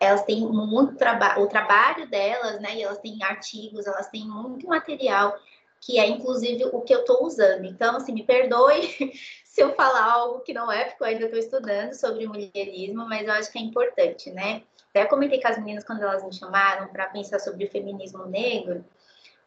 elas 0.00 0.24
têm 0.24 0.40
muito 0.40 0.96
trabalho, 0.96 1.42
o 1.42 1.46
trabalho 1.46 2.08
delas, 2.08 2.60
né, 2.60 2.76
e 2.76 2.82
elas 2.82 2.98
têm 2.98 3.22
artigos, 3.22 3.86
elas 3.86 4.08
têm 4.08 4.26
muito 4.26 4.66
material 4.66 5.38
que 5.80 5.98
é 5.98 6.06
inclusive 6.06 6.66
o 6.66 6.82
que 6.82 6.94
eu 6.94 7.00
estou 7.00 7.24
usando. 7.24 7.64
Então, 7.64 7.96
assim, 7.96 8.12
me 8.12 8.22
perdoe 8.22 9.12
se 9.44 9.62
eu 9.62 9.74
falar 9.74 10.04
algo 10.04 10.40
que 10.40 10.52
não 10.52 10.70
é, 10.70 10.84
porque 10.84 11.02
eu 11.02 11.06
ainda 11.06 11.24
estou 11.24 11.38
estudando 11.38 11.94
sobre 11.94 12.26
mulherismo, 12.26 13.08
mas 13.08 13.26
eu 13.26 13.32
acho 13.32 13.50
que 13.50 13.58
é 13.58 13.62
importante, 13.62 14.30
né? 14.30 14.62
Até 14.90 15.06
comentei 15.06 15.40
com 15.40 15.48
as 15.48 15.58
meninas 15.58 15.84
quando 15.84 16.02
elas 16.02 16.22
me 16.22 16.32
chamaram 16.32 16.88
para 16.88 17.06
pensar 17.06 17.38
sobre 17.38 17.64
o 17.64 17.70
feminismo 17.70 18.26
negro, 18.26 18.84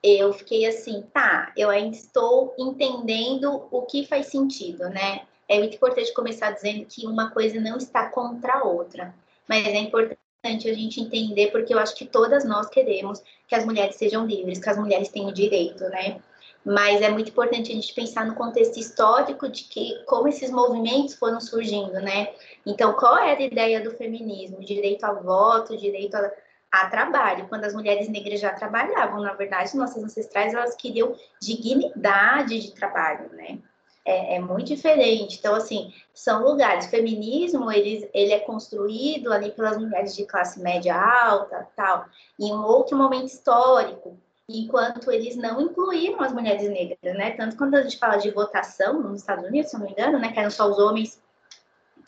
eu 0.04 0.34
fiquei 0.34 0.66
assim, 0.66 1.02
tá, 1.14 1.54
eu 1.56 1.70
ainda 1.70 1.96
estou 1.96 2.54
entendendo 2.60 3.68
o 3.72 3.84
que 3.84 4.06
faz 4.06 4.28
sentido, 4.28 4.90
né? 4.90 5.22
É 5.48 5.58
muito 5.60 5.76
importante 5.76 6.14
começar 6.14 6.52
dizendo 6.52 6.86
que 6.86 7.08
uma 7.08 7.32
coisa 7.32 7.60
não 7.60 7.78
está 7.78 8.10
contra 8.10 8.56
a 8.56 8.64
outra, 8.64 9.16
mas 9.48 9.66
é 9.66 9.78
importante 9.78 10.18
a 10.46 10.74
gente 10.74 11.00
entender 11.00 11.52
porque 11.52 11.74
eu 11.74 11.80
acho 11.80 11.96
que 11.96 12.06
todas 12.06 12.44
nós 12.44 12.68
queremos 12.68 13.24
que 13.48 13.56
as 13.56 13.66
mulheres 13.66 13.96
sejam 13.96 14.26
livres, 14.26 14.60
que 14.60 14.70
as 14.70 14.78
mulheres 14.78 15.08
tenham 15.08 15.32
direito, 15.32 15.84
né? 15.86 16.22
Mas 16.66 17.02
é 17.02 17.10
muito 17.10 17.30
importante 17.30 17.72
a 17.72 17.76
gente 17.76 17.94
pensar 17.94 18.26
no 18.26 18.36
contexto 18.36 18.80
histórico 18.80 19.50
de 19.50 19.66
que 19.66 20.02
como 20.06 20.28
esses 20.28 20.50
movimentos 20.50 21.16
foram 21.16 21.40
surgindo, 21.40 21.94
né? 21.94 22.34
Então, 22.66 22.94
qual 22.94 23.18
era 23.18 23.40
a 23.40 23.44
ideia 23.44 23.82
do 23.82 23.92
feminismo? 23.92 24.60
Direito 24.62 25.04
ao 25.04 25.22
voto, 25.22 25.78
direito 25.78 26.16
a 26.16 26.32
a 26.74 26.90
trabalho, 26.90 27.48
quando 27.48 27.66
as 27.66 27.74
mulheres 27.76 28.10
negras 28.10 28.40
já 28.40 28.52
trabalhavam, 28.52 29.22
na 29.22 29.34
verdade, 29.34 29.78
nossas 29.78 30.04
ancestrais, 30.04 30.56
elas 30.56 30.76
queriam 30.76 31.16
dignidade 31.40 32.60
de 32.60 32.72
trabalho, 32.72 33.30
né? 33.34 33.60
É, 34.04 34.36
é, 34.36 34.40
muito 34.40 34.66
diferente. 34.70 35.38
Então, 35.38 35.54
assim, 35.54 35.94
são 36.16 36.44
lugares. 36.44 36.88
O 36.88 36.90
feminismo, 36.90 37.72
ele, 37.72 38.10
ele 38.12 38.34
é 38.34 38.40
construído 38.40 39.32
ali 39.32 39.52
pelas 39.52 39.78
mulheres 39.78 40.16
de 40.16 40.26
classe 40.26 40.60
média 40.64 40.96
alta, 40.96 41.68
tal, 41.76 42.08
em 42.40 42.52
um 42.52 42.64
outro 42.64 42.98
momento 42.98 43.28
histórico, 43.28 44.18
enquanto 44.50 45.12
eles 45.12 45.36
não 45.36 45.62
incluíram 45.62 46.22
as 46.22 46.34
mulheres 46.34 46.68
negras, 46.68 47.16
né? 47.16 47.32
Tanto 47.38 47.56
quando 47.56 47.76
a 47.76 47.84
gente 47.84 48.00
fala 48.00 48.18
de 48.18 48.32
votação 48.32 49.00
nos 49.00 49.22
Estados 49.22 49.46
Unidos, 49.46 49.70
se 49.70 49.78
não 49.78 49.86
me 49.86 49.92
engano, 49.92 50.18
né? 50.18 50.32
Que 50.32 50.40
eram 50.40 50.50
só 50.50 50.68
os 50.68 50.80
homens 50.80 51.22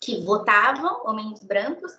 que 0.00 0.24
votavam, 0.24 1.02
homens 1.06 1.40
brancos, 1.44 1.92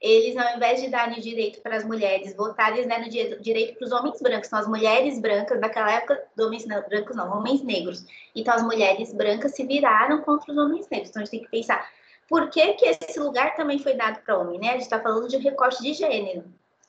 eles, 0.00 0.34
ao 0.36 0.56
invés 0.56 0.80
de 0.80 0.88
darem 0.88 1.20
direito 1.20 1.60
para 1.60 1.76
as 1.76 1.84
mulheres 1.84 2.34
votarem, 2.34 2.78
eles 2.78 2.88
deram 2.88 3.38
direito 3.38 3.76
para 3.76 3.84
os 3.84 3.92
homens 3.92 4.20
brancos. 4.20 4.48
São 4.48 4.58
as 4.58 4.66
mulheres 4.66 5.20
brancas 5.20 5.60
daquela 5.60 5.92
época, 5.92 6.24
homens 6.38 6.64
não, 6.64 6.80
brancos 6.82 7.14
não, 7.14 7.30
homens 7.36 7.62
negros. 7.62 8.06
Então, 8.34 8.54
as 8.54 8.62
mulheres 8.62 9.12
brancas 9.12 9.54
se 9.54 9.66
viraram 9.66 10.22
contra 10.22 10.50
os 10.50 10.56
homens 10.56 10.88
negros. 10.88 11.10
Então, 11.10 11.20
a 11.20 11.24
gente 11.26 11.32
tem 11.32 11.42
que 11.44 11.50
pensar, 11.50 11.86
por 12.26 12.48
que, 12.48 12.72
que 12.74 12.86
esse 12.86 13.20
lugar 13.20 13.54
também 13.56 13.78
foi 13.78 13.92
dado 13.94 14.20
para 14.22 14.38
homem, 14.38 14.58
né? 14.58 14.68
A 14.68 14.72
gente 14.72 14.82
está 14.82 15.00
falando 15.00 15.28
de 15.28 15.36
um 15.36 15.40
recorte 15.40 15.82
de 15.82 15.92
gênero. 15.92 16.44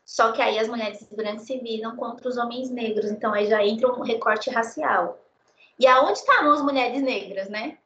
Só 0.06 0.32
que 0.32 0.42
aí 0.42 0.58
as 0.58 0.70
mulheres 0.70 1.06
brancas 1.12 1.44
se 1.44 1.58
viram 1.58 1.98
contra 1.98 2.30
os 2.30 2.38
homens 2.38 2.70
negros. 2.70 3.12
Então, 3.12 3.34
aí 3.34 3.48
já 3.48 3.66
entra 3.66 3.92
um 3.92 4.04
recorte 4.04 4.50
racial. 4.50 5.20
E 5.78 5.86
aonde 5.86 6.20
estavam 6.20 6.54
as 6.54 6.62
mulheres 6.62 7.02
negras, 7.02 7.50
né? 7.50 7.78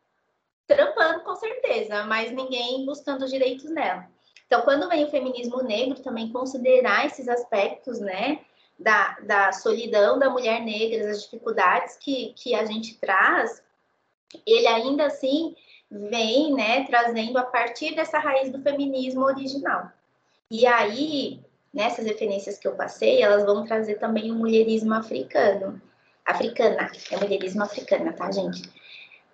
Trampando, 0.68 1.22
com 1.22 1.36
certeza, 1.36 2.04
mas 2.04 2.32
ninguém 2.32 2.86
buscando 2.86 3.28
direitos 3.28 3.72
nela. 3.72 4.08
Então, 4.56 4.64
quando 4.64 4.88
vem 4.88 5.04
o 5.04 5.10
feminismo 5.10 5.62
negro, 5.62 6.02
também 6.02 6.32
considerar 6.32 7.06
esses 7.06 7.28
aspectos, 7.28 8.00
né, 8.00 8.40
da, 8.80 9.18
da 9.20 9.52
solidão 9.52 10.18
da 10.18 10.30
mulher 10.30 10.62
negra, 10.62 11.12
as 11.12 11.24
dificuldades 11.24 11.98
que, 11.98 12.34
que 12.38 12.56
a 12.56 12.64
gente 12.64 12.96
traz, 12.96 13.62
ele 14.48 14.66
ainda 14.66 15.08
assim 15.08 15.54
vem, 15.92 16.54
né, 16.54 16.86
trazendo 16.86 17.38
a 17.38 17.44
partir 17.44 17.96
dessa 17.96 18.18
raiz 18.18 18.50
do 18.50 18.62
feminismo 18.62 19.26
original. 19.26 19.92
E 20.50 20.66
aí, 20.66 21.42
nessas 21.74 22.06
referências 22.06 22.58
que 22.58 22.66
eu 22.66 22.76
passei, 22.76 23.22
elas 23.22 23.46
vão 23.46 23.66
trazer 23.66 23.96
também 23.96 24.32
o 24.32 24.36
mulherismo 24.36 24.94
africano. 24.94 25.82
Africana, 26.24 26.90
é 27.12 27.18
mulherismo 27.18 27.62
africana, 27.62 28.14
tá, 28.14 28.32
gente? 28.32 28.62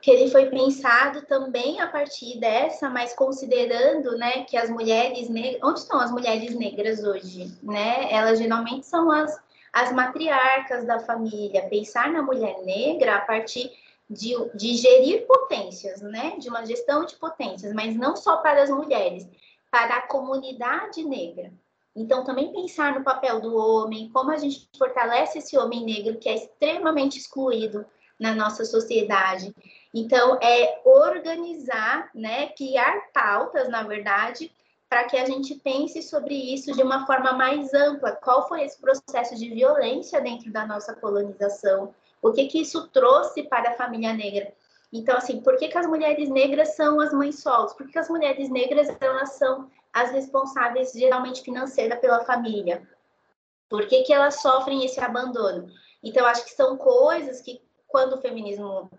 Que 0.02 0.10
ele 0.10 0.32
foi 0.32 0.48
pensado 0.48 1.22
também 1.24 1.80
a 1.80 1.88
partir 1.88 2.40
dessa, 2.40 2.90
mas 2.90 3.14
considerando, 3.14 4.18
né, 4.18 4.44
que 4.46 4.58
as 4.58 4.70
mulheres 4.70 5.30
negras, 5.30 5.62
onde 5.64 5.80
estão 5.80 6.00
as 6.00 6.12
mulheres 6.12 6.56
negras 6.56 7.04
hoje, 7.04 7.56
né? 7.62 8.12
Elas 8.12 8.40
geralmente 8.40 8.86
são 8.86 9.12
as, 9.12 9.40
as 9.72 9.92
matriarcas 9.92 10.86
da 10.86 11.00
família. 11.00 11.70
Pensar 11.70 12.12
na 12.12 12.24
mulher 12.24 12.64
negra 12.64 13.18
a 13.18 13.22
partir 13.22 13.72
de, 14.10 14.34
de 14.56 14.74
gerir 14.74 15.28
potências, 15.28 16.02
né? 16.02 16.36
De 16.40 16.50
uma 16.50 16.66
gestão 16.66 17.06
de 17.06 17.16
potências, 17.16 17.72
mas 17.72 17.96
não 17.96 18.16
só 18.16 18.38
para 18.38 18.64
as 18.64 18.72
mulheres, 18.72 19.28
para 19.70 19.98
a 19.98 20.08
comunidade 20.08 21.04
negra. 21.04 21.54
Então, 21.96 22.24
também 22.24 22.52
pensar 22.52 22.96
no 22.98 23.04
papel 23.04 23.40
do 23.40 23.56
homem, 23.56 24.10
como 24.10 24.32
a 24.32 24.38
gente 24.38 24.68
fortalece 24.78 25.38
esse 25.38 25.58
homem 25.58 25.86
negro 25.86 26.18
que 26.18 26.30
é 26.30 26.36
extremamente 26.36 27.20
excluído 27.20 27.86
na 28.22 28.36
nossa 28.36 28.64
sociedade. 28.64 29.54
Então, 29.92 30.38
é 30.42 30.80
organizar, 30.86 32.12
né, 32.14 32.50
criar 32.50 33.12
pautas, 33.12 33.68
na 33.68 33.82
verdade, 33.82 34.54
para 34.88 35.06
que 35.06 35.18
a 35.18 35.26
gente 35.26 35.56
pense 35.56 36.04
sobre 36.04 36.36
isso 36.36 36.72
de 36.74 36.84
uma 36.84 37.08
forma 37.08 37.34
mais 37.34 37.74
ampla. 37.74 38.12
Qual 38.12 38.48
foi 38.48 38.64
esse 38.64 38.80
processo 38.80 39.36
de 39.36 39.50
violência 39.50 40.22
dentro 40.22 40.52
da 40.52 40.68
nossa 40.68 40.94
colonização? 40.94 41.96
O 42.22 42.32
que, 42.32 42.46
que 42.46 42.62
isso 42.62 42.88
trouxe 42.90 43.42
para 43.44 43.72
a 43.72 43.74
família 43.74 44.14
negra? 44.14 44.54
Então, 44.94 45.18
assim, 45.18 45.42
por 45.42 45.58
que, 45.58 45.70
que 45.70 45.78
as 45.78 45.88
mulheres 45.88 46.30
negras 46.30 46.76
são 46.76 47.00
as 47.00 47.12
mães 47.12 47.40
solos? 47.40 47.74
Por 47.74 47.88
que, 47.88 47.94
que 47.94 48.00
as 48.00 48.10
mulheres 48.10 48.50
negras 48.50 48.88
elas 49.00 49.32
são 49.34 49.68
as 49.92 50.12
responsáveis, 50.12 50.92
geralmente 50.92 51.42
financeira, 51.42 51.96
pela 51.96 52.24
família? 52.24 52.88
Por 53.68 53.88
que, 53.88 54.04
que 54.04 54.14
elas 54.14 54.42
sofrem 54.42 54.86
esse 54.86 55.00
abandono? 55.00 55.72
Então, 56.04 56.26
acho 56.26 56.44
que 56.44 56.52
são 56.52 56.78
coisas 56.78 57.42
que, 57.42 57.62
quando 57.92 58.14
o 58.14 58.22
feminismo 58.22 58.90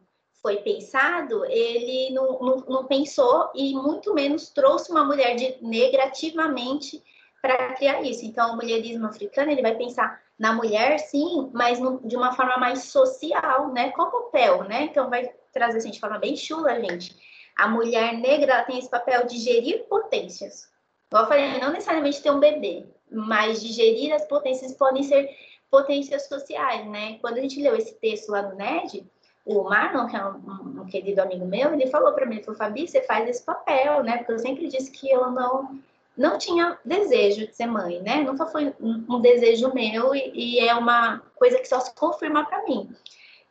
foi 0.40 0.56
pensado, 0.56 1.44
ele 1.44 2.12
não, 2.12 2.38
não, 2.40 2.56
não, 2.68 2.84
pensou 2.84 3.50
e 3.54 3.72
muito 3.74 4.12
menos 4.12 4.50
trouxe 4.50 4.90
uma 4.90 5.04
mulher 5.04 5.36
de, 5.36 5.56
negra 5.62 6.04
ativamente 6.04 7.02
para 7.40 7.74
criar 7.74 8.02
isso. 8.02 8.24
Então, 8.24 8.52
o 8.52 8.56
mulherismo 8.56 9.06
africano 9.06 9.50
ele 9.50 9.62
vai 9.62 9.76
pensar 9.76 10.20
na 10.38 10.52
mulher, 10.52 10.98
sim, 10.98 11.50
mas 11.52 11.78
no, 11.78 12.00
de 12.06 12.16
uma 12.16 12.32
forma 12.32 12.56
mais 12.56 12.84
social, 12.84 13.72
né? 13.72 13.90
Com 13.92 14.10
papel, 14.10 14.64
né? 14.64 14.84
Então, 14.84 15.08
vai 15.08 15.32
trazer 15.52 15.78
assim, 15.78 15.90
de 15.90 16.00
forma 16.00 16.18
bem 16.18 16.36
chula, 16.36 16.80
gente. 16.80 17.16
A 17.56 17.68
mulher 17.68 18.14
negra 18.14 18.62
tem 18.64 18.78
esse 18.78 18.90
papel 18.90 19.26
de 19.26 19.38
gerir 19.38 19.84
potências. 19.84 20.68
Como 21.10 21.24
eu 21.24 21.28
falei, 21.28 21.60
não 21.60 21.72
necessariamente 21.72 22.22
ter 22.22 22.30
um 22.30 22.40
bebê, 22.40 22.86
mas 23.10 23.60
de 23.60 23.68
gerir 23.68 24.12
as 24.12 24.24
potências 24.24 24.72
podem 24.72 25.02
ser 25.02 25.28
potências 25.72 26.28
sociais, 26.28 26.86
né? 26.86 27.18
Quando 27.22 27.38
a 27.38 27.40
gente 27.40 27.60
leu 27.62 27.74
esse 27.74 27.94
texto 27.94 28.28
lá 28.28 28.42
no 28.42 28.54
NED, 28.54 29.06
o 29.42 29.64
Marlon, 29.64 30.06
que 30.06 30.14
é 30.14 30.24
um, 30.24 30.82
um, 30.82 30.84
querido 30.84 31.22
amigo 31.22 31.46
meu, 31.46 31.72
ele 31.72 31.86
falou 31.86 32.12
para 32.12 32.26
mim, 32.26 32.36
ele 32.36 32.44
falou, 32.44 32.58
Fabi, 32.58 32.86
você 32.86 33.00
faz 33.00 33.26
esse 33.26 33.42
papel, 33.42 34.02
né? 34.04 34.18
Porque 34.18 34.32
eu 34.32 34.38
sempre 34.38 34.68
disse 34.68 34.90
que 34.90 35.10
eu 35.10 35.30
não 35.30 35.80
não 36.14 36.36
tinha 36.36 36.78
desejo 36.84 37.46
de 37.46 37.56
ser 37.56 37.64
mãe, 37.64 38.02
né? 38.02 38.16
Nunca 38.20 38.44
foi 38.44 38.74
um, 38.78 39.18
desejo 39.18 39.72
meu 39.72 40.14
e, 40.14 40.30
e, 40.34 40.58
é 40.60 40.74
uma 40.74 41.22
coisa 41.36 41.58
que 41.58 41.66
só 41.66 41.80
se 41.80 41.94
confirma 41.94 42.44
para 42.44 42.62
mim. 42.64 42.94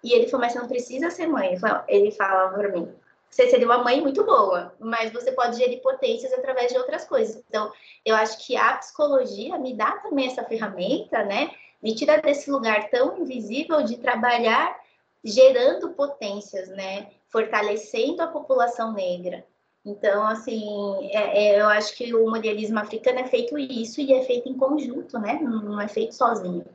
E 0.03 0.13
ele 0.13 0.28
falou, 0.28 0.45
mas 0.45 0.53
você 0.53 0.59
não 0.59 0.67
precisa 0.67 1.09
ser 1.09 1.26
mãe. 1.26 1.57
Ele 1.88 2.11
falava 2.11 2.55
para 2.55 2.69
mim, 2.69 2.88
você 3.32 3.50
seria 3.50 3.66
uma 3.66 3.78
mãe 3.78 4.02
muito 4.02 4.26
boa, 4.26 4.76
mas 4.78 5.14
você 5.14 5.32
pode 5.32 5.58
gerir 5.58 5.82
potências 5.82 6.34
através 6.34 6.70
de 6.70 6.78
outras 6.78 7.06
coisas. 7.06 7.42
Então, 7.48 7.72
eu 8.06 8.14
acho 8.14 8.46
que 8.46 8.58
a 8.58 8.74
psicologia 8.74 9.58
me 9.58 9.74
dá 9.74 9.94
também 10.00 10.28
essa 10.28 10.44
ferramenta, 10.44 11.24
né? 11.24 11.50
Me 11.82 11.96
tira 11.96 12.22
desse 12.22 12.52
lugar 12.52 12.90
tão 12.90 13.18
invisível 13.18 13.84
de 13.84 13.98
trabalhar 13.98 14.78
gerando 15.24 15.92
potências, 15.92 16.68
né? 16.70 17.08
Fortalecendo 17.30 18.22
a 18.22 18.28
população 18.28 18.92
negra. 18.92 19.46
Então, 19.86 20.28
assim, 20.28 21.10
é, 21.12 21.54
é, 21.56 21.62
eu 21.62 21.68
acho 21.68 21.96
que 21.96 22.14
o 22.14 22.30
modelismo 22.30 22.80
africano 22.80 23.20
é 23.20 23.28
feito 23.28 23.58
isso 23.58 24.02
e 24.02 24.14
é 24.14 24.24
feito 24.26 24.50
em 24.50 24.58
conjunto, 24.58 25.18
né? 25.18 25.40
Não, 25.42 25.80
é 25.80 25.88
feito 25.88 26.14
sozinho. 26.14 26.66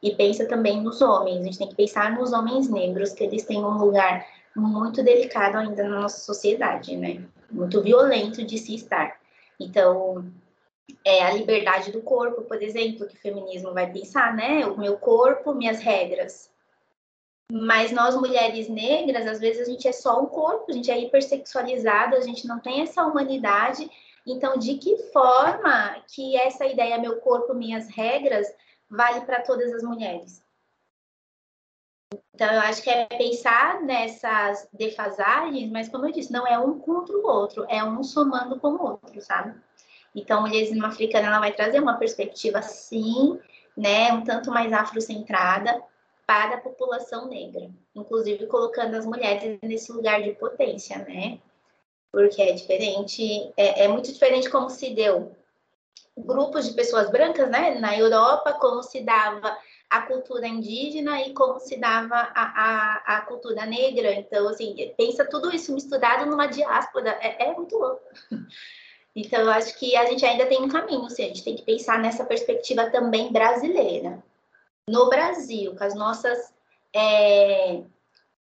E 0.00 0.14
pensa 0.14 0.46
também 0.46 0.80
nos 0.80 1.02
homens. 1.02 1.40
A 1.40 1.42
gente 1.42 1.58
tem 1.58 1.68
que 1.68 1.74
pensar 1.74 2.16
nos 2.16 2.32
homens 2.32 2.70
negros, 2.70 3.12
que 3.12 3.24
eles 3.24 3.44
têm 3.44 3.58
um 3.58 3.76
lugar 3.76 4.24
muito 4.56 5.02
delicado 5.02 5.56
ainda 5.56 5.84
na 5.84 6.00
nossa 6.00 6.20
sociedade, 6.20 6.96
né? 6.96 7.22
Muito 7.50 7.82
violento 7.82 8.44
de 8.44 8.58
se 8.58 8.74
estar. 8.74 9.18
Então, 9.58 10.30
é 11.04 11.22
a 11.22 11.32
liberdade 11.32 11.90
do 11.90 12.02
corpo, 12.02 12.42
por 12.42 12.62
exemplo, 12.62 13.06
que 13.06 13.14
o 13.14 13.20
feminismo 13.20 13.72
vai 13.72 13.90
pensar, 13.90 14.34
né? 14.34 14.66
O 14.66 14.78
meu 14.78 14.96
corpo, 14.96 15.54
minhas 15.54 15.80
regras. 15.80 16.50
Mas 17.50 17.90
nós, 17.92 18.14
mulheres 18.14 18.68
negras, 18.68 19.26
às 19.26 19.40
vezes 19.40 19.66
a 19.66 19.70
gente 19.70 19.88
é 19.88 19.92
só 19.92 20.20
um 20.20 20.26
corpo, 20.26 20.66
a 20.68 20.72
gente 20.72 20.90
é 20.90 20.98
hipersexualizada, 20.98 22.16
a 22.16 22.20
gente 22.20 22.46
não 22.46 22.60
tem 22.60 22.82
essa 22.82 23.04
humanidade. 23.06 23.90
Então, 24.26 24.58
de 24.58 24.74
que 24.74 24.98
forma 25.12 25.96
que 26.08 26.36
essa 26.36 26.66
ideia, 26.66 26.98
meu 26.98 27.16
corpo, 27.20 27.54
minhas 27.54 27.88
regras, 27.88 28.46
vale 28.90 29.22
para 29.22 29.40
todas 29.40 29.72
as 29.72 29.82
mulheres? 29.82 30.42
Então, 32.34 32.52
eu 32.52 32.60
acho 32.60 32.82
que 32.82 32.88
é 32.88 33.04
pensar 33.06 33.82
nessas 33.82 34.68
defasagens, 34.72 35.70
mas 35.70 35.88
como 35.88 36.06
eu 36.06 36.12
disse, 36.12 36.32
não 36.32 36.46
é 36.46 36.58
um 36.58 36.78
contra 36.78 37.16
o 37.16 37.26
outro, 37.26 37.66
é 37.68 37.82
um 37.82 38.02
somando 38.02 38.58
com 38.60 38.68
o 38.68 38.82
outro, 38.82 39.20
sabe? 39.20 39.54
Então, 40.14 40.40
Mulheres 40.40 40.70
Africana, 40.80 41.26
ela 41.26 41.40
vai 41.40 41.52
trazer 41.52 41.80
uma 41.80 41.98
perspectiva, 41.98 42.62
sim, 42.62 43.38
né, 43.76 44.12
um 44.12 44.22
tanto 44.22 44.50
mais 44.50 44.72
afrocentrada 44.72 45.82
para 46.26 46.56
a 46.56 46.60
população 46.60 47.28
negra, 47.28 47.70
inclusive 47.94 48.46
colocando 48.46 48.94
as 48.94 49.06
mulheres 49.06 49.58
nesse 49.62 49.90
lugar 49.92 50.22
de 50.22 50.32
potência, 50.32 50.98
né? 50.98 51.38
Porque 52.12 52.40
é 52.40 52.52
diferente, 52.52 53.52
é, 53.56 53.84
é 53.84 53.88
muito 53.88 54.12
diferente 54.12 54.48
como 54.48 54.70
se 54.70 54.90
deu 54.90 55.34
grupos 56.16 56.68
de 56.68 56.74
pessoas 56.74 57.10
brancas, 57.10 57.50
né, 57.50 57.78
na 57.78 57.96
Europa, 57.96 58.52
como 58.54 58.82
se 58.82 59.00
dava 59.02 59.56
a 59.90 60.02
cultura 60.02 60.46
indígena 60.46 61.22
e 61.22 61.32
como 61.32 61.58
se 61.58 61.76
dava 61.78 62.14
a, 62.14 62.32
a, 62.34 63.16
a 63.16 63.20
cultura 63.22 63.64
negra. 63.64 64.12
Então, 64.14 64.48
assim, 64.48 64.74
pensa 64.96 65.24
tudo 65.24 65.54
isso 65.54 65.72
misturado 65.72 66.26
numa 66.26 66.46
diáspora, 66.46 67.10
é, 67.20 67.48
é 67.48 67.54
muito 67.54 67.76
louco. 67.76 68.02
Então, 69.16 69.40
eu 69.40 69.50
acho 69.50 69.76
que 69.76 69.96
a 69.96 70.04
gente 70.04 70.24
ainda 70.24 70.46
tem 70.46 70.62
um 70.62 70.68
caminho, 70.68 71.04
assim, 71.04 71.24
a 71.24 71.26
gente 71.28 71.42
tem 71.42 71.56
que 71.56 71.62
pensar 71.62 71.98
nessa 71.98 72.24
perspectiva 72.24 72.88
também 72.88 73.32
brasileira. 73.32 74.22
No 74.88 75.08
Brasil, 75.08 75.74
com 75.74 75.82
as 75.82 75.92
nossas 75.96 76.54
é, 76.94 77.82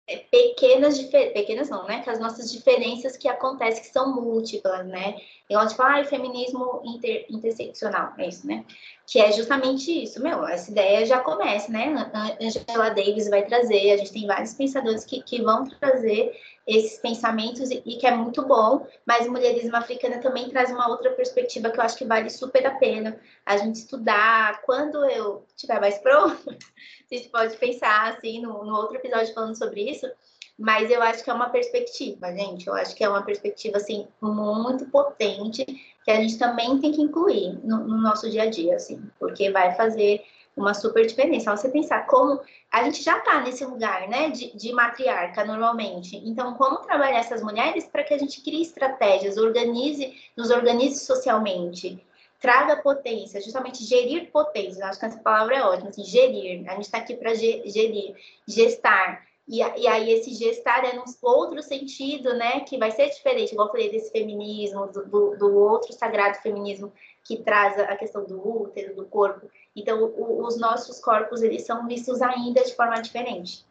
é 0.06 0.16
pequenas, 0.30 1.00
pequenas 1.00 1.70
não, 1.70 1.84
né? 1.86 2.02
Com 2.04 2.10
as 2.10 2.20
nossas 2.20 2.52
diferenças 2.52 3.16
que 3.16 3.26
acontecem, 3.26 3.82
que 3.82 3.88
são 3.88 4.14
múltiplas, 4.14 4.86
né? 4.86 5.16
Eu 5.48 5.64
de 5.64 5.74
falar, 5.74 6.00
ah, 6.00 6.04
feminismo 6.04 6.82
inter, 6.84 7.24
interseccional, 7.30 8.12
é 8.18 8.28
isso, 8.28 8.46
né? 8.46 8.64
Que 9.06 9.20
é 9.20 9.30
justamente 9.30 10.02
isso, 10.02 10.20
meu, 10.20 10.44
essa 10.46 10.70
ideia 10.70 11.06
já 11.06 11.20
começa, 11.20 11.70
né? 11.70 12.10
Angela 12.40 12.90
Davis 12.90 13.28
vai 13.28 13.44
trazer, 13.44 13.92
a 13.92 13.96
gente 13.96 14.12
tem 14.12 14.26
vários 14.26 14.52
pensadores 14.52 15.04
que, 15.04 15.22
que 15.22 15.40
vão 15.40 15.64
trazer 15.64 16.36
esses 16.66 16.98
pensamentos 16.98 17.70
e, 17.70 17.80
e 17.86 17.96
que 17.96 18.06
é 18.06 18.10
muito 18.10 18.44
bom, 18.44 18.84
mas 19.06 19.26
o 19.26 19.30
mulherismo 19.30 19.76
africana 19.76 20.18
também 20.18 20.48
traz 20.48 20.70
uma 20.72 20.88
outra 20.88 21.12
perspectiva 21.12 21.70
que 21.70 21.78
eu 21.78 21.84
acho 21.84 21.96
que 21.96 22.04
vale 22.04 22.28
super 22.28 22.66
a 22.66 22.72
pena 22.72 23.18
a 23.44 23.56
gente 23.56 23.76
estudar. 23.76 24.60
Quando 24.62 25.04
eu 25.08 25.44
estiver 25.54 25.80
mais 25.80 25.98
pronto, 25.98 26.50
a 26.50 27.14
gente 27.14 27.28
pode 27.30 27.56
pensar 27.56 28.12
assim 28.12 28.40
no, 28.42 28.64
no 28.64 28.74
outro 28.74 28.96
episódio 28.96 29.32
falando 29.32 29.56
sobre 29.56 29.88
isso, 29.88 30.10
mas 30.58 30.90
eu 30.90 31.02
acho 31.02 31.22
que 31.22 31.30
é 31.30 31.34
uma 31.34 31.50
perspectiva, 31.50 32.32
gente. 32.32 32.66
Eu 32.66 32.74
acho 32.74 32.94
que 32.94 33.04
é 33.04 33.08
uma 33.08 33.22
perspectiva 33.22 33.76
assim 33.76 34.06
muito 34.20 34.86
potente 34.86 35.64
que 36.04 36.10
a 36.10 36.20
gente 36.20 36.38
também 36.38 36.78
tem 36.80 36.92
que 36.92 37.02
incluir 37.02 37.58
no, 37.64 37.78
no 37.78 37.98
nosso 37.98 38.30
dia 38.30 38.44
a 38.44 38.50
dia, 38.50 38.76
assim, 38.76 39.02
porque 39.18 39.50
vai 39.50 39.74
fazer 39.74 40.22
uma 40.56 40.72
super 40.72 41.04
diferença. 41.04 41.54
Você 41.54 41.68
pensar 41.68 42.06
como 42.06 42.40
a 42.72 42.84
gente 42.84 43.02
já 43.02 43.18
está 43.18 43.40
nesse 43.42 43.64
lugar, 43.64 44.08
né, 44.08 44.30
de, 44.30 44.56
de, 44.56 44.72
matriarca 44.72 45.44
normalmente. 45.44 46.16
Então, 46.24 46.54
como 46.54 46.78
trabalhar 46.78 47.18
essas 47.18 47.42
mulheres 47.42 47.86
para 47.86 48.02
que 48.02 48.14
a 48.14 48.18
gente 48.18 48.40
crie 48.42 48.62
estratégias, 48.62 49.36
organize, 49.36 50.14
nos 50.36 50.50
organize 50.50 51.04
socialmente, 51.04 52.02
traga 52.40 52.76
potência, 52.76 53.40
justamente 53.40 53.84
gerir 53.84 54.30
potência. 54.30 54.86
Acho 54.86 54.98
que 54.98 55.06
essa 55.06 55.18
palavra 55.18 55.56
é 55.56 55.62
ótima, 55.62 55.90
assim, 55.90 56.04
gerir. 56.04 56.68
A 56.68 56.74
gente 56.74 56.84
está 56.84 56.98
aqui 56.98 57.14
para 57.14 57.34
gerir, 57.34 58.14
gestar. 58.48 59.26
E, 59.48 59.58
e, 59.58 59.86
aí 59.86 60.12
esse 60.12 60.34
gestar 60.34 60.84
é 60.84 60.94
num 60.94 61.04
outro 61.22 61.62
sentido, 61.62 62.34
né, 62.34 62.60
que 62.60 62.76
vai 62.76 62.90
ser 62.90 63.08
diferente, 63.10 63.52
igual 63.52 63.68
eu 63.68 63.72
falei 63.72 63.90
desse 63.90 64.10
feminismo, 64.10 64.88
do, 64.88 65.06
do, 65.06 65.36
do 65.36 65.56
outro 65.56 65.92
sagrado 65.92 66.38
feminismo 66.38 66.92
que 67.22 67.36
traz 67.36 67.78
a 67.78 67.94
questão 67.96 68.24
do 68.24 68.40
útero, 68.62 68.96
do 68.96 69.04
corpo. 69.04 69.48
Então, 69.74 70.02
o, 70.02 70.44
os 70.44 70.58
nossos 70.58 70.98
corpos, 71.00 71.42
eles 71.42 71.62
são 71.62 71.86
vistos 71.86 72.20
ainda 72.22 72.64
de 72.64 72.74
forma 72.74 73.00
diferente. 73.00 73.64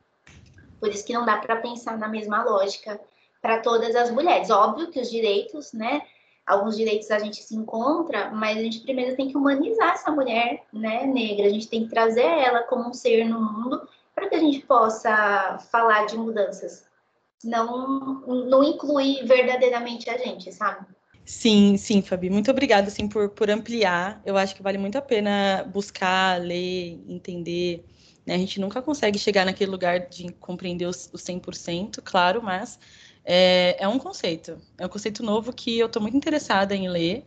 Por 0.79 0.89
isso 0.89 1.05
que 1.05 1.13
não 1.13 1.25
dá 1.25 1.37
para 1.37 1.57
pensar 1.57 1.97
na 1.97 2.07
mesma 2.07 2.43
lógica 2.43 2.99
para 3.41 3.59
todas 3.59 3.95
as 3.95 4.11
mulheres. 4.11 4.49
Óbvio 4.49 4.89
que 4.89 4.99
os 4.99 5.09
direitos, 5.09 5.73
né, 5.73 6.01
alguns 6.45 6.77
direitos 6.77 7.11
a 7.11 7.19
gente 7.19 7.43
se 7.43 7.55
encontra, 7.55 8.29
mas 8.29 8.57
a 8.57 8.61
gente 8.61 8.81
primeiro 8.81 9.15
tem 9.15 9.27
que 9.27 9.37
humanizar 9.37 9.93
essa 9.93 10.11
mulher, 10.11 10.63
né, 10.71 11.05
negra. 11.05 11.47
A 11.47 11.49
gente 11.49 11.67
tem 11.67 11.83
que 11.83 11.89
trazer 11.89 12.25
ela 12.25 12.63
como 12.63 12.89
um 12.89 12.93
ser 12.93 13.25
no 13.25 13.41
mundo 13.41 13.87
para 14.15 14.29
que 14.29 14.35
a 14.35 14.39
gente 14.39 14.61
possa 14.61 15.59
falar 15.69 16.05
de 16.05 16.17
mudanças. 16.17 16.85
Não, 17.43 18.21
não 18.25 18.63
incluir 18.63 19.25
verdadeiramente 19.25 20.09
a 20.09 20.17
gente, 20.17 20.51
sabe? 20.51 20.87
Sim, 21.25 21.75
sim, 21.75 22.01
Fabi. 22.01 22.29
Muito 22.29 22.49
obrigada 22.49 22.87
assim, 22.87 23.07
por, 23.07 23.29
por 23.29 23.49
ampliar. 23.49 24.21
Eu 24.25 24.37
acho 24.37 24.55
que 24.55 24.63
vale 24.63 24.77
muito 24.77 24.97
a 24.97 25.01
pena 25.01 25.63
buscar, 25.71 26.39
ler, 26.39 27.03
entender. 27.07 27.83
Né? 28.25 28.35
A 28.35 28.37
gente 28.37 28.59
nunca 28.59 28.81
consegue 28.81 29.19
chegar 29.19 29.45
naquele 29.45 29.69
lugar 29.69 30.07
de 30.07 30.31
compreender 30.33 30.85
os, 30.85 31.09
os 31.11 31.21
100%, 31.21 31.99
claro, 32.03 32.41
mas 32.41 32.79
é, 33.23 33.75
é, 33.79 33.87
um 33.87 33.97
conceito. 33.97 34.57
É 34.77 34.85
um 34.85 34.89
conceito 34.89 35.23
novo 35.23 35.51
que 35.51 35.77
eu 35.77 35.87
estou 35.87 36.01
muito 36.01 36.15
interessada 36.15 36.75
em 36.75 36.87
ler. 36.87 37.25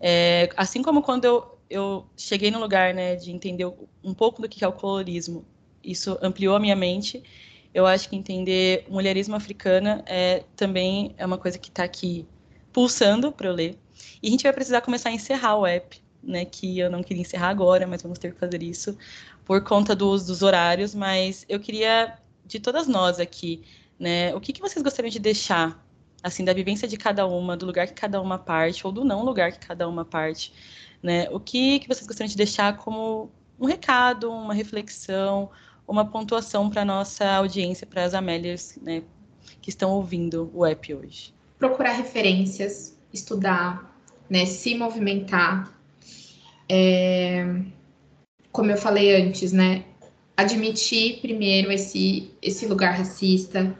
É, 0.00 0.48
assim 0.56 0.82
como 0.82 1.02
quando 1.02 1.24
eu, 1.26 1.58
eu 1.68 2.06
cheguei 2.16 2.50
no 2.50 2.58
lugar 2.58 2.94
né, 2.94 3.16
de 3.16 3.30
entender 3.30 3.66
um 4.02 4.14
pouco 4.14 4.40
do 4.40 4.48
que 4.48 4.64
é 4.64 4.68
o 4.68 4.72
colorismo, 4.72 5.44
isso 5.86 6.18
ampliou 6.20 6.56
a 6.56 6.60
minha 6.60 6.76
mente. 6.76 7.22
Eu 7.72 7.86
acho 7.86 8.08
que 8.08 8.16
entender 8.16 8.84
mulherismo 8.88 9.36
africana 9.36 10.02
é, 10.06 10.44
também 10.56 11.14
é 11.16 11.24
uma 11.24 11.38
coisa 11.38 11.58
que 11.58 11.68
está 11.68 11.84
aqui 11.84 12.26
pulsando 12.72 13.30
para 13.30 13.48
eu 13.48 13.52
ler. 13.52 13.78
E 14.22 14.28
a 14.28 14.30
gente 14.30 14.42
vai 14.42 14.52
precisar 14.52 14.80
começar 14.80 15.10
a 15.10 15.12
encerrar 15.12 15.56
o 15.56 15.66
app, 15.66 16.02
né? 16.22 16.44
Que 16.44 16.78
eu 16.78 16.90
não 16.90 17.02
queria 17.02 17.22
encerrar 17.22 17.48
agora, 17.48 17.86
mas 17.86 18.02
vamos 18.02 18.18
ter 18.18 18.32
que 18.32 18.38
fazer 18.38 18.62
isso 18.62 18.96
por 19.44 19.62
conta 19.62 19.94
dos, 19.94 20.26
dos 20.26 20.42
horários. 20.42 20.94
Mas 20.94 21.46
eu 21.48 21.60
queria, 21.60 22.18
de 22.44 22.58
todas 22.58 22.88
nós 22.88 23.20
aqui, 23.20 23.62
né? 23.98 24.34
O 24.34 24.40
que, 24.40 24.52
que 24.52 24.60
vocês 24.60 24.82
gostariam 24.82 25.10
de 25.10 25.18
deixar, 25.18 25.82
assim, 26.22 26.44
da 26.44 26.52
vivência 26.52 26.88
de 26.88 26.96
cada 26.96 27.26
uma, 27.26 27.56
do 27.56 27.64
lugar 27.64 27.86
que 27.86 27.94
cada 27.94 28.20
uma 28.20 28.38
parte, 28.38 28.86
ou 28.86 28.92
do 28.92 29.04
não 29.04 29.24
lugar 29.24 29.52
que 29.52 29.66
cada 29.66 29.88
uma 29.88 30.04
parte, 30.04 30.52
né? 31.02 31.28
O 31.30 31.38
que, 31.38 31.78
que 31.78 31.88
vocês 31.88 32.06
gostariam 32.06 32.30
de 32.30 32.36
deixar 32.36 32.76
como 32.76 33.30
um 33.58 33.66
recado, 33.66 34.30
uma 34.30 34.54
reflexão, 34.54 35.50
uma 35.86 36.04
pontuação 36.04 36.68
para 36.68 36.84
nossa 36.84 37.28
audiência, 37.30 37.86
para 37.86 38.04
as 38.04 38.14
Amélias, 38.14 38.78
né? 38.82 39.02
Que 39.60 39.70
estão 39.70 39.92
ouvindo 39.92 40.50
o 40.54 40.64
app 40.64 40.94
hoje 40.94 41.36
procurar 41.58 41.92
referências, 41.92 42.96
estudar, 43.12 43.98
né, 44.28 44.46
se 44.46 44.74
movimentar. 44.74 45.72
É, 46.68 47.46
como 48.50 48.70
eu 48.70 48.76
falei 48.76 49.22
antes, 49.22 49.52
né, 49.52 49.84
admitir 50.36 51.20
primeiro 51.20 51.70
esse, 51.70 52.30
esse 52.42 52.66
lugar 52.66 52.96
racista, 52.96 53.74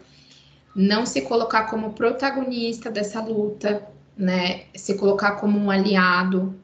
não 0.74 1.04
se 1.06 1.22
colocar 1.22 1.64
como 1.64 1.92
protagonista 1.92 2.90
dessa 2.90 3.20
luta, 3.20 3.86
né, 4.16 4.66
se 4.74 4.96
colocar 4.96 5.32
como 5.32 5.58
um 5.58 5.70
aliado, 5.70 6.54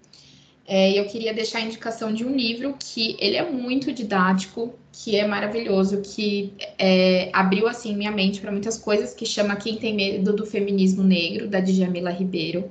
é, 0.67 0.99
eu 0.99 1.07
queria 1.07 1.35
deixar 1.35 1.59
a 1.59 1.63
indicação 1.63 2.13
de 2.13 2.25
um 2.25 2.35
livro 2.35 2.77
que 2.79 3.17
ele 3.19 3.37
é 3.37 3.51
muito 3.51 3.93
didático, 3.93 4.75
que 4.93 5.17
é 5.17 5.27
maravilhoso, 5.27 6.03
que 6.03 6.55
é, 6.79 7.31
abriu 7.33 7.67
assim 7.67 7.97
minha 7.97 8.13
mente 8.13 8.41
para 8.41 8.53
muitas 8.53 8.79
coisas, 8.79 9.13
que 9.13 9.27
chama 9.27 9.57
Quem 9.57 9.77
Tem 9.77 9.95
Medo 9.95 10.33
do 10.33 10.47
Feminismo 10.47 11.03
Negro, 11.03 11.49
da 11.49 11.61
Djamila 11.61 12.11
Ribeiro. 12.11 12.71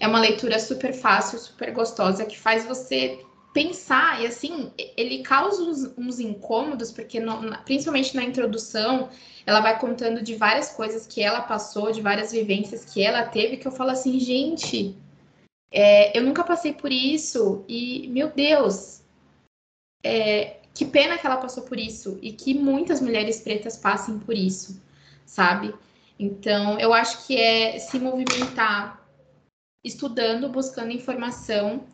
É 0.00 0.08
uma 0.08 0.18
leitura 0.18 0.58
super 0.58 0.92
fácil, 0.92 1.38
super 1.38 1.72
gostosa, 1.72 2.24
que 2.24 2.36
faz 2.36 2.64
você 2.66 3.20
pensar, 3.52 4.20
e 4.22 4.26
assim, 4.26 4.72
ele 4.96 5.18
causa 5.22 5.62
uns, 5.62 5.90
uns 5.96 6.18
incômodos, 6.18 6.90
porque 6.90 7.20
no, 7.20 7.56
principalmente 7.64 8.16
na 8.16 8.24
introdução, 8.24 9.10
ela 9.46 9.60
vai 9.60 9.78
contando 9.78 10.22
de 10.22 10.34
várias 10.34 10.70
coisas 10.70 11.06
que 11.06 11.22
ela 11.22 11.42
passou, 11.42 11.92
de 11.92 12.00
várias 12.00 12.32
vivências 12.32 12.84
que 12.84 13.02
ela 13.02 13.22
teve, 13.24 13.58
que 13.58 13.68
eu 13.68 13.72
falo 13.72 13.90
assim, 13.90 14.18
gente, 14.18 14.96
é, 15.72 16.16
eu 16.16 16.22
nunca 16.22 16.44
passei 16.44 16.74
por 16.74 16.92
isso 16.92 17.64
e, 17.66 18.06
meu 18.08 18.30
Deus, 18.30 19.00
é, 20.04 20.58
que 20.74 20.84
pena 20.84 21.16
que 21.16 21.26
ela 21.26 21.38
passou 21.38 21.62
por 21.62 21.78
isso 21.78 22.18
e 22.20 22.32
que 22.32 22.52
muitas 22.52 23.00
mulheres 23.00 23.40
pretas 23.40 23.76
passem 23.76 24.18
por 24.18 24.34
isso, 24.34 24.82
sabe? 25.24 25.74
Então, 26.18 26.78
eu 26.78 26.92
acho 26.92 27.26
que 27.26 27.40
é 27.40 27.78
se 27.78 27.98
movimentar 27.98 29.02
estudando, 29.82 30.48
buscando 30.48 30.92
informação 30.92 31.84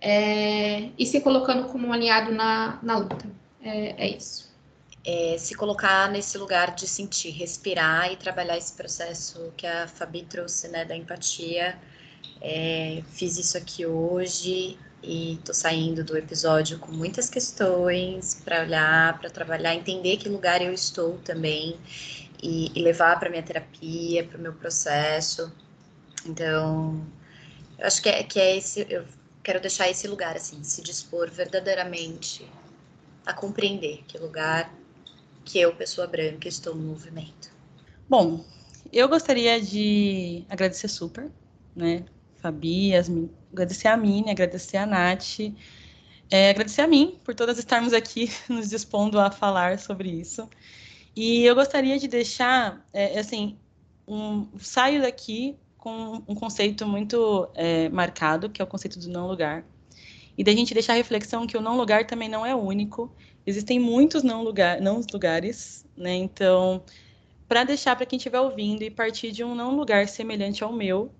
é, 0.00 0.90
e 0.98 1.06
se 1.06 1.20
colocando 1.20 1.68
como 1.68 1.88
um 1.88 1.92
aliado 1.92 2.30
na, 2.30 2.78
na 2.82 2.98
luta. 2.98 3.26
É, 3.62 4.06
é 4.06 4.08
isso. 4.16 4.52
É, 5.06 5.36
se 5.38 5.54
colocar 5.54 6.10
nesse 6.10 6.36
lugar 6.38 6.74
de 6.74 6.86
sentir, 6.86 7.30
respirar 7.30 8.12
e 8.12 8.16
trabalhar 8.16 8.56
esse 8.56 8.72
processo 8.72 9.52
que 9.56 9.66
a 9.66 9.86
Fabi 9.88 10.22
trouxe, 10.22 10.68
né, 10.68 10.84
da 10.84 10.96
empatia 10.96 11.78
É, 12.40 13.02
fiz 13.08 13.38
isso 13.38 13.56
aqui 13.56 13.86
hoje 13.86 14.78
e 15.02 15.38
tô 15.44 15.52
saindo 15.52 16.02
do 16.02 16.16
episódio 16.16 16.78
com 16.78 16.90
muitas 16.90 17.28
questões 17.28 18.40
para 18.44 18.62
olhar, 18.62 19.18
para 19.18 19.30
trabalhar, 19.30 19.74
entender 19.74 20.16
que 20.16 20.28
lugar 20.28 20.62
eu 20.62 20.72
estou 20.72 21.18
também 21.18 21.78
e, 22.42 22.70
e 22.74 22.82
levar 22.82 23.18
para 23.18 23.30
minha 23.30 23.42
terapia, 23.42 24.24
para 24.24 24.38
o 24.38 24.40
meu 24.40 24.52
processo. 24.52 25.52
Então, 26.26 27.06
eu 27.78 27.86
acho 27.86 28.02
que 28.02 28.08
é, 28.08 28.22
que 28.22 28.40
é 28.40 28.56
esse, 28.56 28.86
eu 28.88 29.04
quero 29.42 29.60
deixar 29.60 29.88
esse 29.90 30.08
lugar 30.08 30.36
assim, 30.36 30.62
se 30.64 30.82
dispor 30.82 31.30
verdadeiramente 31.30 32.46
a 33.26 33.32
compreender 33.32 34.02
que 34.06 34.18
lugar 34.18 34.74
que 35.44 35.60
eu, 35.60 35.74
pessoa 35.74 36.06
branca, 36.06 36.48
estou 36.48 36.74
no 36.74 36.82
movimento. 36.82 37.52
Bom, 38.08 38.44
eu 38.92 39.08
gostaria 39.08 39.60
de 39.60 40.44
agradecer 40.48 40.88
super, 40.88 41.30
né? 41.76 42.04
Fabi, 42.44 42.92
agradecer 42.94 43.88
a 43.88 43.96
Mini, 43.96 44.30
agradecer 44.30 44.76
a 44.76 44.84
Nath, 44.84 45.40
é, 46.30 46.50
agradecer 46.50 46.82
a 46.82 46.86
mim 46.86 47.18
por 47.24 47.34
todas 47.34 47.58
estarmos 47.58 47.94
aqui 47.94 48.30
nos 48.50 48.68
dispondo 48.68 49.18
a 49.18 49.30
falar 49.30 49.78
sobre 49.78 50.10
isso. 50.10 50.46
E 51.16 51.42
eu 51.42 51.54
gostaria 51.54 51.98
de 51.98 52.06
deixar, 52.06 52.86
é, 52.92 53.18
assim, 53.18 53.56
um, 54.06 54.46
saio 54.58 55.00
daqui 55.00 55.56
com 55.78 56.22
um 56.28 56.34
conceito 56.34 56.86
muito 56.86 57.48
é, 57.54 57.88
marcado, 57.88 58.50
que 58.50 58.60
é 58.60 58.64
o 58.64 58.68
conceito 58.68 58.98
do 58.98 59.08
não 59.08 59.26
lugar. 59.26 59.64
E 60.36 60.44
da 60.44 60.52
gente 60.52 60.74
deixar 60.74 60.92
a 60.92 60.96
reflexão 60.96 61.46
que 61.46 61.56
o 61.56 61.62
não 61.62 61.78
lugar 61.78 62.06
também 62.06 62.28
não 62.28 62.44
é 62.44 62.54
único. 62.54 63.10
Existem 63.46 63.80
muitos 63.80 64.22
não, 64.22 64.42
lugar, 64.42 64.82
não 64.82 65.00
lugares, 65.10 65.86
né? 65.96 66.14
Então, 66.14 66.82
para 67.48 67.64
deixar 67.64 67.96
para 67.96 68.04
quem 68.04 68.18
estiver 68.18 68.40
ouvindo 68.40 68.82
e 68.82 68.90
partir 68.90 69.32
de 69.32 69.42
um 69.42 69.54
não 69.54 69.74
lugar 69.74 70.08
semelhante 70.08 70.62
ao 70.62 70.72
meu, 70.72 71.10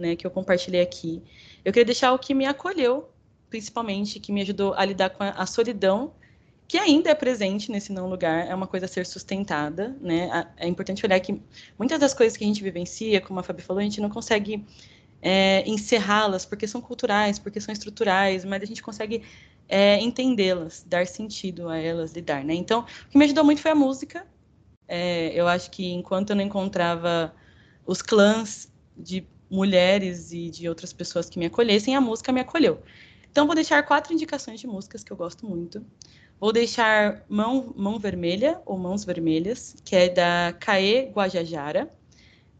né, 0.00 0.16
que 0.16 0.26
eu 0.26 0.30
compartilhei 0.30 0.80
aqui, 0.80 1.22
eu 1.64 1.72
queria 1.72 1.84
deixar 1.84 2.12
o 2.12 2.18
que 2.18 2.34
me 2.34 2.46
acolheu, 2.46 3.08
principalmente, 3.48 4.18
que 4.18 4.32
me 4.32 4.42
ajudou 4.42 4.74
a 4.74 4.84
lidar 4.84 5.10
com 5.10 5.22
a, 5.22 5.46
solidão 5.46 6.12
que 6.66 6.78
ainda 6.78 7.10
é 7.10 7.14
presente 7.14 7.70
nesse 7.70 7.92
não 7.92 8.08
lugar, 8.08 8.46
é 8.46 8.54
uma 8.54 8.66
coisa 8.66 8.86
a 8.86 8.88
ser 8.88 9.04
sustentada, 9.04 9.96
né? 10.00 10.48
É 10.56 10.68
importante 10.68 11.04
olhar 11.04 11.18
que 11.18 11.42
muitas 11.76 11.98
das 11.98 12.14
coisas 12.14 12.36
que 12.36 12.44
a 12.44 12.46
gente 12.46 12.62
vivencia, 12.62 13.20
como 13.20 13.40
a 13.40 13.42
Fabi 13.42 13.60
falou, 13.60 13.80
a 13.80 13.82
gente 13.82 14.00
não 14.00 14.08
consegue 14.08 14.64
é, 15.20 15.68
encerrá-las 15.68 16.46
porque 16.46 16.68
são 16.68 16.80
culturais, 16.80 17.40
porque 17.40 17.60
são 17.60 17.72
estruturais, 17.72 18.44
mas 18.44 18.62
a 18.62 18.66
gente 18.66 18.82
consegue 18.82 19.24
é, 19.68 20.00
entendê-las, 20.00 20.84
dar 20.86 21.06
sentido 21.06 21.68
a 21.68 21.76
elas, 21.76 22.12
lidar, 22.12 22.44
né? 22.44 22.54
Então, 22.54 22.80
o 22.80 23.10
que 23.10 23.18
me 23.18 23.24
ajudou 23.24 23.44
muito 23.44 23.60
foi 23.60 23.72
a 23.72 23.74
música. 23.74 24.26
É, 24.86 25.32
eu 25.34 25.46
acho 25.46 25.70
que 25.70 25.92
enquanto 25.92 26.30
eu 26.30 26.36
não 26.36 26.44
encontrava 26.44 27.34
os 27.86 28.02
clãs 28.02 28.70
de 28.96 29.26
mulheres 29.50 30.32
e 30.32 30.48
de 30.48 30.68
outras 30.68 30.92
pessoas 30.92 31.28
que 31.28 31.38
me 31.38 31.46
acolhessem, 31.46 31.96
a 31.96 32.00
música 32.00 32.32
me 32.32 32.40
acolheu. 32.40 32.80
Então, 33.30 33.46
vou 33.46 33.54
deixar 33.54 33.82
quatro 33.82 34.12
indicações 34.12 34.60
de 34.60 34.66
músicas 34.66 35.02
que 35.02 35.12
eu 35.12 35.16
gosto 35.16 35.46
muito. 35.46 35.84
Vou 36.38 36.52
deixar 36.52 37.24
Mão, 37.28 37.72
Mão 37.76 37.98
Vermelha, 37.98 38.60
ou 38.64 38.78
Mãos 38.78 39.04
Vermelhas, 39.04 39.76
que 39.84 39.94
é 39.94 40.08
da 40.08 40.54
Caê 40.58 41.10
Guajajara. 41.12 41.92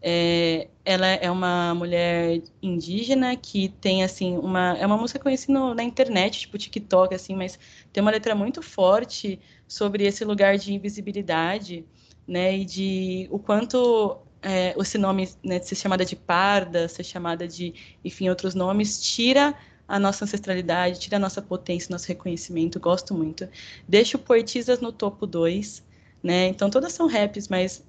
É, 0.02 0.68
ela 0.84 1.06
é 1.06 1.30
uma 1.30 1.74
mulher 1.74 2.42
indígena 2.62 3.36
que 3.36 3.68
tem, 3.80 4.02
assim, 4.02 4.36
uma... 4.36 4.76
É 4.78 4.86
uma 4.86 4.96
música 4.96 5.18
conhecida 5.18 5.74
na 5.74 5.82
internet, 5.82 6.40
tipo 6.40 6.58
TikTok, 6.58 7.14
assim, 7.14 7.34
mas 7.34 7.58
tem 7.92 8.00
uma 8.00 8.10
letra 8.10 8.34
muito 8.34 8.62
forte 8.62 9.38
sobre 9.66 10.04
esse 10.04 10.24
lugar 10.24 10.58
de 10.58 10.72
invisibilidade, 10.74 11.84
né, 12.26 12.56
e 12.58 12.64
de 12.64 13.28
o 13.30 13.38
quanto 13.38 14.18
é, 14.42 14.74
esse 14.78 14.98
nome, 14.98 15.28
né, 15.44 15.58
de 15.58 15.66
ser 15.66 15.74
chamada 15.74 16.04
de 16.04 16.16
parda, 16.16 16.88
ser 16.88 17.04
chamada 17.04 17.46
de, 17.46 17.74
enfim, 18.04 18.28
outros 18.28 18.54
nomes, 18.54 19.00
tira 19.00 19.54
a 19.86 19.98
nossa 19.98 20.24
ancestralidade, 20.24 21.00
tira 21.00 21.16
a 21.16 21.20
nossa 21.20 21.42
potência, 21.42 21.92
nosso 21.92 22.06
reconhecimento, 22.06 22.78
gosto 22.78 23.12
muito. 23.12 23.48
Deixo 23.88 24.18
Poetisas 24.18 24.80
no 24.80 24.92
topo 24.92 25.26
2, 25.26 25.82
né? 26.22 26.46
Então 26.46 26.70
todas 26.70 26.92
são 26.92 27.08
raps, 27.08 27.48
mas 27.48 27.84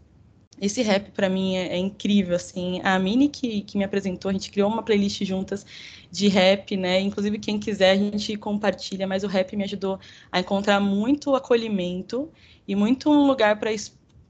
esse 0.60 0.82
rap 0.82 1.12
para 1.12 1.30
mim 1.30 1.56
é, 1.56 1.74
é, 1.74 1.78
incrível, 1.78 2.36
assim. 2.36 2.82
A 2.84 2.97
Mini 2.99 3.30
que, 3.30 3.62
que 3.62 3.78
me 3.78 3.84
apresentou, 3.84 4.30
a 4.30 4.34
gente 4.34 4.52
criou 4.52 4.70
uma 4.70 4.84
playlist 4.84 5.24
juntas 5.24 5.66
de 6.12 6.28
rap, 6.28 6.76
né? 6.76 6.99
Inclusive 6.99 7.39
quem 7.39 7.60
quiser 7.60 7.91
a 7.91 7.95
gente 7.95 8.36
compartilha, 8.36 9.08
mas 9.08 9.24
o 9.24 9.28
rap 9.28 9.56
me 9.56 9.64
ajudou 9.64 9.99
a 10.32 10.39
encontrar 10.39 10.80
muito 10.80 11.36
acolhimento 11.36 12.32
e 12.68 12.76
muito 12.76 13.10
um 13.12 13.26
lugar 13.28 13.60
para 13.60 13.72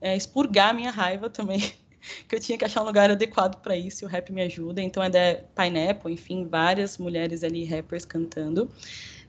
é, 0.01 0.15
expurgar 0.15 0.73
minha 0.73 0.91
raiva 0.91 1.29
também 1.29 1.73
que 2.27 2.35
eu 2.35 2.39
tinha 2.39 2.57
que 2.57 2.65
achar 2.65 2.81
um 2.81 2.85
lugar 2.85 3.09
adequado 3.09 3.61
para 3.61 3.75
isso, 3.75 4.03
e 4.03 4.05
o 4.05 4.09
rap 4.09 4.31
me 4.31 4.41
ajuda. 4.41 4.81
Então 4.81 5.03
é 5.03 5.09
da 5.09 5.39
Pineapple, 5.55 6.13
enfim, 6.13 6.47
várias 6.47 6.97
mulheres 6.97 7.43
ali, 7.43 7.65
rappers 7.65 8.05
cantando. 8.05 8.69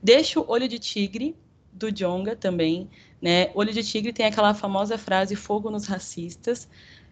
Deixo 0.01 0.43
Olho 0.47 0.67
de 0.67 0.79
Tigre, 0.79 1.35
do 1.71 1.91
Jonga 1.91 2.35
também, 2.35 2.89
né? 3.21 3.49
Olho 3.55 3.73
de 3.73 3.83
Tigre 3.83 4.13
tem 4.13 4.25
aquela 4.25 4.53
famosa 4.53 4.97
frase 4.97 5.35
fogo 5.35 5.71
nos 5.71 5.87
racistas. 5.87 6.67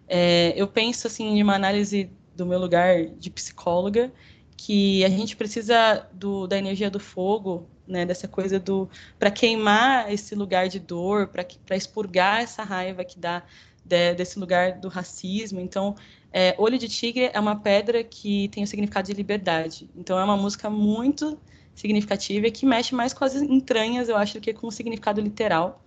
É, 0.07 0.53
eu 0.55 0.67
penso 0.67 1.07
assim 1.07 1.37
em 1.37 1.43
uma 1.43 1.55
análise 1.55 2.09
do 2.35 2.45
meu 2.45 2.59
lugar 2.59 3.05
de 3.05 3.29
psicóloga 3.29 4.11
que 4.57 5.03
a 5.03 5.09
gente 5.09 5.35
precisa 5.35 6.07
do, 6.13 6.45
da 6.45 6.57
energia 6.57 6.89
do 6.89 6.99
fogo, 6.99 7.67
né? 7.87 8.05
Dessa 8.05 8.27
coisa 8.27 8.59
do 8.59 8.87
para 9.17 9.31
queimar 9.31 10.11
esse 10.11 10.35
lugar 10.35 10.67
de 10.69 10.79
dor, 10.79 11.27
para 11.27 11.75
expurgar 11.75 12.41
essa 12.41 12.63
raiva 12.63 13.03
que 13.03 13.17
dá 13.17 13.43
de, 13.83 14.13
desse 14.13 14.39
lugar 14.39 14.79
do 14.79 14.87
racismo. 14.87 15.59
Então, 15.59 15.95
é, 16.31 16.55
Olho 16.57 16.77
de 16.77 16.87
Tigre 16.87 17.29
é 17.33 17.39
uma 17.39 17.55
pedra 17.55 18.03
que 18.03 18.47
tem 18.49 18.63
o 18.63 18.67
significado 18.67 19.07
de 19.07 19.13
liberdade. 19.13 19.89
Então, 19.95 20.17
é 20.17 20.23
uma 20.23 20.37
música 20.37 20.69
muito 20.69 21.37
significativa 21.75 22.47
e 22.47 22.51
que 22.51 22.65
mexe 22.65 22.93
mais 22.93 23.13
com 23.13 23.23
as 23.23 23.35
entranhas, 23.35 24.09
eu 24.09 24.15
acho, 24.15 24.35
do 24.35 24.41
que 24.41 24.53
com 24.53 24.67
o 24.67 24.71
significado 24.71 25.21
literal. 25.21 25.83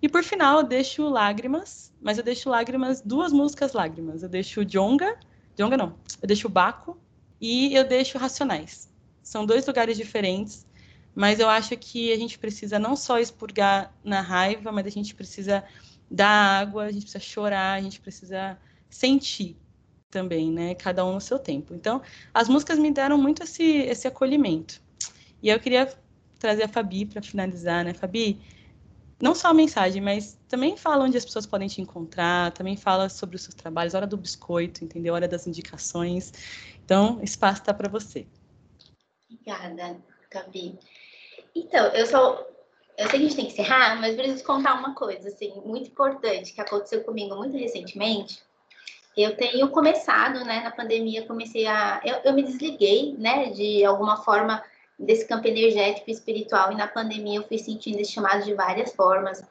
E 0.00 0.08
por 0.08 0.24
final, 0.24 0.58
eu 0.58 0.64
deixo 0.64 1.08
Lágrimas, 1.08 1.92
mas 2.00 2.18
eu 2.18 2.24
deixo 2.24 2.50
Lágrimas, 2.50 3.00
duas 3.00 3.32
músicas 3.32 3.72
Lágrimas. 3.72 4.22
Eu 4.22 4.28
deixo 4.28 4.64
Jonga, 4.64 5.16
Jonga 5.56 5.76
não, 5.76 5.94
eu 6.20 6.26
deixo 6.26 6.48
Baco 6.48 6.98
e 7.40 7.74
eu 7.74 7.84
deixo 7.84 8.18
Racionais. 8.18 8.90
São 9.22 9.46
dois 9.46 9.66
lugares 9.66 9.96
diferentes, 9.96 10.66
mas 11.14 11.38
eu 11.38 11.48
acho 11.48 11.76
que 11.76 12.12
a 12.12 12.16
gente 12.16 12.38
precisa 12.38 12.78
não 12.78 12.96
só 12.96 13.18
expurgar 13.18 13.94
na 14.02 14.20
raiva, 14.20 14.72
mas 14.72 14.86
a 14.86 14.90
gente 14.90 15.14
precisa 15.14 15.62
dar 16.12 16.60
água, 16.60 16.84
a 16.84 16.92
gente 16.92 17.02
precisa 17.02 17.24
chorar, 17.24 17.78
a 17.78 17.80
gente 17.80 18.00
precisa 18.00 18.58
sentir 18.90 19.56
também, 20.10 20.52
né? 20.52 20.74
Cada 20.74 21.04
um 21.04 21.14
no 21.14 21.20
seu 21.20 21.38
tempo. 21.38 21.74
Então, 21.74 22.02
as 22.34 22.48
músicas 22.48 22.78
me 22.78 22.90
deram 22.92 23.16
muito 23.16 23.42
esse, 23.42 23.64
esse 23.64 24.06
acolhimento. 24.06 24.80
E 25.42 25.48
eu 25.48 25.58
queria 25.58 25.92
trazer 26.38 26.64
a 26.64 26.68
Fabi 26.68 27.06
para 27.06 27.22
finalizar, 27.22 27.84
né? 27.84 27.94
Fabi, 27.94 28.40
não 29.20 29.34
só 29.34 29.48
a 29.48 29.54
mensagem, 29.54 30.02
mas 30.02 30.38
também 30.48 30.76
fala 30.76 31.04
onde 31.04 31.16
as 31.16 31.24
pessoas 31.24 31.46
podem 31.46 31.66
te 31.66 31.80
encontrar, 31.80 32.52
também 32.52 32.76
fala 32.76 33.08
sobre 33.08 33.36
os 33.36 33.42
seus 33.42 33.54
trabalhos, 33.54 33.94
hora 33.94 34.06
do 34.06 34.16
biscoito, 34.16 34.84
entendeu? 34.84 35.14
Hora 35.14 35.26
das 35.26 35.46
indicações. 35.46 36.32
Então, 36.84 37.20
espaço 37.22 37.62
está 37.62 37.72
para 37.72 37.88
você. 37.88 38.26
Obrigada, 39.30 39.98
Gabi. 40.30 40.78
Então, 41.54 41.86
eu 41.86 42.06
só 42.06 42.51
eu 42.98 43.08
sei 43.08 43.18
que 43.18 43.26
a 43.26 43.28
gente 43.28 43.36
tem 43.36 43.46
que 43.46 43.52
encerrar, 43.52 44.00
mas 44.00 44.14
preciso 44.14 44.44
contar 44.44 44.74
uma 44.74 44.94
coisa, 44.94 45.28
assim, 45.28 45.52
muito 45.64 45.88
importante 45.88 46.52
que 46.52 46.60
aconteceu 46.60 47.02
comigo 47.02 47.34
muito 47.36 47.56
recentemente. 47.56 48.42
Eu 49.16 49.36
tenho 49.36 49.68
começado, 49.68 50.44
né, 50.44 50.60
na 50.60 50.70
pandemia, 50.70 51.26
comecei 51.26 51.66
a. 51.66 52.00
Eu, 52.04 52.16
eu 52.24 52.32
me 52.32 52.42
desliguei, 52.42 53.14
né, 53.18 53.50
de 53.50 53.84
alguma 53.84 54.18
forma 54.22 54.62
desse 54.98 55.26
campo 55.26 55.46
energético 55.48 56.08
e 56.08 56.12
espiritual, 56.12 56.72
e 56.72 56.76
na 56.76 56.86
pandemia 56.86 57.38
eu 57.38 57.46
fui 57.46 57.58
sentindo 57.58 58.00
esse 58.00 58.12
chamado 58.12 58.44
de 58.44 58.54
várias 58.54 58.94
formas. 58.94 59.42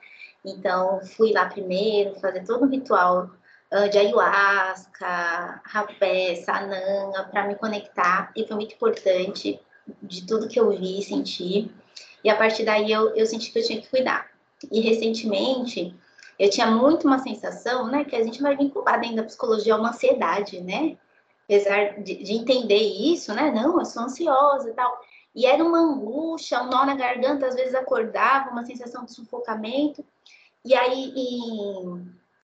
Então, 0.43 1.01
fui 1.05 1.31
lá 1.31 1.45
primeiro 1.45 2.15
fazer 2.15 2.43
todo 2.43 2.65
um 2.65 2.69
ritual 2.69 3.29
uh, 3.71 3.89
de 3.89 3.97
ayahuasca, 3.97 5.61
rapé, 5.63 6.35
sananga, 6.35 7.23
para 7.25 7.47
me 7.47 7.55
conectar, 7.55 8.31
e 8.35 8.45
foi 8.47 8.55
muito 8.55 8.73
importante 8.73 9.59
de 10.01 10.25
tudo 10.25 10.47
que 10.47 10.59
eu 10.59 10.69
vi 10.71 10.99
e 10.99 11.03
senti. 11.03 11.71
E 12.23 12.29
a 12.29 12.35
partir 12.35 12.63
daí 12.63 12.91
eu, 12.91 13.15
eu 13.15 13.25
senti 13.25 13.51
que 13.51 13.59
eu 13.59 13.65
tinha 13.65 13.81
que 13.81 13.89
cuidar. 13.89 14.29
E 14.71 14.79
recentemente 14.79 15.95
eu 16.37 16.49
tinha 16.49 16.67
muito 16.67 17.07
uma 17.07 17.19
sensação, 17.19 17.87
né, 17.87 18.03
que 18.03 18.15
a 18.15 18.23
gente 18.23 18.41
vai 18.41 18.55
vincular 18.55 18.99
dentro 18.99 19.17
da 19.17 19.23
psicologia 19.23 19.75
uma 19.75 19.89
ansiedade, 19.89 20.59
né? 20.61 20.97
Apesar 21.45 22.01
de, 22.01 22.15
de 22.15 22.33
entender 22.33 22.77
isso, 22.77 23.33
né? 23.33 23.51
Não, 23.51 23.77
eu 23.79 23.85
sou 23.85 24.03
ansiosa 24.03 24.69
e 24.69 24.73
tal. 24.73 25.01
E 25.35 25.45
era 25.45 25.63
uma 25.63 25.79
angústia, 25.79 26.61
um 26.61 26.69
nó 26.69 26.85
na 26.85 26.95
garganta, 26.95 27.47
às 27.47 27.55
vezes 27.55 27.75
acordava, 27.75 28.49
uma 28.49 28.65
sensação 28.65 29.05
de 29.05 29.13
sufocamento. 29.13 30.03
E 30.63 30.73
aí, 30.73 31.13
em 31.15 32.11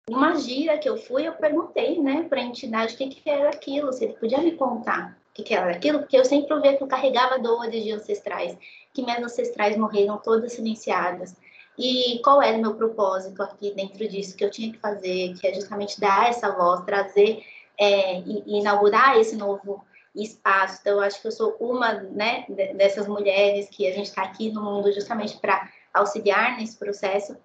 uma 0.09 0.37
gira 0.37 0.79
que 0.79 0.89
eu 0.89 0.97
fui, 0.97 1.27
eu 1.27 1.33
perguntei, 1.33 2.01
né, 2.01 2.25
para 2.29 2.41
a 2.41 2.45
entidade 2.45 2.95
o 2.95 2.97
que, 2.97 3.09
que 3.09 3.29
era 3.29 3.51
aquilo, 3.51 3.93
se 3.93 4.05
ele 4.05 4.15
podia 4.15 4.39
me 4.39 4.53
contar 4.53 5.17
que, 5.35 5.43
que 5.43 5.55
era 5.55 5.71
aquilo, 5.71 6.01
porque 6.01 6.17
eu 6.17 6.25
sempre 6.25 6.53
ouvia 6.53 6.77
que 6.77 6.83
eu 6.83 6.89
carregava 6.89 7.39
dores 7.39 7.83
de 7.83 7.91
ancestrais 7.93 8.57
que 8.93 9.03
minhas 9.03 9.23
ancestrais 9.23 9.77
morreram 9.77 10.19
todas 10.19 10.53
silenciadas. 10.53 11.35
E 11.79 12.21
qual 12.23 12.43
era 12.43 12.59
o 12.59 12.61
meu 12.61 12.75
propósito 12.75 13.43
aqui 13.43 13.73
dentro 13.75 14.07
disso 14.07 14.37
que 14.37 14.45
eu 14.45 14.51
tinha 14.51 14.71
que 14.71 14.79
fazer, 14.79 15.35
que 15.39 15.47
é 15.47 15.55
justamente 15.55 15.99
dar 15.99 16.29
essa 16.29 16.51
voz, 16.53 16.85
trazer 16.85 17.43
é, 17.79 18.19
e, 18.21 18.43
e 18.47 18.59
inaugurar 18.61 19.19
esse 19.19 19.37
novo 19.37 19.83
espaço. 20.15 20.79
Então, 20.81 20.95
eu 20.95 21.01
acho 21.01 21.21
que 21.21 21.27
eu 21.27 21.33
sou 21.33 21.57
uma 21.59 21.95
né, 21.95 22.45
dessas 22.77 23.09
mulheres 23.09 23.69
que 23.71 23.87
a 23.87 23.93
gente 23.93 24.07
está 24.07 24.23
aqui 24.23 24.53
no 24.53 24.63
mundo 24.63 24.93
justamente 24.93 25.39
para 25.39 25.71
auxiliar 25.95 26.59
nesse 26.59 26.77
processo. 26.77 27.37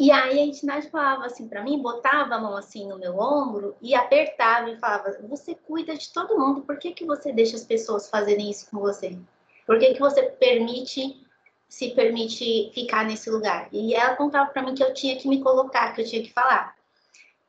E 0.00 0.10
aí 0.10 0.38
a 0.38 0.46
entidade 0.46 0.88
falava 0.88 1.26
assim 1.26 1.46
para 1.46 1.62
mim, 1.62 1.82
botava 1.82 2.34
a 2.34 2.40
mão 2.40 2.56
assim 2.56 2.88
no 2.88 2.98
meu 2.98 3.18
ombro 3.18 3.76
e 3.82 3.94
apertava 3.94 4.70
e 4.70 4.78
falava: 4.78 5.14
"Você 5.28 5.54
cuida 5.54 5.94
de 5.94 6.10
todo 6.10 6.38
mundo, 6.38 6.62
por 6.62 6.78
que 6.78 6.92
que 6.92 7.04
você 7.04 7.30
deixa 7.30 7.54
as 7.54 7.64
pessoas 7.64 8.08
fazerem 8.08 8.50
isso 8.50 8.70
com 8.70 8.78
você? 8.78 9.18
Por 9.66 9.78
que 9.78 9.92
que 9.92 10.00
você 10.00 10.22
permite 10.22 11.22
se 11.68 11.90
permite 11.90 12.70
ficar 12.72 13.04
nesse 13.04 13.28
lugar?" 13.28 13.68
E 13.70 13.94
ela 13.94 14.16
contava 14.16 14.50
para 14.50 14.62
mim 14.62 14.74
que 14.74 14.82
eu 14.82 14.94
tinha 14.94 15.16
que 15.16 15.28
me 15.28 15.42
colocar, 15.42 15.92
que 15.92 16.00
eu 16.00 16.06
tinha 16.06 16.22
que 16.22 16.32
falar. 16.32 16.74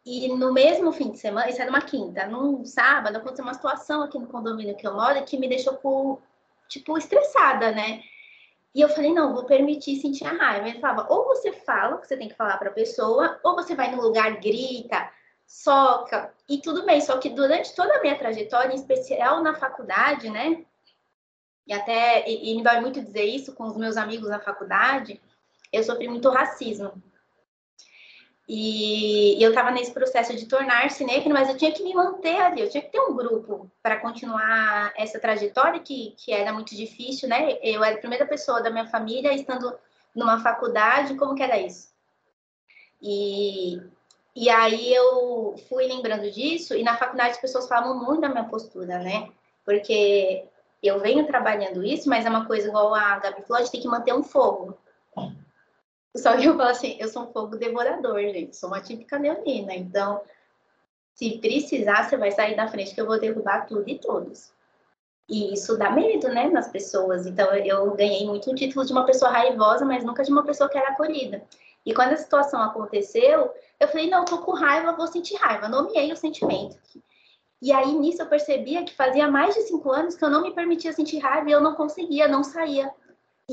E 0.05 0.27
no 0.27 0.51
mesmo 0.51 0.91
fim 0.91 1.09
de 1.09 1.19
semana, 1.19 1.49
isso 1.49 1.61
era 1.61 1.69
uma 1.69 1.81
quinta, 1.81 2.27
num 2.27 2.65
sábado 2.65 3.15
aconteceu 3.15 3.45
uma 3.45 3.53
situação 3.53 4.03
aqui 4.03 4.19
no 4.19 4.27
condomínio 4.27 4.75
que 4.75 4.85
eu 4.85 4.93
moro 4.93 5.23
que 5.23 5.37
me 5.37 5.47
deixou 5.47 6.21
tipo 6.67 6.97
estressada, 6.97 7.71
né? 7.71 8.03
E 8.73 8.79
eu 8.79 8.89
falei, 8.89 9.13
não, 9.13 9.33
vou 9.33 9.45
permitir 9.45 9.97
sentir 9.97 10.25
a 10.25 10.31
raiva. 10.31 10.67
Ele 10.67 10.79
falava, 10.79 11.11
ou 11.13 11.25
você 11.25 11.51
fala 11.51 11.95
o 11.95 11.99
que 11.99 12.07
você 12.07 12.15
tem 12.15 12.29
que 12.29 12.35
falar 12.35 12.57
para 12.57 12.69
a 12.69 12.73
pessoa, 12.73 13.39
ou 13.43 13.55
você 13.55 13.75
vai 13.75 13.93
no 13.93 14.01
lugar, 14.01 14.39
grita, 14.39 15.11
soca, 15.45 16.33
e 16.47 16.61
tudo 16.61 16.85
bem. 16.85 17.01
Só 17.01 17.17
que 17.17 17.29
durante 17.29 17.75
toda 17.75 17.97
a 17.97 18.01
minha 18.01 18.17
trajetória, 18.17 18.71
em 18.71 18.75
especial 18.75 19.43
na 19.43 19.53
faculdade, 19.53 20.29
né? 20.29 20.65
E 21.67 21.73
até, 21.73 22.27
e, 22.29 22.51
e 22.51 22.55
me 22.55 22.63
dói 22.63 22.79
muito 22.79 23.01
dizer 23.01 23.25
isso 23.25 23.53
com 23.53 23.65
os 23.65 23.75
meus 23.75 23.97
amigos 23.97 24.29
na 24.29 24.39
faculdade, 24.39 25.21
eu 25.71 25.83
sofri 25.83 26.07
muito 26.07 26.29
racismo. 26.29 26.93
E, 28.47 29.41
eu 29.41 29.49
estava 29.49 29.71
nesse 29.71 29.91
processo 29.93 30.35
de 30.35 30.45
tornar-se 30.45 31.05
negro, 31.05 31.33
mas 31.33 31.47
eu 31.47 31.57
tinha 31.57 31.71
que 31.71 31.83
me 31.83 31.93
manter 31.93 32.37
ali, 32.37 32.61
eu 32.61 32.69
tinha 32.69 32.83
que 32.83 32.91
ter 32.91 32.99
um 32.99 33.15
grupo 33.15 33.71
para 33.81 33.99
continuar 33.99 34.91
essa 34.97 35.19
trajetória 35.19 35.79
que, 35.79 36.13
que 36.17 36.33
era 36.33 36.51
muito 36.51 36.75
difícil, 36.75 37.29
né? 37.29 37.57
Eu 37.61 37.83
era 37.83 37.95
a 37.95 37.99
primeira 37.99 38.25
pessoa 38.25 38.61
da 38.61 38.69
minha 38.69 38.87
família 38.87 39.33
estando 39.33 39.73
numa 40.13 40.39
faculdade, 40.39 41.15
como 41.15 41.35
que 41.35 41.43
era 41.43 41.57
isso? 41.59 41.91
E, 43.01 43.81
e 44.35 44.49
aí 44.49 44.93
eu 44.93 45.55
fui 45.69 45.87
lembrando 45.87 46.29
disso, 46.29 46.75
e 46.75 46.83
na 46.83 46.97
faculdade 46.97 47.31
as 47.31 47.41
pessoas 47.41 47.67
falavam 47.67 48.03
muito 48.03 48.21
da 48.21 48.29
minha 48.29 48.43
postura, 48.45 48.99
né? 48.99 49.29
Porque 49.63 50.45
eu 50.83 50.99
venho 50.99 51.27
trabalhando 51.27 51.83
isso, 51.83 52.09
mas 52.09 52.25
é 52.25 52.29
uma 52.29 52.45
coisa 52.45 52.67
igual 52.67 52.93
a 52.93 53.19
Gabi 53.19 53.43
falou, 53.43 53.57
a 53.57 53.61
gente 53.61 53.71
tem 53.71 53.81
que 53.81 53.87
manter 53.87 54.13
um 54.13 54.23
fogo. 54.23 54.77
Só 56.15 56.35
que 56.35 56.45
eu 56.45 56.57
falo 56.57 56.69
assim, 56.69 56.97
eu 56.99 57.07
sou 57.07 57.23
um 57.23 57.31
fogo 57.31 57.55
devorador, 57.55 58.19
gente. 58.19 58.55
Sou 58.55 58.69
uma 58.69 58.81
típica 58.81 59.17
leonina. 59.17 59.73
Então, 59.73 60.21
se 61.15 61.37
precisar, 61.39 62.03
você 62.03 62.17
vai 62.17 62.31
sair 62.31 62.55
da 62.55 62.67
frente 62.67 62.93
que 62.93 62.99
eu 62.99 63.05
vou 63.05 63.19
derrubar 63.19 63.65
tudo 63.65 63.87
e 63.87 63.97
todos. 63.97 64.51
E 65.29 65.53
isso 65.53 65.77
dá 65.77 65.89
medo, 65.89 66.27
né, 66.27 66.49
nas 66.49 66.67
pessoas. 66.67 67.25
Então, 67.25 67.53
eu 67.55 67.91
ganhei 67.91 68.25
muito 68.25 68.51
o 68.51 68.55
título 68.55 68.85
de 68.85 68.91
uma 68.91 69.05
pessoa 69.05 69.31
raivosa, 69.31 69.85
mas 69.85 70.03
nunca 70.03 70.23
de 70.23 70.31
uma 70.31 70.43
pessoa 70.43 70.69
que 70.69 70.77
era 70.77 70.89
acolhida. 70.89 71.41
E 71.85 71.93
quando 71.93 72.13
a 72.13 72.17
situação 72.17 72.61
aconteceu, 72.61 73.49
eu 73.79 73.87
falei, 73.87 74.09
não, 74.09 74.25
tô 74.25 74.39
com 74.39 74.51
raiva, 74.51 74.91
vou 74.91 75.07
sentir 75.07 75.35
raiva. 75.35 75.69
Nomeei 75.69 76.11
o 76.11 76.17
sentimento. 76.17 76.77
E 77.61 77.71
aí, 77.71 77.93
nisso, 77.93 78.21
eu 78.21 78.27
percebia 78.27 78.83
que 78.83 78.93
fazia 78.93 79.29
mais 79.29 79.55
de 79.55 79.61
cinco 79.61 79.91
anos 79.91 80.15
que 80.15 80.25
eu 80.25 80.29
não 80.29 80.41
me 80.41 80.53
permitia 80.53 80.91
sentir 80.91 81.19
raiva 81.19 81.49
e 81.49 81.53
eu 81.53 81.61
não 81.61 81.75
conseguia, 81.75 82.27
não 82.27 82.43
saía 82.43 82.91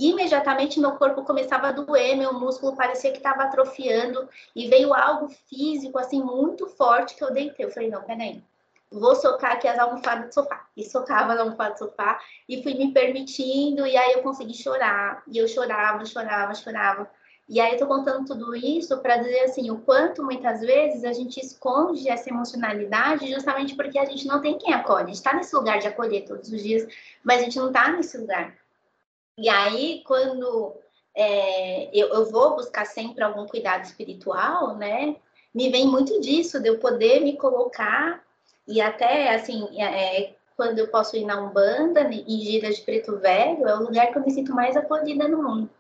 imediatamente 0.07 0.80
meu 0.80 0.92
corpo 0.92 1.24
começava 1.24 1.68
a 1.68 1.72
doer, 1.72 2.16
meu 2.16 2.32
músculo 2.34 2.76
parecia 2.76 3.11
que 3.11 3.18
estava 3.18 3.44
atrofiando 3.44 4.28
e 4.55 4.68
veio 4.68 4.94
algo 4.94 5.28
físico 5.49 5.99
assim 5.99 6.22
muito 6.22 6.66
forte 6.68 7.14
que 7.14 7.24
eu 7.24 7.32
deitei. 7.32 7.66
Eu 7.66 7.70
falei, 7.70 7.90
não, 7.90 8.03
peraí, 8.03 8.42
vou 8.90 9.14
socar 9.14 9.53
aqui 9.53 9.68
as 9.68 9.78
almofadas 9.78 10.28
do 10.28 10.34
sofá. 10.34 10.66
E 10.76 10.84
socava 10.84 11.32
as 11.32 11.40
almofadas 11.40 11.78
do 11.78 11.86
sofá 11.86 12.20
e 12.49 12.62
fui 12.62 12.74
me 12.74 12.92
permitindo 12.92 13.86
e 13.86 13.96
aí 13.96 14.12
eu 14.12 14.22
consegui 14.22 14.55
chorar. 14.55 15.22
E 15.26 15.38
eu 15.38 15.49
chorava, 15.49 16.05
chorava, 16.05 16.55
chorava. 16.55 17.11
E 17.49 17.61
aí 17.61 17.72
eu 17.72 17.78
tô 17.78 17.86
contando 17.86 18.26
tudo 18.26 18.55
isso 18.55 18.99
para 18.99 19.16
dizer 19.16 19.40
assim, 19.40 19.70
o 19.70 19.78
quanto 19.78 20.22
muitas 20.22 20.61
vezes 20.61 21.03
a 21.03 21.14
gente 21.14 21.40
esconde 21.40 22.07
essa 22.07 22.28
emocionalidade 22.28 23.32
justamente 23.32 23.74
porque 23.74 23.99
a 23.99 24.05
gente 24.05 24.26
não 24.26 24.42
tem 24.42 24.59
quem 24.59 24.74
acolhe. 24.74 25.05
A 25.05 25.07
gente 25.07 25.16
está 25.16 25.32
nesse 25.32 25.57
lugar 25.57 25.78
de 25.78 25.86
acolher 25.86 26.26
todos 26.26 26.53
os 26.53 26.62
dias, 26.62 26.86
mas 27.24 27.40
a 27.40 27.44
gente 27.44 27.59
não 27.59 27.68
está 27.68 27.90
nesse 27.90 28.18
lugar. 28.18 28.55
E 29.39 29.49
aí, 29.49 30.03
quando 30.05 30.74
é, 31.14 31.89
eu, 31.97 32.09
eu, 32.09 32.30
vou 32.30 32.57
buscar 32.57 32.84
sempre 32.84 33.22
algum 33.22 33.47
cuidado 33.47 33.84
espiritual, 33.84 34.76
né? 34.76 35.14
Me 35.55 35.70
vem 35.70 35.86
muito 35.86 36.20
disso, 36.20 36.61
de 36.61 36.68
eu 36.68 36.78
poder 36.78 37.20
me 37.20 37.36
colocar 37.36 38.22
e 38.66 38.80
até, 38.80 39.34
assim, 39.34 39.68
é, 39.80 40.22
é 40.22 40.34
quando 40.57 40.80
eu 40.80 40.89
posso 40.89 41.16
ir 41.16 41.24
na 41.24 41.41
Umbanda, 41.41 42.03
né, 42.03 42.24
em 42.26 42.41
Gira 42.41 42.70
de 42.70 42.80
Preto 42.82 43.16
Velho, 43.16 43.66
é 43.68 43.76
o 43.76 43.82
lugar 43.84 44.09
que 44.12 44.18
eu 44.18 44.22
me 44.22 44.30
sinto 44.32 44.53
mais 44.53 44.76
acolhida 44.76 45.28
no 45.28 45.41
mundo. 45.41 45.70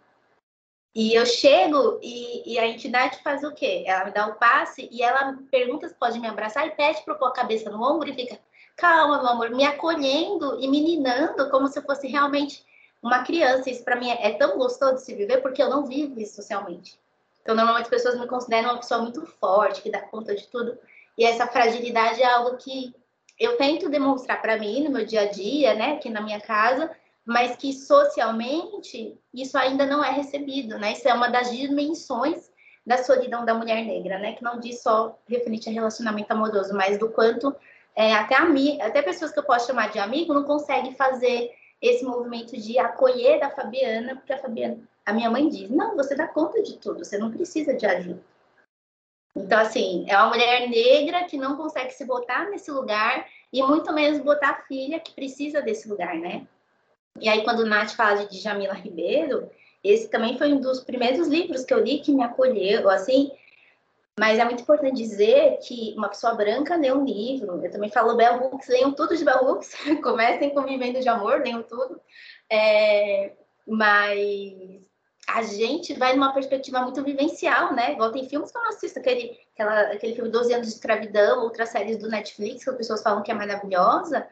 E 0.94 1.14
eu 1.14 1.26
chego 1.26 1.98
e, 2.00 2.54
e, 2.54 2.58
a 2.58 2.66
entidade 2.66 3.22
faz 3.22 3.42
o 3.44 3.52
quê? 3.52 3.84
Ela 3.86 4.06
me 4.06 4.12
dá 4.12 4.26
o 4.28 4.36
passe 4.36 4.88
e 4.90 5.02
ela 5.02 5.36
pergunta 5.50 5.88
se 5.88 5.94
pode 5.94 6.18
me 6.18 6.28
abraçar 6.28 6.66
e 6.66 6.70
pede 6.70 7.02
para 7.02 7.14
eu 7.14 7.18
pôr 7.18 7.26
a 7.26 7.32
cabeça 7.32 7.70
no 7.70 7.82
ombro 7.82 8.08
e 8.08 8.14
fica, 8.14 8.38
calma, 8.76 9.18
meu 9.18 9.28
amor, 9.28 9.50
me 9.50 9.64
acolhendo 9.64 10.58
e 10.60 10.68
meninando 10.68 11.50
como 11.50 11.68
se 11.68 11.82
fosse 11.82 12.06
realmente 12.06 12.64
uma 13.02 13.22
criança. 13.24 13.70
Isso 13.70 13.84
para 13.84 13.96
mim 13.96 14.10
é, 14.10 14.28
é, 14.28 14.34
tão 14.34 14.56
gostoso 14.58 14.96
de 14.96 15.02
se 15.02 15.14
viver 15.14 15.40
porque 15.40 15.62
eu 15.62 15.70
não 15.70 15.86
vivo 15.86 16.20
isso 16.20 16.36
socialmente. 16.36 16.98
Então, 17.42 17.54
normalmente 17.54 17.84
as 17.84 17.90
pessoas 17.90 18.18
me 18.18 18.26
consideram 18.26 18.70
uma 18.70 18.78
pessoa 18.78 19.00
muito 19.00 19.24
forte, 19.24 19.80
que 19.80 19.90
dá 19.90 20.00
conta 20.00 20.34
de 20.34 20.46
tudo. 20.48 20.76
E 21.16 21.24
essa 21.24 21.46
fragilidade 21.46 22.22
é 22.22 22.26
algo 22.26 22.56
que 22.58 22.94
eu 23.38 23.56
tento 23.56 23.88
demonstrar 23.88 24.42
para 24.42 24.58
mim 24.58 24.84
no 24.84 24.90
meu 24.90 25.06
dia 25.06 25.22
a 25.22 25.30
dia, 25.30 25.74
né, 25.74 25.92
aqui 25.94 26.10
na 26.10 26.20
minha 26.20 26.40
casa, 26.40 26.90
mas 27.24 27.56
que 27.56 27.72
socialmente 27.72 29.18
isso 29.32 29.56
ainda 29.56 29.86
não 29.86 30.04
é 30.04 30.10
recebido, 30.10 30.78
né? 30.78 30.92
Isso 30.92 31.06
é 31.06 31.12
uma 31.12 31.28
das 31.28 31.50
dimensões 31.50 32.50
da 32.86 32.98
solidão 33.04 33.44
da 33.44 33.52
mulher 33.52 33.84
negra, 33.84 34.18
né? 34.18 34.32
Que 34.32 34.42
não 34.42 34.58
diz 34.58 34.82
só 34.82 35.18
referente 35.28 35.68
a 35.68 35.72
relacionamento 35.72 36.32
amoroso, 36.32 36.72
mas 36.74 36.98
do 36.98 37.10
quanto 37.10 37.54
é, 37.94 38.14
até, 38.14 38.36
até 38.80 39.02
pessoas 39.02 39.30
que 39.30 39.38
eu 39.38 39.42
posso 39.42 39.66
chamar 39.66 39.90
de 39.90 39.98
amigo 39.98 40.32
não 40.32 40.44
conseguem 40.44 40.94
fazer 40.94 41.50
esse 41.80 42.04
movimento 42.04 42.56
de 42.56 42.78
acolher 42.78 43.40
da 43.40 43.50
Fabiana, 43.50 44.16
porque 44.16 44.32
a 44.32 44.38
Fabiana, 44.38 44.78
a 45.06 45.12
minha 45.12 45.30
mãe 45.30 45.48
diz, 45.48 45.70
não, 45.70 45.96
você 45.96 46.14
dá 46.14 46.26
conta 46.26 46.62
de 46.62 46.76
tudo, 46.78 47.04
você 47.04 47.16
não 47.18 47.30
precisa 47.30 47.74
de 47.74 47.86
ajuda. 47.86 48.22
Então, 49.34 49.58
assim, 49.58 50.04
é 50.08 50.16
uma 50.16 50.30
mulher 50.30 50.68
negra 50.68 51.24
que 51.24 51.36
não 51.36 51.56
consegue 51.56 51.92
se 51.92 52.04
botar 52.04 52.50
nesse 52.50 52.70
lugar 52.70 53.26
e 53.52 53.62
muito 53.62 53.92
menos 53.92 54.18
botar 54.18 54.50
a 54.50 54.62
filha 54.62 54.98
que 54.98 55.14
precisa 55.14 55.62
desse 55.62 55.88
lugar, 55.88 56.16
né? 56.16 56.46
E 57.20 57.28
aí, 57.28 57.44
quando 57.44 57.60
o 57.60 57.66
Nath 57.66 57.92
fala 57.92 58.26
de 58.26 58.38
Jamila 58.38 58.74
Ribeiro, 58.74 59.48
esse 59.82 60.08
também 60.08 60.36
foi 60.36 60.52
um 60.52 60.60
dos 60.60 60.80
primeiros 60.80 61.28
livros 61.28 61.64
que 61.64 61.72
eu 61.72 61.82
li 61.82 62.00
que 62.00 62.12
me 62.12 62.22
acolheu, 62.22 62.90
assim, 62.90 63.30
mas 64.18 64.38
é 64.38 64.44
muito 64.44 64.62
importante 64.62 64.96
dizer 64.96 65.58
que 65.62 65.94
uma 65.96 66.08
pessoa 66.08 66.34
branca 66.34 66.76
lê 66.76 66.92
um 66.92 67.04
livro. 67.04 67.64
Eu 67.64 67.70
também 67.70 67.90
falo 67.90 68.16
Bell 68.16 68.42
Hooks, 68.42 68.68
leiam 68.68 68.92
tudo 68.92 69.16
de 69.16 69.24
Bell 69.24 69.44
Hooks. 69.44 69.74
Comecem 70.02 70.50
com 70.50 70.62
Vivendo 70.62 71.00
de 71.00 71.08
Amor, 71.08 71.40
leiam 71.40 71.62
tudo. 71.62 72.00
É, 72.50 73.32
mas 73.66 74.80
a 75.28 75.42
gente 75.42 75.94
vai 75.94 76.14
numa 76.14 76.32
perspectiva 76.32 76.80
muito 76.80 77.04
vivencial, 77.04 77.74
né? 77.74 77.92
Igual 77.92 78.10
tem 78.10 78.28
filmes 78.28 78.50
que 78.50 78.56
eu 78.56 78.62
não 78.62 78.70
assisto, 78.70 78.98
aquele, 78.98 79.38
aquela, 79.54 79.80
aquele 79.92 80.14
filme 80.14 80.30
12 80.30 80.54
anos 80.54 80.68
de 80.68 80.74
escravidão, 80.74 81.42
outras 81.42 81.68
séries 81.68 81.98
do 81.98 82.08
Netflix 82.08 82.64
que 82.64 82.70
as 82.70 82.76
pessoas 82.76 83.02
falam 83.02 83.22
que 83.22 83.30
é 83.30 83.34
maravilhosa. 83.34 84.26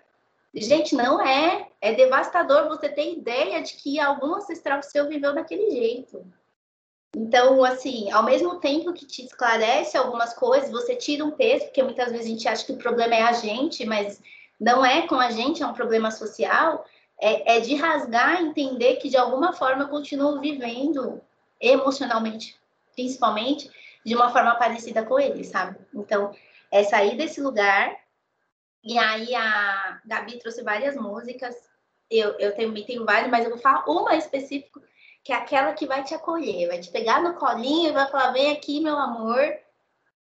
Gente, 0.54 0.94
não 0.94 1.20
é. 1.20 1.68
É 1.80 1.92
devastador 1.92 2.66
você 2.68 2.88
ter 2.88 3.12
ideia 3.12 3.62
de 3.62 3.74
que 3.74 4.00
algum 4.00 4.36
ancestral 4.36 4.82
seu 4.82 5.06
viveu 5.06 5.34
daquele 5.34 5.70
jeito. 5.70 6.24
Então, 7.18 7.64
assim, 7.64 8.10
ao 8.10 8.22
mesmo 8.22 8.60
tempo 8.60 8.92
que 8.92 9.06
te 9.06 9.24
esclarece 9.24 9.96
algumas 9.96 10.34
coisas, 10.34 10.70
você 10.70 10.94
tira 10.94 11.24
um 11.24 11.30
peso, 11.30 11.64
porque 11.64 11.82
muitas 11.82 12.12
vezes 12.12 12.26
a 12.26 12.28
gente 12.28 12.46
acha 12.46 12.66
que 12.66 12.72
o 12.72 12.76
problema 12.76 13.14
é 13.14 13.22
a 13.22 13.32
gente, 13.32 13.86
mas 13.86 14.20
não 14.60 14.84
é 14.84 15.08
com 15.08 15.14
a 15.14 15.30
gente, 15.30 15.62
é 15.62 15.66
um 15.66 15.72
problema 15.72 16.10
social. 16.10 16.84
É, 17.18 17.56
é 17.56 17.60
de 17.60 17.74
rasgar, 17.74 18.42
entender 18.42 18.96
que 18.96 19.08
de 19.08 19.16
alguma 19.16 19.54
forma 19.54 19.84
eu 19.84 19.88
continuo 19.88 20.38
vivendo 20.42 21.18
emocionalmente, 21.58 22.54
principalmente, 22.94 23.70
de 24.04 24.14
uma 24.14 24.30
forma 24.30 24.54
parecida 24.56 25.02
com 25.02 25.18
ele, 25.18 25.42
sabe? 25.42 25.78
Então, 25.94 26.36
é 26.70 26.84
sair 26.84 27.16
desse 27.16 27.40
lugar. 27.40 27.96
E 28.84 28.98
aí 28.98 29.34
a 29.34 30.02
Gabi 30.04 30.38
trouxe 30.38 30.62
várias 30.62 30.94
músicas. 30.94 31.56
Eu, 32.10 32.38
eu 32.38 32.54
também 32.54 32.84
tenho 32.84 33.06
várias, 33.06 33.30
mas 33.30 33.44
eu 33.44 33.52
vou 33.52 33.58
falar 33.58 33.86
uma 33.86 34.14
específica 34.14 34.82
que 35.26 35.32
é 35.32 35.36
aquela 35.36 35.72
que 35.72 35.86
vai 35.86 36.04
te 36.04 36.14
acolher, 36.14 36.68
vai 36.68 36.78
te 36.78 36.88
pegar 36.88 37.20
no 37.20 37.34
colinho 37.34 37.90
e 37.90 37.92
vai 37.92 38.08
falar: 38.08 38.30
vem 38.30 38.52
aqui, 38.52 38.80
meu 38.80 38.96
amor, 38.96 39.58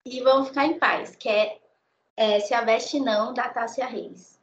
e 0.04 0.20
vamos 0.20 0.48
ficar 0.48 0.66
em 0.66 0.78
paz, 0.78 1.16
que 1.16 1.30
é, 1.30 1.58
é 2.14 2.40
Se 2.40 2.52
a 2.52 2.60
Veste 2.60 3.00
Não, 3.00 3.32
da 3.32 3.48
Tássia 3.48 3.86
Reis. 3.86 4.38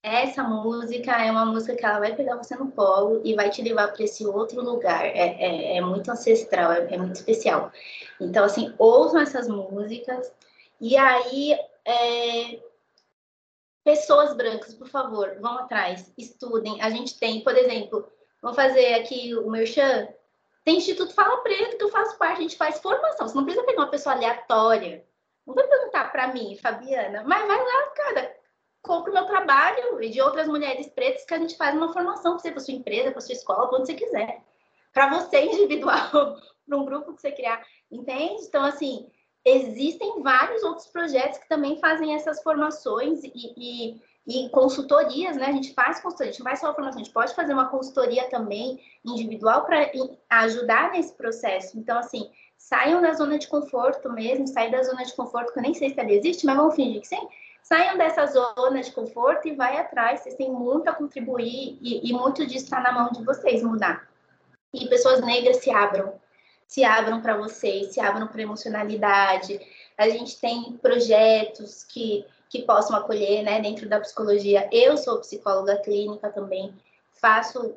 Essa 0.00 0.44
música 0.44 1.10
é 1.10 1.28
uma 1.32 1.44
música 1.44 1.74
que 1.74 1.84
ela 1.84 1.98
vai 1.98 2.14
pegar 2.14 2.36
você 2.36 2.54
no 2.54 2.70
colo 2.70 3.20
e 3.24 3.34
vai 3.34 3.50
te 3.50 3.60
levar 3.62 3.88
para 3.88 4.04
esse 4.04 4.24
outro 4.24 4.62
lugar. 4.62 5.04
É, 5.04 5.10
é, 5.16 5.76
é 5.78 5.80
muito 5.80 6.08
ancestral, 6.08 6.70
é, 6.70 6.94
é, 6.94 6.96
muito 6.96 7.16
especial. 7.16 7.72
Então, 8.20 8.44
assim, 8.44 8.72
ouçam 8.78 9.20
essas 9.20 9.48
músicas. 9.48 10.32
E 10.80 10.96
aí, 10.96 11.58
é, 11.84 12.60
pessoas 13.82 14.36
brancas, 14.36 14.72
por 14.72 14.86
favor, 14.86 15.36
vão 15.40 15.58
atrás, 15.58 16.12
estudem. 16.16 16.80
A 16.80 16.88
gente 16.90 17.18
tem, 17.18 17.42
por 17.42 17.56
exemplo, 17.56 18.08
vamos 18.40 18.56
fazer 18.56 18.94
aqui 18.94 19.34
o 19.34 19.50
merchan. 19.50 20.08
Tem 20.64 20.78
Instituto 20.78 21.14
Fala 21.14 21.38
Preto, 21.42 21.76
que 21.76 21.84
eu 21.84 21.90
faço 21.90 22.18
parte, 22.18 22.38
a 22.38 22.42
gente 22.42 22.56
faz 22.56 22.80
formação. 22.80 23.28
Você 23.28 23.36
não 23.36 23.44
precisa 23.44 23.64
pegar 23.64 23.82
uma 23.82 23.90
pessoa 23.90 24.14
aleatória. 24.14 25.04
Não 25.46 25.54
vai 25.54 25.66
perguntar 25.66 26.10
para 26.10 26.32
mim, 26.34 26.58
Fabiana, 26.60 27.22
mas 27.24 27.46
vai 27.46 27.56
lá, 27.56 27.86
cara, 27.94 28.36
compra 28.82 29.10
o 29.10 29.14
meu 29.14 29.26
trabalho 29.26 30.02
e 30.02 30.08
de 30.08 30.20
outras 30.20 30.48
mulheres 30.48 30.88
pretas 30.88 31.24
que 31.24 31.34
a 31.34 31.38
gente 31.38 31.56
faz 31.56 31.74
uma 31.76 31.92
formação 31.92 32.32
para 32.32 32.42
você, 32.42 32.50
para 32.50 32.60
sua 32.60 32.74
empresa, 32.74 33.12
para 33.12 33.20
sua 33.20 33.34
escola, 33.34 33.68
para 33.68 33.78
onde 33.78 33.86
você 33.86 33.94
quiser. 33.94 34.42
Para 34.92 35.10
você 35.10 35.44
individual, 35.44 36.10
para 36.66 36.78
um 36.78 36.84
grupo 36.84 37.14
que 37.14 37.20
você 37.20 37.30
criar, 37.30 37.64
entende? 37.90 38.42
Então, 38.42 38.64
assim, 38.64 39.08
existem 39.44 40.20
vários 40.22 40.62
outros 40.64 40.88
projetos 40.88 41.38
que 41.38 41.48
também 41.48 41.78
fazem 41.78 42.14
essas 42.14 42.42
formações 42.42 43.22
e, 43.22 43.30
e, 43.34 44.02
e 44.26 44.48
consultorias, 44.48 45.36
né? 45.36 45.46
A 45.46 45.52
gente 45.52 45.72
faz 45.72 46.00
consultoria, 46.00 46.30
a 46.30 46.32
gente 46.32 46.40
não 46.40 46.46
faz 46.46 46.60
só 46.60 46.74
formação, 46.74 47.00
a 47.00 47.04
gente 47.04 47.12
pode 47.12 47.34
fazer 47.34 47.52
uma 47.52 47.68
consultoria 47.68 48.28
também 48.28 48.80
individual 49.04 49.64
para 49.64 49.90
ajudar 50.30 50.90
nesse 50.90 51.14
processo. 51.14 51.78
Então, 51.78 51.96
assim, 51.98 52.28
saiam 52.58 53.00
da 53.00 53.12
zona 53.12 53.38
de 53.38 53.46
conforto 53.46 54.10
mesmo, 54.12 54.48
saiam 54.48 54.72
da 54.72 54.82
zona 54.82 55.04
de 55.04 55.14
conforto, 55.14 55.52
que 55.52 55.58
eu 55.58 55.62
nem 55.62 55.74
sei 55.74 55.90
se 55.90 56.00
ela 56.00 56.10
existe, 56.10 56.44
mas 56.44 56.56
vamos 56.56 56.74
fingir 56.74 57.00
que 57.00 57.06
sim. 57.06 57.28
Saiam 57.62 57.96
dessa 57.96 58.26
zona 58.26 58.80
de 58.80 58.92
conforto 58.92 59.46
e 59.48 59.54
vai 59.54 59.76
atrás, 59.76 60.20
vocês 60.20 60.36
têm 60.36 60.50
muito 60.50 60.88
a 60.88 60.92
contribuir 60.92 61.78
e, 61.80 62.08
e 62.08 62.12
muito 62.12 62.46
disso 62.46 62.64
está 62.64 62.80
na 62.80 62.92
mão 62.92 63.10
de 63.10 63.24
vocês 63.24 63.62
mudar. 63.62 64.08
E 64.72 64.88
pessoas 64.88 65.20
negras 65.20 65.58
se 65.58 65.70
abram, 65.70 66.14
se 66.66 66.84
abram 66.84 67.20
para 67.20 67.36
vocês, 67.36 67.92
se 67.92 68.00
abram 68.00 68.26
para 68.26 68.42
emocionalidade. 68.42 69.60
A 69.96 70.08
gente 70.08 70.38
tem 70.40 70.72
projetos 70.78 71.84
que, 71.84 72.24
que 72.56 72.66
possam 72.66 72.96
acolher 72.96 73.42
né, 73.42 73.60
dentro 73.60 73.88
da 73.88 74.00
psicologia. 74.00 74.68
Eu 74.72 74.96
sou 74.96 75.20
psicóloga 75.20 75.76
clínica 75.78 76.30
também, 76.30 76.74
faço 77.12 77.74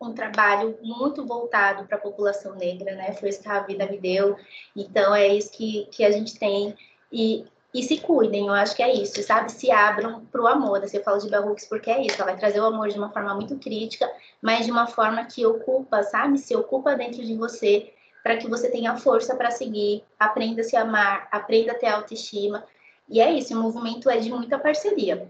um 0.00 0.12
trabalho 0.12 0.78
muito 0.82 1.24
voltado 1.24 1.86
para 1.86 1.96
a 1.96 2.00
população 2.00 2.54
negra, 2.54 2.94
né? 2.94 3.12
Foi 3.14 3.30
isso 3.30 3.42
que 3.42 3.48
a 3.48 3.60
vida 3.60 3.86
me 3.86 3.98
deu. 3.98 4.36
Então, 4.74 5.14
é 5.14 5.28
isso 5.28 5.50
que, 5.52 5.88
que 5.90 6.04
a 6.04 6.10
gente 6.10 6.38
tem. 6.38 6.76
E, 7.10 7.46
e 7.72 7.82
se 7.82 7.98
cuidem, 7.98 8.46
eu 8.46 8.52
acho 8.52 8.76
que 8.76 8.82
é 8.82 8.92
isso, 8.92 9.22
sabe? 9.22 9.50
Se 9.50 9.70
abram 9.70 10.24
para 10.26 10.42
o 10.42 10.46
amor. 10.46 10.82
Assim, 10.82 10.98
eu 10.98 11.02
falo 11.02 11.18
de 11.18 11.30
Bell 11.30 11.46
Hooks 11.46 11.66
porque 11.66 11.90
é 11.90 12.02
isso. 12.02 12.16
Ela 12.16 12.32
vai 12.32 12.36
trazer 12.36 12.60
o 12.60 12.66
amor 12.66 12.88
de 12.88 12.98
uma 12.98 13.10
forma 13.10 13.34
muito 13.34 13.56
crítica, 13.58 14.10
mas 14.42 14.66
de 14.66 14.72
uma 14.72 14.86
forma 14.86 15.24
que 15.24 15.46
ocupa, 15.46 16.02
sabe? 16.02 16.38
Se 16.38 16.54
ocupa 16.54 16.94
dentro 16.94 17.24
de 17.24 17.34
você, 17.34 17.92
para 18.22 18.36
que 18.36 18.48
você 18.48 18.70
tenha 18.70 18.96
força 18.96 19.34
para 19.34 19.50
seguir, 19.50 20.04
aprenda 20.18 20.60
a 20.60 20.64
se 20.64 20.76
amar, 20.76 21.28
aprenda 21.30 21.72
a 21.72 21.74
ter 21.78 21.86
autoestima. 21.86 22.64
E 23.08 23.20
é 23.20 23.32
isso, 23.32 23.54
o 23.54 23.62
movimento 23.62 24.10
é 24.10 24.18
de 24.18 24.30
muita 24.30 24.58
parceria. 24.58 25.28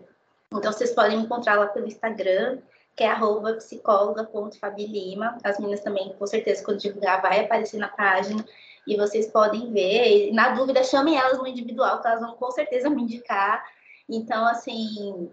Então, 0.52 0.72
vocês 0.72 0.92
podem 0.92 1.20
encontrar 1.20 1.58
lá 1.58 1.66
pelo 1.66 1.86
Instagram, 1.86 2.58
que 2.94 3.04
é 3.04 3.08
arroba 3.08 3.54
psicóloga.fabilima. 3.54 5.38
As 5.44 5.58
meninas 5.58 5.80
também, 5.80 6.14
com 6.18 6.26
certeza, 6.26 6.64
quando 6.64 6.78
divulgar, 6.78 7.20
vai 7.20 7.44
aparecer 7.44 7.78
na 7.78 7.88
página 7.88 8.44
e 8.86 8.96
vocês 8.96 9.26
podem 9.26 9.72
ver. 9.72 10.32
Na 10.32 10.50
dúvida, 10.50 10.82
chamem 10.82 11.18
elas 11.18 11.38
no 11.38 11.46
individual, 11.46 12.00
que 12.00 12.06
elas 12.06 12.20
vão 12.20 12.34
com 12.36 12.50
certeza 12.50 12.88
me 12.88 13.02
indicar. 13.02 13.64
Então, 14.08 14.46
assim, 14.46 15.30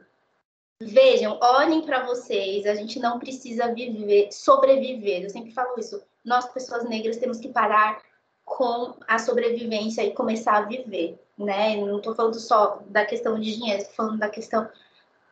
vejam, 0.81 1.37
olhem 1.41 1.85
para 1.85 2.03
vocês. 2.05 2.65
A 2.65 2.75
gente 2.75 2.99
não 2.99 3.19
precisa 3.19 3.73
viver, 3.73 4.29
sobreviver. 4.31 5.23
Eu 5.23 5.29
sempre 5.29 5.51
falo 5.51 5.79
isso 5.79 6.01
nós, 6.23 6.45
pessoas 6.51 6.85
negras, 6.85 7.17
temos 7.17 7.39
que 7.39 7.49
parar 7.49 8.01
com 8.45 8.95
a 9.07 9.19
sobrevivência 9.19 10.03
e 10.03 10.13
começar 10.13 10.57
a 10.57 10.61
viver, 10.61 11.19
né? 11.37 11.75
Não 11.77 11.97
estou 11.97 12.15
falando 12.15 12.39
só 12.39 12.81
da 12.87 13.05
questão 13.05 13.39
de 13.39 13.55
dinheiro, 13.55 13.81
estou 13.81 13.95
falando 13.95 14.19
da 14.19 14.29
questão 14.29 14.69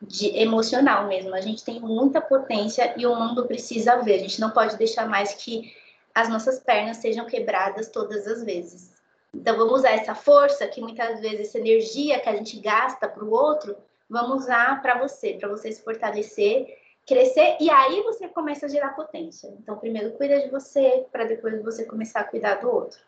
de 0.00 0.36
emocional 0.36 1.06
mesmo. 1.06 1.34
A 1.34 1.40
gente 1.40 1.64
tem 1.64 1.80
muita 1.80 2.20
potência 2.20 2.94
e 2.96 3.06
o 3.06 3.14
mundo 3.14 3.46
precisa 3.46 3.96
ver. 3.96 4.14
A 4.14 4.18
gente 4.18 4.40
não 4.40 4.50
pode 4.50 4.76
deixar 4.76 5.08
mais 5.08 5.34
que 5.34 5.72
as 6.14 6.28
nossas 6.28 6.58
pernas 6.58 6.98
sejam 6.98 7.26
quebradas 7.26 7.88
todas 7.88 8.26
as 8.26 8.44
vezes. 8.44 8.92
Então 9.34 9.56
vamos 9.56 9.80
usar 9.80 9.92
essa 9.92 10.14
força 10.14 10.66
que 10.66 10.80
muitas 10.80 11.20
vezes 11.20 11.48
essa 11.48 11.58
energia 11.58 12.20
que 12.20 12.28
a 12.28 12.36
gente 12.36 12.58
gasta 12.60 13.08
para 13.08 13.24
o 13.24 13.30
outro, 13.30 13.76
vamos 14.10 14.44
usar 14.44 14.82
para 14.82 14.98
você, 14.98 15.34
para 15.34 15.48
você 15.48 15.72
se 15.72 15.82
fortalecer 15.82 16.82
crescer 17.06 17.56
e 17.60 17.70
aí 17.70 18.02
você 18.02 18.28
começa 18.28 18.66
a 18.66 18.68
gerar 18.68 18.90
potência. 18.90 19.48
Então, 19.58 19.78
primeiro 19.78 20.12
cuida 20.12 20.40
de 20.40 20.50
você, 20.50 21.06
para 21.10 21.24
depois 21.24 21.62
você 21.62 21.84
começar 21.84 22.20
a 22.20 22.24
cuidar 22.24 22.56
do 22.56 22.70
outro. 22.70 23.00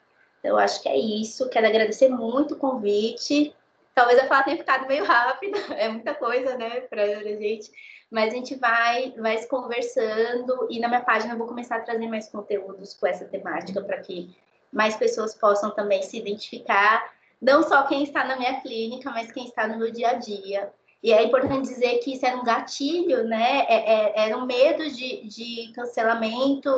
Então, 0.45 0.59
acho 0.59 0.83
que 0.83 0.89
é 0.91 0.97
isso. 0.97 1.49
Quero 1.49 1.67
agradecer 1.67 2.11
muito 2.11 2.53
o 2.53 2.59
convite. 2.59 3.57
Talvez 3.95 4.19
a 4.19 4.27
fala 4.27 4.43
tenha 4.43 4.59
ficado 4.59 4.87
meio 4.87 5.03
rápida, 5.03 5.57
é 5.75 5.89
muita 5.89 6.15
coisa, 6.15 6.59
né, 6.59 6.81
para 6.83 7.03
a 7.03 7.23
gente. 7.23 7.71
Mas 8.11 8.35
a 8.35 8.37
gente 8.37 8.55
vai, 8.57 9.15
vai 9.17 9.39
se 9.39 9.49
conversando 9.49 10.69
e 10.71 10.79
na 10.81 10.89
minha 10.89 11.01
página 11.01 11.33
eu 11.33 11.39
vou 11.39 11.47
começar 11.47 11.77
a 11.77 11.81
trazer 11.81 12.07
mais 12.09 12.29
conteúdos 12.29 12.93
com 12.93 13.07
essa 13.07 13.25
temática 13.25 13.81
para 13.81 13.99
que 14.01 14.37
mais 14.71 14.97
pessoas 14.97 15.35
possam 15.35 15.71
também 15.71 16.03
se 16.03 16.19
identificar, 16.19 17.13
não 17.41 17.63
só 17.63 17.85
quem 17.85 18.03
está 18.03 18.25
na 18.25 18.37
minha 18.37 18.61
clínica, 18.61 19.11
mas 19.11 19.33
quem 19.33 19.47
está 19.47 19.67
no 19.67 19.79
meu 19.79 19.91
dia 19.91 20.11
a 20.11 20.15
dia 20.15 20.71
e 21.03 21.13
é 21.13 21.23
importante 21.23 21.69
dizer 21.69 21.99
que 21.99 22.15
isso 22.15 22.25
era 22.25 22.37
um 22.37 22.45
gatilho, 22.45 23.25
né? 23.25 23.67
É, 23.69 23.93
é, 23.95 24.27
era 24.27 24.37
um 24.37 24.47
medo 24.47 24.91
de, 24.91 25.27
de 25.27 25.73
cancelamento, 25.75 26.71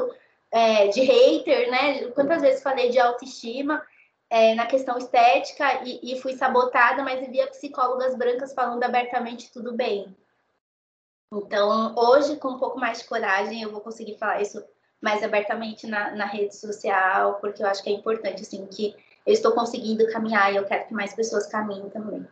é, 0.51 0.89
de 0.89 1.01
hater, 1.03 1.71
né? 1.71 2.05
Quantas 2.11 2.43
vezes 2.43 2.63
falei 2.63 2.91
de 2.91 2.99
autoestima 2.99 3.83
é, 4.31 4.55
na 4.55 4.67
questão 4.67 4.99
estética 4.99 5.83
e, 5.85 6.13
e, 6.13 6.21
fui 6.21 6.35
sabotada, 6.35 7.03
mas 7.03 7.27
via 7.29 7.47
psicólogas 7.49 8.17
brancas 8.17 8.53
falando 8.55 8.83
abertamente 8.83 9.53
tudo 9.53 9.73
bem. 9.73 10.17
Então, 11.33 11.95
hoje, 11.97 12.37
com 12.37 12.51
um 12.51 12.59
pouco 12.59 12.79
mais 12.79 12.99
de 12.99 13.09
coragem, 13.09 13.63
eu 13.63 13.71
vou 13.71 13.81
conseguir 13.81 14.17
falar 14.17 14.41
isso 14.41 14.65
mais 15.01 15.23
abertamente 15.23 15.87
na, 15.87 16.13
na 16.13 16.25
rede 16.25 16.57
social, 16.57 17.35
porque 17.35 17.63
eu 17.63 17.67
acho 17.67 17.83
que 17.83 17.91
é 17.91 17.93
importante, 17.93 18.43
assim, 18.43 18.67
que 18.67 18.95
eu 19.27 19.33
estou 19.33 19.53
conseguindo 19.53 20.11
caminhar 20.11 20.53
e 20.53 20.57
eu 20.57 20.65
quero 20.65 20.87
que 20.87 20.95
mais 20.95 21.15
pessoas 21.15 21.47
caminhem 21.47 21.91
também. 21.91 22.27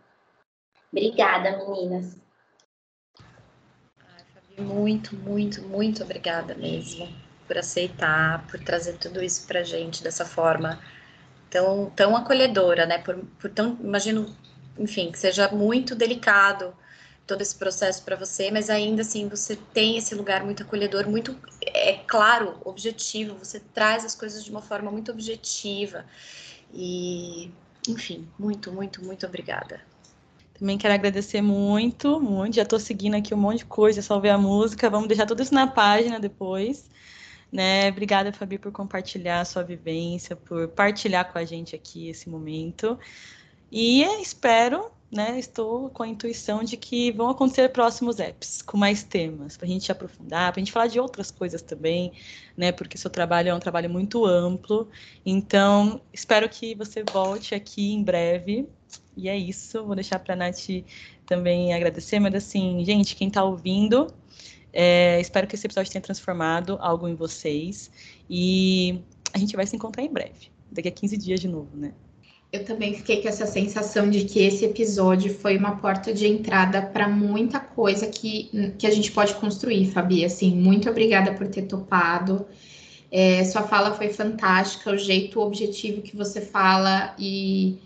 Obrigada, 0.93 1.57
meninas. 1.59 2.17
Muito, 4.57 5.17
muito, 5.17 5.61
muito 5.63 6.05
obrigada 6.05 6.55
mesmo 6.55 7.24
por 7.47 7.59
aceitar, 7.59 8.47
por 8.47 8.61
trazer 8.61 8.95
tudo 8.95 9.23
isso 9.23 9.47
para 9.47 9.63
gente 9.63 10.03
dessa 10.03 10.25
forma 10.25 10.81
tão, 11.51 11.91
tão 11.91 12.17
acolhedora, 12.17 12.87
né? 12.87 12.99
Por, 12.99 13.17
por 13.41 13.51
tão, 13.51 13.79
imagino, 13.81 14.35
enfim, 14.79 15.13
que 15.13 15.19
seja 15.19 15.49
muito 15.51 15.95
delicado 15.95 16.75
todo 17.27 17.41
esse 17.41 17.55
processo 17.55 18.03
para 18.05 18.17
você, 18.17 18.51
mas 18.51 18.69
ainda 18.69 19.03
assim 19.03 19.29
você 19.29 19.57
tem 19.73 19.97
esse 19.97 20.15
lugar 20.15 20.45
muito 20.45 20.63
acolhedor, 20.63 21.09
muito 21.09 21.37
é 21.63 21.95
claro, 22.07 22.59
objetivo. 22.65 23.37
Você 23.39 23.61
traz 23.61 24.05
as 24.05 24.15
coisas 24.15 24.45
de 24.45 24.51
uma 24.51 24.61
forma 24.61 24.91
muito 24.91 25.11
objetiva 25.11 26.05
e, 26.73 27.51
enfim, 27.89 28.29
muito, 28.39 28.73
muito, 28.73 29.03
muito 29.03 29.27
obrigada. 29.27 29.81
Também 30.59 30.79
quero 30.79 30.95
agradecer 30.95 31.43
muito, 31.43 32.21
muito. 32.21 32.57
Já 32.57 32.63
estou 32.63 32.79
seguindo 32.79 33.15
aqui 33.15 33.35
um 33.35 33.39
monte 33.39 33.59
de 33.59 33.65
coisa, 33.65 34.01
só 34.03 34.21
ver 34.21 34.31
a 34.31 34.39
música. 34.39 34.89
Vamos 34.89 35.09
deixar 35.09 35.27
tudo 35.27 35.43
isso 35.43 35.55
na 35.55 35.67
página 35.67 36.21
depois. 36.21 36.89
Né? 37.55 37.89
Obrigada, 37.89 38.33
Fabi, 38.33 38.59
por 38.59 38.73
compartilhar 38.73 39.41
a 39.41 39.45
sua 39.45 39.63
vivência, 39.63 40.35
por 40.35 40.67
partilhar 40.67 41.31
com 41.33 41.39
a 41.39 41.45
gente 41.45 41.77
aqui 41.77 42.09
esse 42.09 42.29
momento. 42.29 42.99
E 43.71 44.03
espero, 44.21 44.91
né? 45.09 45.39
Estou 45.39 45.89
com 45.91 46.03
a 46.03 46.09
intuição 46.09 46.65
de 46.65 46.77
que 46.77 47.13
vão 47.13 47.31
acontecer 47.31 47.69
próximos 47.69 48.19
apps 48.19 48.61
com 48.61 48.77
mais 48.77 49.05
temas, 49.05 49.57
para 49.57 49.67
a 49.67 49.69
gente 49.69 49.93
aprofundar, 49.93 50.51
para 50.51 50.61
a 50.61 50.65
gente 50.65 50.73
falar 50.73 50.89
de 50.89 50.99
outras 50.99 51.31
coisas 51.31 51.63
também, 51.63 52.11
né? 52.57 52.73
Porque 52.73 52.99
seu 52.99 53.09
trabalho 53.09 53.51
é 53.51 53.55
um 53.55 53.61
trabalho 53.61 53.89
muito 53.89 54.27
amplo. 54.27 54.89
Então, 55.25 56.01
espero 56.13 56.49
que 56.49 56.75
você 56.75 57.05
volte 57.05 57.55
aqui 57.55 57.93
em 57.93 58.03
breve 58.03 58.69
e 59.17 59.29
é 59.29 59.37
isso, 59.37 59.85
vou 59.85 59.95
deixar 59.95 60.19
para 60.19 60.35
a 60.35 60.37
Nath 60.37 60.85
também 61.25 61.73
agradecer, 61.73 62.19
mas 62.19 62.35
assim, 62.35 62.85
gente, 62.85 63.15
quem 63.15 63.29
está 63.29 63.45
ouvindo, 63.45 64.13
é, 64.75 65.21
espero 65.21 65.47
que 65.47 65.55
esse 65.55 65.67
episódio 65.67 65.93
tenha 65.93 66.03
transformado 66.03 66.77
algo 66.81 67.07
em 67.07 67.15
vocês 67.15 67.93
e 68.29 69.01
a 69.33 69.39
gente 69.39 69.55
vai 69.55 69.67
se 69.67 69.77
encontrar 69.77 70.03
em 70.03 70.13
breve, 70.13 70.51
daqui 70.71 70.89
a 70.89 70.91
15 70.91 71.17
dias 71.17 71.39
de 71.39 71.47
novo, 71.47 71.71
né? 71.77 71.93
Eu 72.53 72.65
também 72.65 72.95
fiquei 72.95 73.21
com 73.21 73.29
essa 73.29 73.47
sensação 73.47 74.09
de 74.11 74.25
que 74.25 74.41
esse 74.41 74.65
episódio 74.65 75.33
foi 75.35 75.57
uma 75.57 75.77
porta 75.77 76.13
de 76.13 76.27
entrada 76.27 76.83
para 76.83 77.09
muita 77.09 77.59
coisa 77.59 78.07
que, 78.07 78.49
que 78.79 78.87
a 78.87 78.91
gente 78.91 79.11
pode 79.11 79.35
construir, 79.35 79.91
Fabi. 79.91 80.25
Assim, 80.25 80.55
muito 80.55 80.89
obrigada 80.89 81.35
por 81.35 81.49
ter 81.49 81.63
topado. 81.63 82.47
É, 83.11 83.45
sua 83.45 83.63
fala 83.63 83.95
foi 83.95 84.09
fantástica, 84.09 84.93
o 84.93 84.99
jeito 84.99 85.41
objetivo 85.41 86.03
que 86.03 86.17
você 86.17 86.41
fala 86.41 87.15
e 87.19 87.79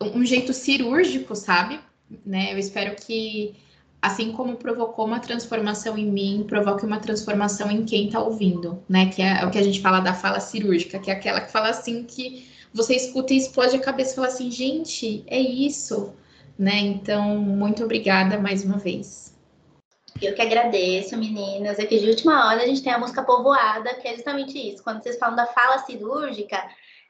um 0.00 0.24
jeito 0.24 0.52
cirúrgico, 0.52 1.34
sabe? 1.34 1.80
Né? 2.24 2.52
Eu 2.52 2.58
espero 2.58 2.94
que, 2.94 3.54
assim 4.02 4.32
como 4.32 4.56
provocou 4.56 5.06
uma 5.06 5.20
transformação 5.20 5.96
em 5.96 6.10
mim, 6.10 6.44
provoque 6.46 6.84
uma 6.84 6.98
transformação 6.98 7.70
em 7.70 7.84
quem 7.84 8.06
está 8.06 8.20
ouvindo, 8.20 8.82
né? 8.88 9.06
Que 9.06 9.22
é, 9.22 9.42
é 9.42 9.46
o 9.46 9.50
que 9.50 9.58
a 9.58 9.62
gente 9.62 9.80
fala 9.80 10.00
da 10.00 10.12
fala 10.12 10.40
cirúrgica, 10.40 10.98
que 10.98 11.08
é 11.08 11.14
aquela 11.14 11.40
que 11.40 11.52
fala 11.52 11.68
assim 11.68 12.02
que 12.02 12.50
você 12.74 12.96
escuta 12.96 13.32
e 13.32 13.36
explode 13.36 13.76
a 13.76 13.80
cabeça 13.80 14.12
e 14.12 14.14
fala 14.16 14.26
assim, 14.26 14.50
gente, 14.50 15.22
é 15.28 15.38
isso, 15.38 16.12
né? 16.58 16.78
Então, 16.78 17.36
muito 17.36 17.84
obrigada 17.84 18.38
mais 18.38 18.64
uma 18.64 18.76
vez. 18.76 19.32
Eu 20.20 20.34
que 20.34 20.42
agradeço, 20.42 21.16
meninas. 21.16 21.78
É 21.78 21.86
que 21.86 21.98
de 21.98 22.08
última 22.08 22.48
hora 22.48 22.62
a 22.62 22.66
gente 22.66 22.82
tem 22.82 22.92
a 22.92 22.98
música 22.98 23.22
povoada, 23.22 23.94
que 23.94 24.08
é 24.08 24.14
justamente 24.14 24.58
isso. 24.58 24.82
Quando 24.82 25.02
vocês 25.02 25.18
falam 25.18 25.36
da 25.36 25.46
fala 25.46 25.78
cirúrgica, 25.78 26.60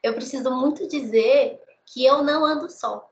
eu 0.03 0.13
preciso 0.13 0.51
muito 0.51 0.87
dizer 0.87 1.59
que 1.85 2.05
eu 2.05 2.23
não 2.23 2.45
ando 2.45 2.69
só. 2.69 3.09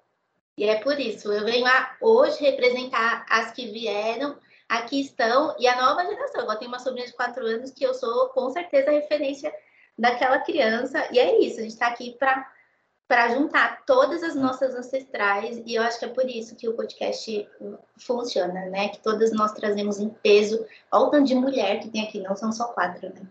E 0.57 0.65
é 0.65 0.75
por 0.75 0.99
isso, 0.99 1.31
eu 1.31 1.45
venho 1.45 1.65
hoje 1.99 2.39
representar 2.41 3.25
as 3.29 3.51
que 3.51 3.71
vieram, 3.71 4.37
aqui 4.67 5.01
estão, 5.01 5.55
e 5.59 5.67
a 5.67 5.81
nova 5.81 6.05
geração. 6.05 6.49
Eu 6.49 6.55
tenho 6.57 6.69
uma 6.69 6.79
sobrinha 6.79 7.07
de 7.07 7.13
quatro 7.13 7.45
anos 7.45 7.71
que 7.71 7.83
eu 7.83 7.93
sou 7.93 8.29
com 8.29 8.49
certeza 8.49 8.91
referência 8.91 9.53
daquela 9.97 10.39
criança, 10.39 11.07
e 11.11 11.19
é 11.19 11.39
isso, 11.39 11.59
a 11.59 11.63
gente 11.63 11.73
está 11.73 11.87
aqui 11.87 12.17
para 12.17 13.29
juntar 13.29 13.83
todas 13.85 14.23
as 14.23 14.35
nossas 14.35 14.73
ancestrais, 14.75 15.61
e 15.65 15.75
eu 15.75 15.83
acho 15.83 15.99
que 15.99 16.05
é 16.05 16.09
por 16.09 16.29
isso 16.29 16.55
que 16.55 16.67
o 16.67 16.73
podcast 16.73 17.49
funciona, 17.97 18.65
né? 18.67 18.89
Que 18.89 18.99
todas 18.99 19.31
nós 19.31 19.51
trazemos 19.51 19.99
em 19.99 20.09
peso, 20.09 20.65
olha 20.91 21.05
o 21.05 21.09
tanto 21.09 21.25
de 21.25 21.35
mulher 21.35 21.79
que 21.79 21.89
tem 21.89 22.03
aqui, 22.03 22.19
não 22.19 22.35
são 22.35 22.51
só 22.51 22.69
quatro, 22.69 23.09
né? 23.09 23.21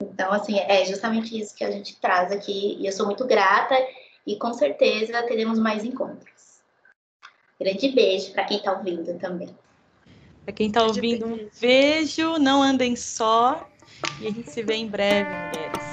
Então, 0.00 0.32
assim, 0.32 0.58
é 0.58 0.84
justamente 0.84 1.38
isso 1.38 1.54
que 1.54 1.64
a 1.64 1.70
gente 1.70 2.00
traz 2.00 2.32
aqui, 2.32 2.76
e 2.80 2.86
eu 2.86 2.92
sou 2.92 3.06
muito 3.06 3.26
grata, 3.26 3.74
e 4.26 4.36
com 4.36 4.52
certeza 4.52 5.22
teremos 5.24 5.58
mais 5.58 5.84
encontros. 5.84 6.35
Grande 7.58 7.88
beijo 7.88 8.32
para 8.32 8.44
quem 8.44 8.58
está 8.58 8.72
ouvindo 8.72 9.18
também. 9.18 9.48
Para 10.44 10.52
quem 10.52 10.68
está 10.68 10.84
ouvindo, 10.84 11.26
um 11.26 11.48
beijo, 11.60 12.38
não 12.38 12.62
andem 12.62 12.94
só, 12.94 13.68
e 14.20 14.28
a 14.28 14.30
gente 14.30 14.50
se 14.50 14.62
vê 14.62 14.74
em 14.74 14.86
breve, 14.86 15.30
mulheres. 15.30 15.85